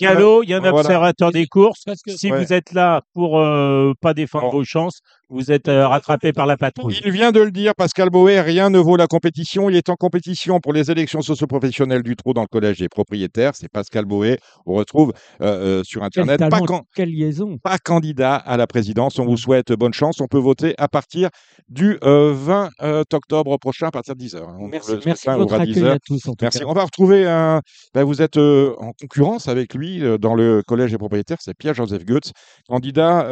galop, 0.00 0.42
il 0.42 0.48
y 0.50 0.54
a 0.54 0.56
un 0.56 0.60
Voilà. 0.60 0.78
observateur 0.78 1.30
des 1.30 1.46
courses. 1.46 1.84
Que 1.84 2.12
Si 2.16 2.32
Ouais. 2.32 2.42
vous 2.42 2.52
êtes 2.52 2.72
là 2.72 3.02
pour 3.14 3.38
euh, 3.38 3.92
pas 4.00 4.14
défendre 4.14 4.46
Bon. 4.46 4.58
vos 4.58 4.64
chances, 4.64 5.00
vous 5.30 5.52
êtes 5.52 5.68
euh, 5.68 5.86
rattrapé 5.86 6.32
par 6.32 6.46
la 6.46 6.56
patrouille. 6.56 7.00
Il 7.04 7.12
vient 7.12 7.30
de 7.30 7.40
le 7.40 7.52
dire, 7.52 7.72
Pascal 7.76 8.10
Boé, 8.10 8.40
rien 8.40 8.68
ne 8.68 8.78
vaut 8.78 8.96
la 8.96 9.06
compétition. 9.06 9.70
Il 9.70 9.76
est 9.76 9.88
en 9.88 9.94
compétition 9.94 10.58
pour 10.58 10.72
les 10.72 10.90
élections 10.90 11.22
socioprofessionnelles 11.22 12.02
du 12.02 12.16
trot 12.16 12.34
dans 12.34 12.40
le 12.42 12.48
collège 12.48 12.78
des 12.78 12.88
propriétaires. 12.88 13.52
C'est 13.54 13.68
Pascal 13.70 14.04
Boé. 14.06 14.38
On 14.66 14.74
retrouve 14.74 15.12
euh, 15.40 15.80
euh, 15.80 15.84
sur 15.84 16.00
Quel 16.12 16.24
Internet. 16.28 16.50
Pas, 16.50 16.60
can- 16.60 16.82
quelle 16.94 17.10
liaison 17.10 17.58
pas 17.62 17.78
candidat 17.78 18.34
à 18.34 18.56
la 18.56 18.66
présidence. 18.66 19.18
On 19.20 19.24
vous 19.24 19.36
souhaite 19.36 19.72
bonne 19.72 19.94
chance. 19.94 20.20
On 20.20 20.26
peut 20.26 20.38
voter 20.38 20.74
à 20.78 20.88
partir 20.88 21.28
du 21.68 21.96
euh, 22.02 22.32
20 22.34 22.70
euh, 22.82 23.04
octobre 23.12 23.56
prochain 23.58 23.86
à 23.86 23.90
partir 23.92 24.16
de 24.16 24.24
10h. 24.24 24.40
Merci, 24.70 24.92
merci 25.06 25.28
de 25.28 25.32
votre 25.34 25.54
accueil 25.54 25.86
à 25.88 25.98
tous. 26.04 26.26
En 26.26 26.32
tout 26.32 26.38
Merci. 26.42 26.58
cas. 26.58 26.64
On 26.66 26.72
va 26.72 26.82
retrouver 26.84 27.28
un. 27.28 27.60
ben, 27.94 28.02
vous 28.02 28.20
êtes 28.20 28.36
en 28.36 28.92
concurrence 29.00 29.46
avec 29.46 29.74
lui 29.74 30.02
dans 30.18 30.34
le 30.34 30.62
collège 30.66 30.90
des 30.90 30.98
propriétaires. 30.98 31.38
C'est 31.40 31.54
Pierre-Joseph 31.56 32.04
Goetz, 32.04 32.32
candidat 32.68 33.28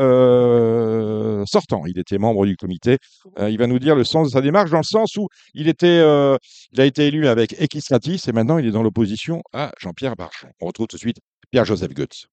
sortant. 1.47 1.83
Il 1.89 1.99
était 1.99 2.19
membre 2.19 2.47
du 2.47 2.57
comité. 2.57 2.99
Euh, 3.39 3.51
il 3.51 3.59
va 3.59 3.67
nous 3.67 3.79
dire 3.79 3.95
le 3.95 4.05
sens 4.05 4.29
de 4.29 4.33
sa 4.33 4.41
démarche 4.41 4.71
dans 4.71 4.79
le 4.79 4.83
sens 4.83 5.17
où 5.17 5.29
il 5.55 5.73
euh, 5.83 6.37
a 6.77 6.85
été 6.85 7.07
élu 7.07 7.27
avec 7.27 7.61
Equistratis 7.61 8.21
et 8.29 8.33
maintenant 8.33 8.59
il 8.59 8.67
est 8.67 8.71
dans 8.71 8.83
l'opposition 8.83 9.43
à 9.53 9.73
Jean-Pierre 9.79 10.17
Barchon. 10.17 10.49
On 10.61 10.67
retrouve 10.67 10.87
tout 10.87 10.97
de 10.97 11.01
suite 11.01 11.19
Pierre-Joseph 11.51 11.95
Goetz. 11.95 12.29